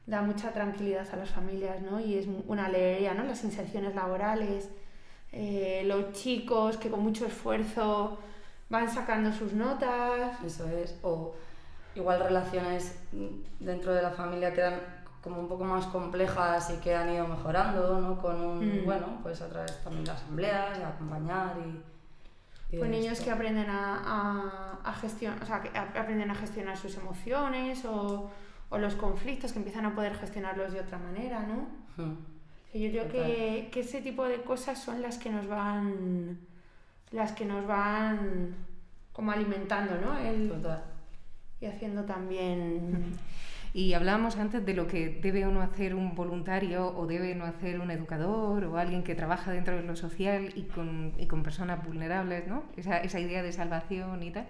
da 0.05 0.21
mucha 0.21 0.53
tranquilidad 0.53 1.05
a 1.11 1.17
las 1.17 1.29
familias, 1.29 1.81
¿no? 1.81 1.99
Y 1.99 2.17
es 2.17 2.27
una 2.47 2.67
alegría, 2.67 3.13
¿no? 3.13 3.23
Las 3.23 3.43
inserciones 3.43 3.93
laborales, 3.93 4.69
eh, 5.33 5.83
los 5.85 6.13
chicos 6.13 6.77
que 6.77 6.89
con 6.89 7.01
mucho 7.01 7.25
esfuerzo 7.25 8.17
van 8.69 8.89
sacando 8.89 9.33
sus 9.33 9.51
notas. 9.51 10.41
eso 10.45 10.65
es, 10.69 10.97
o 11.01 11.35
igual 11.93 12.21
relaciones 12.21 12.95
dentro 13.59 13.93
de 13.93 14.01
la 14.01 14.11
familia 14.11 14.53
quedan 14.53 14.79
como 15.23 15.39
un 15.39 15.47
poco 15.47 15.63
más 15.63 15.85
complejas 15.87 16.71
y 16.75 16.77
que 16.81 16.95
han 16.95 17.11
ido 17.13 17.27
mejorando, 17.27 17.99
¿no? 17.99 18.17
Con 18.19 18.41
un, 18.41 18.81
Mm. 18.81 18.85
bueno, 18.85 19.19
pues 19.21 19.41
a 19.41 19.47
través 19.49 19.83
también 19.83 20.03
de 20.05 20.11
asambleas, 20.11 20.77
de 20.79 20.83
acompañar 20.85 21.55
y... 21.65 22.75
y 22.75 22.79
Pues 22.79 22.89
niños 22.89 23.13
esto. 23.13 23.25
que 23.25 23.31
aprenden 23.31 23.69
a, 23.69 23.97
a, 24.83 24.89
a 24.89 24.93
gestion- 24.95 25.39
o 25.41 25.45
sea, 25.45 25.61
que 25.61 25.77
aprenden 25.77 26.31
a 26.31 26.35
gestionar 26.35 26.75
sus 26.77 26.95
emociones 26.97 27.85
o, 27.85 28.31
o 28.69 28.77
los 28.79 28.95
conflictos, 28.95 29.51
que 29.53 29.59
empiezan 29.59 29.85
a 29.85 29.93
poder 29.93 30.15
gestionarlos 30.15 30.73
de 30.73 30.79
otra 30.79 30.97
manera, 30.97 31.41
¿no? 31.41 31.67
Mm. 32.03 32.11
O 32.13 32.71
sea, 32.71 32.81
Yo 32.81 32.89
creo 32.89 33.07
que, 33.11 33.69
que 33.71 33.81
ese 33.81 34.01
tipo 34.01 34.23
de 34.25 34.41
cosas 34.41 34.81
son 34.81 35.01
las 35.01 35.17
que 35.17 35.29
nos 35.29 35.47
van 35.47 36.39
las 37.11 37.33
que 37.33 37.43
nos 37.45 37.67
van 37.67 38.55
como 39.11 39.31
alimentando, 39.33 39.93
¿no? 40.03 40.17
El- 40.17 40.49
Total. 40.49 40.81
y 41.59 41.65
haciendo 41.65 42.05
también 42.05 43.19
Y 43.73 43.93
hablábamos 43.93 44.35
antes 44.37 44.65
de 44.65 44.73
lo 44.73 44.87
que 44.87 45.19
debe 45.21 45.45
o 45.45 45.51
no 45.51 45.61
hacer 45.61 45.95
un 45.95 46.13
voluntario 46.13 46.87
o 46.97 47.07
debe 47.07 47.35
no 47.35 47.45
hacer 47.45 47.79
un 47.79 47.89
educador 47.89 48.65
o 48.65 48.77
alguien 48.77 49.03
que 49.03 49.15
trabaja 49.15 49.51
dentro 49.51 49.77
de 49.77 49.83
lo 49.83 49.95
social 49.95 50.51
y 50.55 50.63
con, 50.63 51.13
y 51.17 51.25
con 51.27 51.41
personas 51.41 51.85
vulnerables, 51.85 52.47
¿no? 52.47 52.65
Esa, 52.75 52.97
esa 52.97 53.19
idea 53.19 53.43
de 53.43 53.53
salvación 53.53 54.23
y 54.23 54.31
tal. 54.31 54.47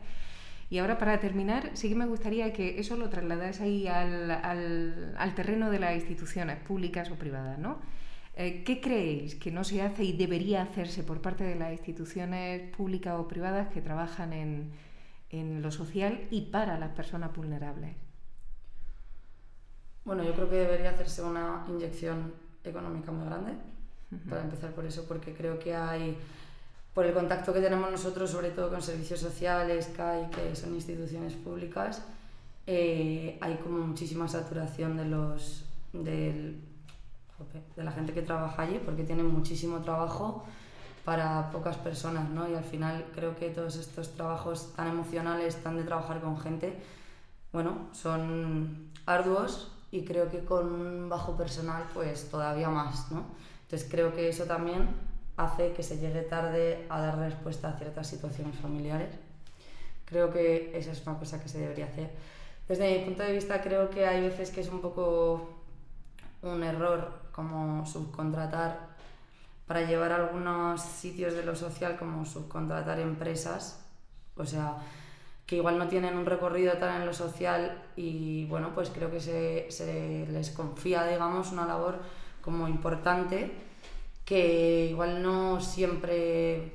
Y 0.72 0.80
ahora 0.80 0.98
para 0.98 1.20
terminar, 1.20 1.70
sí 1.74 1.90
que 1.90 1.96
me 1.96 2.06
gustaría 2.08 2.54
que 2.54 2.80
eso 2.80 2.96
lo 2.96 3.10
trasladas 3.10 3.62
ahí 3.62 3.88
al, 3.88 4.32
al, 4.32 5.14
al 5.18 5.36
terreno 5.36 5.70
de 5.70 5.80
las 5.80 5.96
instituciones 5.96 6.58
públicas 6.60 7.12
o 7.12 7.16
privadas, 7.16 7.60
¿no? 7.60 7.80
Eh, 8.36 8.64
¿Qué 8.64 8.80
creéis 8.82 9.36
que 9.36 9.52
no 9.52 9.64
se 9.64 9.82
hace 9.82 10.04
y 10.06 10.14
debería 10.14 10.62
hacerse 10.64 11.04
por 11.04 11.22
parte 11.22 11.44
de 11.44 11.56
las 11.56 11.72
instituciones 11.74 12.62
públicas 12.76 13.20
o 13.20 13.28
privadas 13.28 13.68
que 13.68 13.82
trabajan 13.82 14.34
en, 14.34 14.72
en 15.30 15.62
lo 15.62 15.72
social 15.72 16.22
y 16.32 16.50
para 16.50 16.80
las 16.80 16.92
personas 16.92 17.36
vulnerables? 17.36 17.96
Bueno, 20.04 20.24
yo 20.24 20.34
creo 20.34 20.50
que 20.50 20.56
debería 20.56 20.90
hacerse 20.92 21.22
una 21.22 21.64
inyección 21.70 22.34
económica 22.64 23.12
muy 23.12 23.26
grande, 23.26 23.54
para 24.30 24.42
empezar 24.42 24.72
por 24.72 24.86
eso, 24.86 25.06
porque 25.08 25.34
creo 25.34 25.58
que 25.58 25.76
hay, 25.76 26.18
por 26.94 27.06
el 27.06 27.14
contacto 27.14 27.54
que 27.54 27.62
tenemos 27.62 27.90
nosotros, 27.90 28.30
sobre 28.30 28.50
todo 28.50 28.70
con 28.70 28.82
servicios 28.82 29.20
sociales, 29.20 29.92
CAI, 29.96 30.30
que 30.32 30.56
son 30.56 30.74
instituciones 30.74 31.34
públicas, 31.34 32.04
eh, 32.68 33.38
hay 33.42 33.56
como 33.58 33.80
muchísima 33.80 34.28
saturación 34.28 34.98
de 34.98 35.06
los 35.06 35.66
del, 35.94 36.62
de 37.76 37.84
la 37.84 37.92
gente 37.92 38.14
que 38.14 38.22
trabaja 38.22 38.64
allí, 38.64 38.80
porque 38.84 39.04
tienen 39.04 39.28
muchísimo 39.28 39.80
trabajo 39.80 40.46
para 41.06 41.50
pocas 41.52 41.78
personas, 41.78 42.30
¿no? 42.30 42.50
Y 42.50 42.54
al 42.54 42.64
final 42.64 43.06
creo 43.16 43.36
que 43.36 43.50
todos 43.50 43.76
estos 43.76 44.14
trabajos 44.14 44.74
tan 44.76 44.88
emocionales, 44.88 45.62
tan 45.64 45.78
de 45.78 45.84
trabajar 45.84 46.22
con 46.22 46.40
gente, 46.40 46.78
bueno, 47.52 47.90
son 47.94 48.92
arduos 49.06 49.72
y 49.92 50.06
creo 50.06 50.30
que 50.30 50.44
con 50.46 50.72
un 50.72 51.10
bajo 51.10 51.36
personal 51.36 51.84
pues 51.94 52.30
todavía 52.30 52.70
más, 52.70 53.12
¿no? 53.12 53.26
Entonces 53.64 53.88
creo 53.90 54.14
que 54.14 54.30
eso 54.30 54.46
también 54.46 54.88
hace 55.38 55.74
que 55.74 55.84
se 55.84 55.98
llegue 55.98 56.22
tarde 56.22 56.86
a 56.90 57.00
dar 57.02 57.18
respuesta 57.18 57.70
a 57.70 57.78
ciertas 57.78 58.08
situaciones 58.08 58.56
familiares. 58.58 59.10
Creo 60.06 60.32
que 60.32 60.78
esa 60.78 60.92
es 60.92 61.06
una 61.06 61.18
cosa 61.18 61.42
que 61.42 61.50
se 61.50 61.60
debería 61.60 61.86
hacer. 61.86 62.12
Desde 62.68 62.98
mi 62.98 63.06
punto 63.06 63.24
de 63.24 63.34
vista 63.34 63.62
creo 63.62 63.90
que 63.90 64.06
hay 64.06 64.22
veces 64.22 64.50
que 64.50 64.62
es 64.62 64.70
un 64.70 64.82
poco 64.82 65.58
un 66.42 66.64
error 66.64 67.22
como 67.32 67.86
subcontratar 67.86 68.92
para 69.68 69.82
llevar 69.84 70.12
a 70.12 70.16
algunos 70.16 70.82
sitios 70.82 71.34
de 71.34 71.44
lo 71.44 71.56
social 71.56 71.98
como 71.98 72.26
subcontratar 72.26 73.00
empresas, 73.00 73.86
o 74.36 74.46
sea, 74.46 74.78
que 75.52 75.58
igual 75.58 75.78
no 75.78 75.90
tienen 75.90 76.18
un 76.18 76.26
recorrido 76.26 76.78
tan 76.78 77.02
en 77.02 77.06
lo 77.06 77.14
social 77.14 77.78
y 77.98 78.46
bueno, 78.46 78.74
pues 78.74 78.90
creo 78.90 79.12
que 79.12 79.20
se, 79.20 79.70
se 79.70 80.26
les 80.32 80.50
confía, 80.52 81.06
digamos, 81.06 81.52
una 81.52 81.66
labor 81.66 82.00
como 82.42 82.70
importante 82.70 83.52
que 84.24 84.86
igual 84.90 85.22
no 85.22 85.60
siempre 85.60 86.72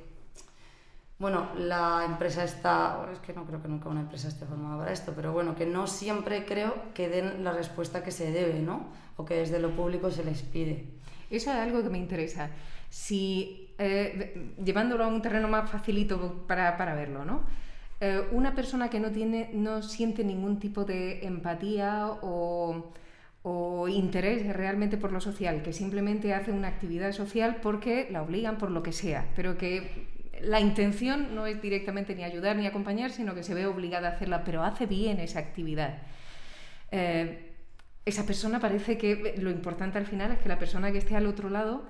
bueno, 1.18 1.48
la 1.56 2.04
empresa 2.04 2.44
está, 2.44 3.08
es 3.10 3.18
que 3.20 3.32
no 3.32 3.46
creo 3.46 3.62
que 3.62 3.68
nunca 3.68 3.88
una 3.88 4.02
empresa 4.02 4.28
esté 4.28 4.44
formada 4.44 4.76
para 4.76 4.92
esto, 4.92 5.14
pero 5.16 5.32
bueno, 5.32 5.56
que 5.56 5.64
no 5.64 5.86
siempre 5.86 6.44
creo 6.44 6.74
que 6.92 7.08
den 7.08 7.44
la 7.44 7.52
respuesta 7.52 8.04
que 8.04 8.10
se 8.10 8.30
debe, 8.30 8.60
¿no? 8.60 8.88
O 9.16 9.24
que 9.24 9.36
desde 9.36 9.58
lo 9.58 9.70
público 9.70 10.10
se 10.10 10.22
les 10.22 10.42
pide. 10.42 10.84
Eso 11.30 11.50
es 11.50 11.56
algo 11.56 11.82
que 11.82 11.88
me 11.88 11.96
interesa. 11.96 12.50
Si, 12.90 13.74
eh, 13.78 14.52
llevándolo 14.62 15.04
a 15.04 15.06
un 15.06 15.22
terreno 15.22 15.48
más 15.48 15.70
facilito 15.70 16.44
para, 16.46 16.76
para 16.76 16.94
verlo, 16.94 17.24
¿no? 17.24 17.40
Eh, 18.00 18.28
una 18.32 18.54
persona 18.54 18.90
que 18.90 19.00
no, 19.00 19.10
tiene, 19.10 19.50
no 19.54 19.82
siente 19.82 20.22
ningún 20.22 20.58
tipo 20.58 20.84
de 20.84 21.24
empatía 21.26 22.08
o, 22.22 22.92
interés 23.88 24.52
realmente 24.54 24.96
por 24.96 25.12
lo 25.12 25.20
social, 25.20 25.62
que 25.62 25.72
simplemente 25.72 26.34
hace 26.34 26.50
una 26.50 26.66
actividad 26.66 27.12
social 27.12 27.58
porque 27.62 28.08
la 28.10 28.22
obligan 28.22 28.58
por 28.58 28.72
lo 28.72 28.82
que 28.82 28.92
sea, 28.92 29.28
pero 29.36 29.56
que 29.56 30.08
la 30.42 30.58
intención 30.58 31.34
no 31.36 31.46
es 31.46 31.62
directamente 31.62 32.16
ni 32.16 32.24
ayudar 32.24 32.56
ni 32.56 32.66
acompañar, 32.66 33.12
sino 33.12 33.36
que 33.36 33.44
se 33.44 33.54
ve 33.54 33.66
obligada 33.66 34.08
a 34.08 34.12
hacerla, 34.12 34.42
pero 34.42 34.64
hace 34.64 34.86
bien 34.86 35.20
esa 35.20 35.38
actividad. 35.38 35.98
Eh, 36.90 37.52
esa 38.04 38.26
persona 38.26 38.58
parece 38.58 38.98
que 38.98 39.36
lo 39.38 39.50
importante 39.50 39.98
al 39.98 40.06
final 40.06 40.32
es 40.32 40.38
que 40.40 40.48
la 40.48 40.58
persona 40.58 40.90
que 40.90 40.98
esté 40.98 41.14
al 41.14 41.26
otro 41.26 41.48
lado 41.48 41.84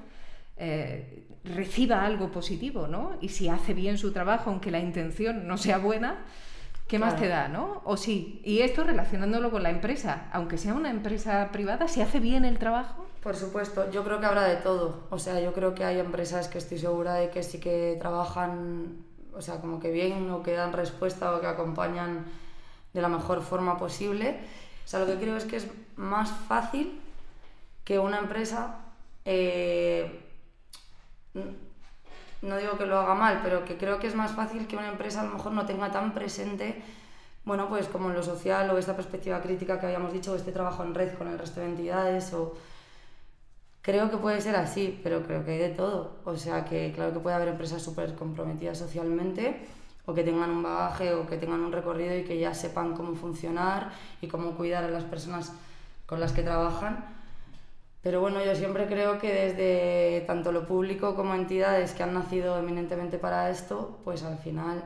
eh, 0.57 1.27
reciba 1.45 2.05
algo 2.05 2.31
positivo, 2.31 2.89
¿no? 2.89 3.17
Y 3.21 3.29
si 3.29 3.49
hace 3.49 3.75
bien 3.75 3.99
su 3.99 4.13
trabajo, 4.13 4.51
aunque 4.51 4.71
la 4.71 4.81
intención 4.81 5.47
no 5.47 5.57
sea 5.57 5.79
buena, 5.79 6.25
¿qué 6.89 6.99
más 6.99 7.17
te 7.17 7.29
da, 7.29 7.49
no? 7.49 7.83
O 7.85 7.97
sí. 7.97 8.41
Y 8.45 8.61
esto 8.61 8.85
relacionándolo 8.85 9.51
con 9.51 9.63
la 9.63 9.71
empresa, 9.71 10.29
aunque 10.33 10.59
sea 10.59 10.75
una 10.75 10.91
empresa 10.91 11.51
privada, 11.53 11.89
si 11.89 12.01
hace 12.01 12.21
bien 12.21 12.45
el 12.45 12.59
trabajo, 12.59 13.07
Por 13.23 13.35
supuesto, 13.35 13.91
yo 13.91 14.05
creo 14.05 14.21
que 14.21 14.27
habrá 14.27 14.45
de 14.45 14.57
todo. 14.57 15.09
O 15.11 15.19
sea, 15.19 15.41
yo 15.41 15.53
creo 15.53 15.75
que 15.75 15.85
hay 15.85 15.99
empresas 15.99 16.47
que 16.47 16.59
estoy 16.59 16.79
segura 16.79 17.15
de 17.15 17.31
que 17.31 17.43
sí 17.43 17.59
que 17.59 17.97
trabajan, 17.99 19.05
o 19.35 19.43
sea, 19.43 19.61
como 19.61 19.81
que 19.81 19.91
bien 19.91 20.31
o 20.31 20.45
que 20.45 20.53
dan 20.53 20.73
respuesta 20.73 21.35
o 21.35 21.41
que 21.41 21.49
acompañan 21.49 22.25
de 22.93 23.03
la 23.03 23.09
mejor 23.09 23.43
forma 23.43 23.79
posible. 23.79 24.39
O 24.85 24.89
sea, 24.89 25.01
lo 25.01 25.07
que 25.07 25.17
creo 25.17 25.37
es 25.37 25.45
que 25.45 25.57
es 25.57 25.67
más 25.97 26.31
fácil 26.31 27.01
que 27.85 27.99
una 27.99 28.19
empresa, 28.19 28.79
eh, 29.25 30.26
no 32.43 32.57
digo 32.57 32.77
que 32.79 32.87
lo 32.87 32.99
haga 32.99 33.15
mal, 33.15 33.41
pero 33.43 33.65
que 33.65 33.77
creo 33.77 33.99
que 33.99 34.07
es 34.07 34.15
más 34.15 34.33
fácil 34.33 34.67
que 34.67 34.77
una 34.77 34.89
empresa 34.89 35.21
a 35.21 35.25
lo 35.25 35.33
mejor 35.33 35.53
no 35.53 35.67
tenga 35.67 35.91
tan 35.91 36.13
presente 36.13 36.83
bueno, 37.47 37.69
pues 37.69 37.87
como 37.87 38.09
lo 38.09 38.25
social 38.25 38.69
o 38.71 38.77
esta 38.77 38.97
perspectiva 38.97 39.41
crítica 39.41 39.79
que 39.79 39.87
habíamos 39.87 40.13
dicho, 40.13 40.35
este 40.35 40.51
trabajo 40.51 40.83
en 40.83 40.95
red 40.95 41.15
con 41.15 41.29
el 41.29 41.39
resto 41.39 41.61
de 41.61 41.67
entidades, 41.67 42.33
o 42.35 42.55
creo 43.83 44.11
que 44.11 44.17
puede 44.17 44.41
ser 44.41 44.57
así, 44.57 44.99
pero 45.01 45.23
creo 45.23 45.45
que 45.45 45.53
hay 45.53 45.59
de 45.59 45.69
todo. 45.69 46.17
O 46.25 46.37
sea 46.37 46.65
que 46.65 46.93
claro 46.93 47.13
que 47.13 47.21
puede 47.21 47.37
haber 47.37 47.49
empresas 47.49 47.81
súper 47.81 48.17
comprometidas 48.17 48.79
socialmente, 48.79 49.65
o 50.07 50.13
que 50.13 50.25
tengan 50.25 50.51
un 50.51 50.65
bagaje, 50.65 51.15
o 51.15 51.25
que 51.29 51.37
tengan 51.37 51.61
un 51.61 51.71
recorrido 51.71 52.17
y 52.17 52.25
que 52.25 52.37
ya 52.37 52.53
sepan 52.53 52.95
cómo 52.95 53.15
funcionar 53.15 53.93
y 54.21 54.27
cómo 54.27 54.57
cuidar 54.57 54.83
a 54.83 54.91
las 54.91 55.05
personas 55.05 55.53
con 56.07 56.19
las 56.19 56.33
que 56.33 56.43
trabajan. 56.43 57.16
Pero 58.07 58.21
bueno, 58.21 58.39
yo 58.45 58.55
siempre 58.55 58.87
creo 58.87 59.19
que 59.19 59.33
desde 59.33 60.25
tanto 60.29 60.53
lo 60.53 60.65
público 60.65 61.17
como 61.17 61.35
entidades 61.35 61.93
que 61.93 62.05
han 62.05 62.15
nacido 62.15 62.57
eminentemente 62.57 63.19
para 63.19 63.51
esto, 63.51 63.99
pues 64.05 64.23
al 64.23 64.39
final 64.39 64.85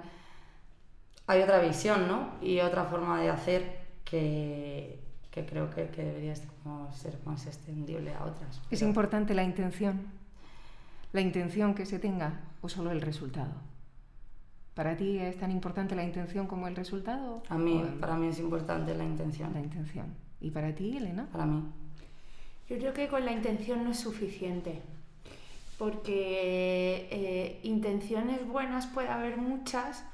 hay 1.26 1.42
otra 1.42 1.58
visión, 1.58 2.08
¿no? 2.08 2.30
Y 2.40 2.60
otra 2.60 2.86
forma 2.86 3.20
de 3.20 3.28
hacer 3.28 3.76
que, 4.06 5.00
que 5.30 5.44
creo 5.44 5.68
que, 5.68 5.88
que 5.88 6.02
debería 6.02 6.34
ser 6.34 7.18
más 7.26 7.46
extendible 7.46 8.14
a 8.14 8.24
otras. 8.24 8.58
¿Es 8.70 8.80
importante 8.80 9.34
la 9.34 9.42
intención? 9.42 10.00
¿La 11.12 11.20
intención 11.20 11.74
que 11.74 11.84
se 11.84 11.98
tenga 11.98 12.40
o 12.62 12.70
solo 12.70 12.90
el 12.90 13.02
resultado? 13.02 13.52
¿Para 14.72 14.96
ti 14.96 15.18
es 15.18 15.36
tan 15.36 15.50
importante 15.50 15.94
la 15.94 16.04
intención 16.04 16.46
como 16.46 16.68
el 16.68 16.74
resultado? 16.74 17.42
A 17.50 17.58
mí, 17.58 17.84
para 18.00 18.16
mí 18.16 18.28
es 18.28 18.38
importante 18.38 18.94
la 18.94 19.04
intención. 19.04 19.52
La 19.52 19.60
intención. 19.60 20.06
¿Y 20.40 20.52
para 20.52 20.74
ti, 20.74 20.96
Elena? 20.96 21.28
Para 21.30 21.44
mí. 21.44 21.62
Yo 22.70 22.78
creo 22.78 22.94
que 22.94 23.08
con 23.08 23.24
la 23.24 23.32
intención 23.32 23.82
no 23.82 23.90
es 23.90 23.98
suficiente, 23.98 24.80
porque 25.76 27.08
eh, 27.10 27.60
intenciones 27.64 28.46
buenas 28.46 28.86
puede 28.86 29.08
haber 29.08 29.38
muchas, 29.38 30.04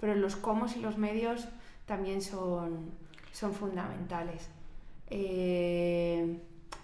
pero 0.00 0.14
los 0.14 0.34
cómo 0.34 0.64
y 0.74 0.80
los 0.80 0.96
medios 0.96 1.46
también 1.84 2.22
son, 2.22 2.90
son 3.32 3.52
fundamentales. 3.52 4.48
Eh, 5.10 6.38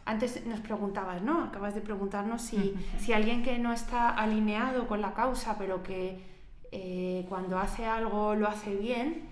antes 0.05 0.45
nos 0.45 0.61
preguntabas, 0.61 1.23
¿no? 1.23 1.45
Acabas 1.45 1.75
de 1.75 1.81
preguntarnos 1.81 2.43
si, 2.43 2.75
si, 2.99 3.15
alguien 3.15 3.43
que 3.43 3.59
no 3.59 3.73
está 3.73 4.11
alineado 4.11 4.87
con 4.87 5.01
la 5.01 5.15
causa, 5.15 5.57
pero 5.57 5.83
que 5.83 6.21
eh, 6.73 7.25
cuando 7.31 7.59
hace 7.59 7.87
algo 7.87 8.35
lo 8.35 8.49
hace 8.49 8.77
bien. 8.77 9.31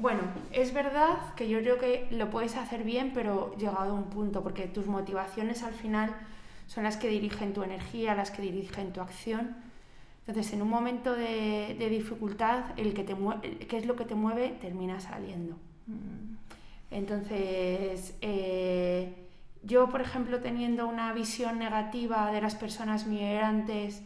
Bueno, 0.00 0.22
es 0.52 0.72
verdad 0.72 1.34
que 1.34 1.48
yo 1.48 1.60
creo 1.60 1.78
que 1.78 2.08
lo 2.10 2.30
puedes 2.30 2.56
hacer 2.56 2.84
bien, 2.84 3.12
pero 3.14 3.54
llegado 3.56 3.90
a 3.90 3.94
un 3.94 4.04
punto, 4.04 4.42
porque 4.42 4.66
tus 4.66 4.86
motivaciones 4.86 5.62
al 5.62 5.74
final 5.74 6.14
son 6.66 6.84
las 6.84 6.96
que 6.96 7.08
dirigen 7.08 7.52
tu 7.52 7.62
energía, 7.62 8.14
las 8.14 8.30
que 8.30 8.42
dirigen 8.42 8.92
tu 8.92 9.00
acción 9.00 9.56
entonces, 10.30 10.52
en 10.52 10.62
un 10.62 10.68
momento 10.68 11.16
de, 11.16 11.88
dificultad, 11.90 12.62
el 12.76 12.94
que 12.94 13.02
te 13.02 13.16
qué 13.66 13.78
es 13.78 13.84
lo 13.84 13.96
que 13.96 14.04
te 14.04 14.14
mueve 14.14 14.50
termina 14.60 15.00
saliendo. 15.00 15.56
Mm. 15.88 16.36
Entonces, 16.92 18.16
eh, 18.20 19.12
yo, 19.64 19.88
por 19.88 20.00
ejemplo, 20.00 20.40
teniendo 20.40 20.86
una 20.86 21.12
visión 21.12 21.58
negativa 21.58 22.30
de 22.30 22.40
las 22.40 22.54
personas 22.54 23.08
migrantes, 23.08 24.04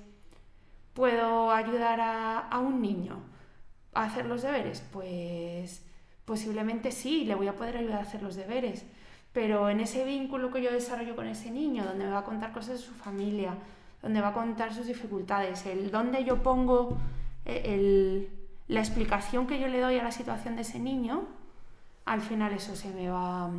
¿puedo 0.95 1.51
ayudar 1.51 2.01
a, 2.01 2.39
a 2.39 2.59
un 2.59 2.81
niño 2.81 3.19
hacer 3.95 4.27
los 4.27 4.43
deberes? 4.43 4.83
Pues 4.93 5.83
posiblemente 6.25 6.91
sí, 6.91 7.25
le 7.25 7.35
voy 7.35 7.49
a 7.49 7.57
poder 7.57 7.77
ayudar 7.77 7.99
a 7.99 8.03
hacer 8.03 8.23
los 8.23 8.35
deberes. 8.35 8.85
Pero 9.33 9.69
en 9.69 9.81
ese 9.81 10.05
vínculo 10.05 10.51
que 10.51 10.63
yo 10.63 10.73
desarrollo 10.73 11.17
con 11.17 11.27
ese 11.27 11.51
niño, 11.51 11.85
donde 11.85 12.05
me 12.05 12.11
va 12.11 12.21
a 12.21 12.25
contar 12.25 12.53
cosas 12.53 12.81
de 12.81 12.87
su 12.87 12.93
familia, 12.93 13.55
donde 14.03 14.21
va 14.21 14.29
a 14.29 14.33
contar 14.33 14.73
sus 14.73 14.87
dificultades, 14.87 15.67
el 15.67 15.91
dónde 15.91 16.25
yo 16.25 16.43
pongo 16.43 16.99
eh, 17.45 18.29
la 18.69 18.81
explicación 18.81 19.47
que 19.47 19.59
yo 19.59 19.69
le 19.69 19.81
doy 19.81 19.99
a 19.99 20.05
la 20.05 20.13
situación 20.13 20.57
de 20.57 20.63
ese 20.63 20.79
niño, 20.79 21.27
al 22.05 22.21
final 22.21 22.53
eso 22.53 22.77
se 22.77 22.91
me 22.91 23.09
va 23.09 23.51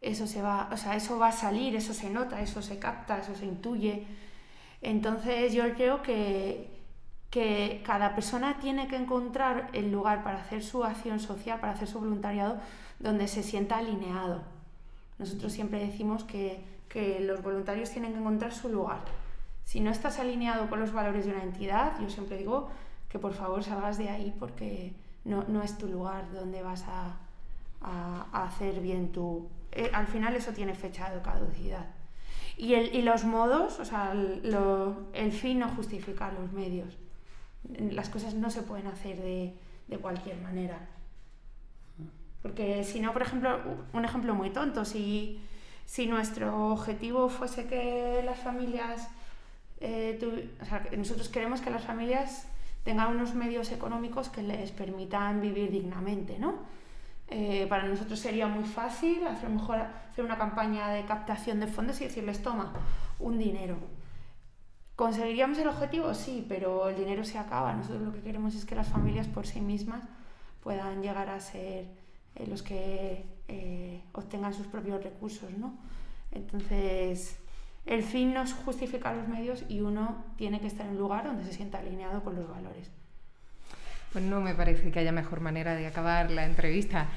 eso 0.00 0.26
se 0.26 0.42
va, 0.42 0.68
o 0.72 0.76
sea, 0.76 0.94
eso 0.94 1.18
va 1.18 1.28
a 1.28 1.32
salir, 1.32 1.74
eso 1.74 1.92
se 1.92 2.10
nota, 2.10 2.40
eso 2.40 2.62
se 2.62 2.78
capta, 2.78 3.18
eso 3.18 3.34
se 3.34 3.44
intuye. 3.44 4.06
Entonces 4.82 5.52
yo 5.52 5.64
creo 5.74 6.02
que, 6.02 6.75
que 7.30 7.82
cada 7.84 8.14
persona 8.14 8.58
tiene 8.58 8.88
que 8.88 8.96
encontrar 8.96 9.68
el 9.72 9.90
lugar 9.92 10.22
para 10.22 10.40
hacer 10.40 10.62
su 10.62 10.84
acción 10.84 11.20
social, 11.20 11.60
para 11.60 11.72
hacer 11.72 11.88
su 11.88 11.98
voluntariado, 11.98 12.58
donde 12.98 13.28
se 13.28 13.42
sienta 13.42 13.78
alineado. 13.78 14.42
Nosotros 15.18 15.52
siempre 15.52 15.78
decimos 15.80 16.24
que 16.24 16.62
que 16.88 17.20
los 17.20 17.42
voluntarios 17.42 17.90
tienen 17.90 18.12
que 18.12 18.18
encontrar 18.18 18.52
su 18.52 18.68
lugar. 18.68 19.00
Si 19.64 19.80
no 19.80 19.90
estás 19.90 20.18
alineado 20.18 20.68
con 20.70 20.80
los 20.80 20.92
valores 20.92 21.26
de 21.26 21.32
una 21.32 21.42
entidad, 21.42 22.00
yo 22.00 22.08
siempre 22.08 22.38
digo 22.38 22.70
que 23.08 23.18
por 23.18 23.34
favor 23.34 23.62
salgas 23.62 23.98
de 23.98 24.08
ahí 24.08 24.34
porque 24.38 24.94
no, 25.24 25.44
no 25.48 25.62
es 25.62 25.76
tu 25.76 25.88
lugar 25.88 26.32
donde 26.32 26.62
vas 26.62 26.84
a, 26.88 27.16
a, 27.82 28.44
hacer 28.44 28.80
bien 28.80 29.12
tu... 29.12 29.48
Eh, 29.72 29.90
al 29.92 30.06
final 30.06 30.36
eso 30.36 30.52
tiene 30.52 30.74
fecha 30.74 31.10
de 31.10 31.20
caducidad. 31.20 31.86
Y, 32.56 32.74
el, 32.74 32.94
y 32.94 33.02
los 33.02 33.24
modos, 33.24 33.78
o 33.80 33.84
sea, 33.84 34.12
el 34.12 35.32
fin 35.32 35.58
no 35.58 35.68
justifica 35.68 36.32
los 36.32 36.52
medios. 36.52 36.96
Las 37.90 38.08
cosas 38.08 38.34
no 38.34 38.50
se 38.50 38.62
pueden 38.62 38.86
hacer 38.86 39.16
de, 39.16 39.54
de 39.88 39.98
cualquier 39.98 40.36
manera. 40.40 40.88
Porque 42.42 42.84
si 42.84 43.00
no, 43.00 43.12
por 43.12 43.22
ejemplo, 43.22 43.60
un 43.92 44.04
ejemplo 44.04 44.34
muy 44.34 44.50
tonto, 44.50 44.84
si 44.84 45.40
si 45.86 46.06
nuestro 46.06 46.72
objetivo 46.72 47.28
fuese 47.28 47.66
que 47.66 48.20
las 48.24 48.38
familias, 48.40 49.08
eh, 49.80 50.18
nosotros 50.96 51.28
queremos 51.28 51.60
que 51.60 51.70
las 51.70 51.84
familias 51.84 52.48
tengan 52.84 53.14
unos 53.16 53.34
medios 53.34 53.70
económicos 53.70 54.28
que 54.28 54.42
les 54.42 54.72
permitan 54.72 55.40
vivir 55.40 55.70
dignamente, 55.70 56.38
¿no? 56.38 56.54
Eh, 57.28 57.66
para 57.68 57.84
nosotros 57.84 58.18
sería 58.18 58.46
muy 58.46 58.64
fácil 58.64 59.26
hacer, 59.26 59.48
mejor, 59.48 59.78
hacer 60.10 60.24
una 60.24 60.38
campaña 60.38 60.90
de 60.90 61.04
captación 61.04 61.60
de 61.60 61.66
fondos 61.68 62.00
y 62.00 62.04
decirles, 62.04 62.42
toma, 62.42 62.72
un 63.18 63.38
dinero. 63.38 63.76
¿Conseguiríamos 64.96 65.58
el 65.58 65.68
objetivo? 65.68 66.14
Sí, 66.14 66.44
pero 66.48 66.88
el 66.88 66.96
dinero 66.96 67.22
se 67.22 67.38
acaba. 67.38 67.74
Nosotros 67.74 68.02
lo 68.02 68.12
que 68.12 68.22
queremos 68.22 68.54
es 68.54 68.64
que 68.64 68.74
las 68.74 68.88
familias 68.88 69.28
por 69.28 69.46
sí 69.46 69.60
mismas 69.60 70.02
puedan 70.62 71.02
llegar 71.02 71.28
a 71.28 71.38
ser 71.38 71.84
eh, 72.34 72.46
los 72.48 72.62
que 72.62 73.26
eh, 73.48 74.00
obtengan 74.12 74.54
sus 74.54 74.66
propios 74.66 75.04
recursos, 75.04 75.50
¿no? 75.50 75.74
Entonces, 76.32 77.38
el 77.84 78.02
fin 78.02 78.32
no 78.32 78.44
justifica 78.64 79.12
los 79.12 79.28
medios 79.28 79.64
y 79.68 79.80
uno 79.80 80.24
tiene 80.36 80.60
que 80.60 80.66
estar 80.66 80.86
en 80.86 80.92
un 80.92 80.98
lugar 80.98 81.24
donde 81.24 81.44
se 81.44 81.52
sienta 81.52 81.78
alineado 81.78 82.24
con 82.24 82.34
los 82.34 82.48
valores. 82.48 82.90
Pues 84.12 84.24
no 84.24 84.40
me 84.40 84.54
parece 84.54 84.90
que 84.90 84.98
haya 84.98 85.12
mejor 85.12 85.40
manera 85.40 85.74
de 85.74 85.86
acabar 85.86 86.30
la 86.30 86.46
entrevista. 86.46 87.08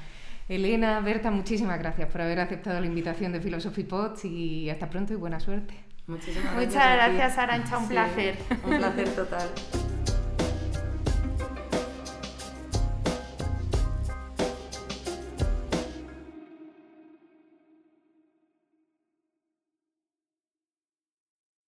Elena, 0.49 0.99
Berta, 0.99 1.31
muchísimas 1.31 1.79
gracias 1.79 2.09
por 2.09 2.21
haber 2.21 2.41
aceptado 2.41 2.81
la 2.81 2.87
invitación 2.87 3.31
de 3.31 3.39
Philosophy 3.39 3.83
Pots 3.83 4.25
y 4.25 4.69
hasta 4.69 4.89
pronto 4.89 5.13
y 5.13 5.15
buena 5.15 5.39
suerte. 5.39 5.88
Muchísimas. 6.09 6.55
Muchas 6.55 6.73
gracias, 6.73 7.37
Arancha, 7.37 7.77
un 7.77 7.87
placer. 7.87 8.37
Un 8.63 8.77
placer 8.77 9.09
total. 9.15 9.47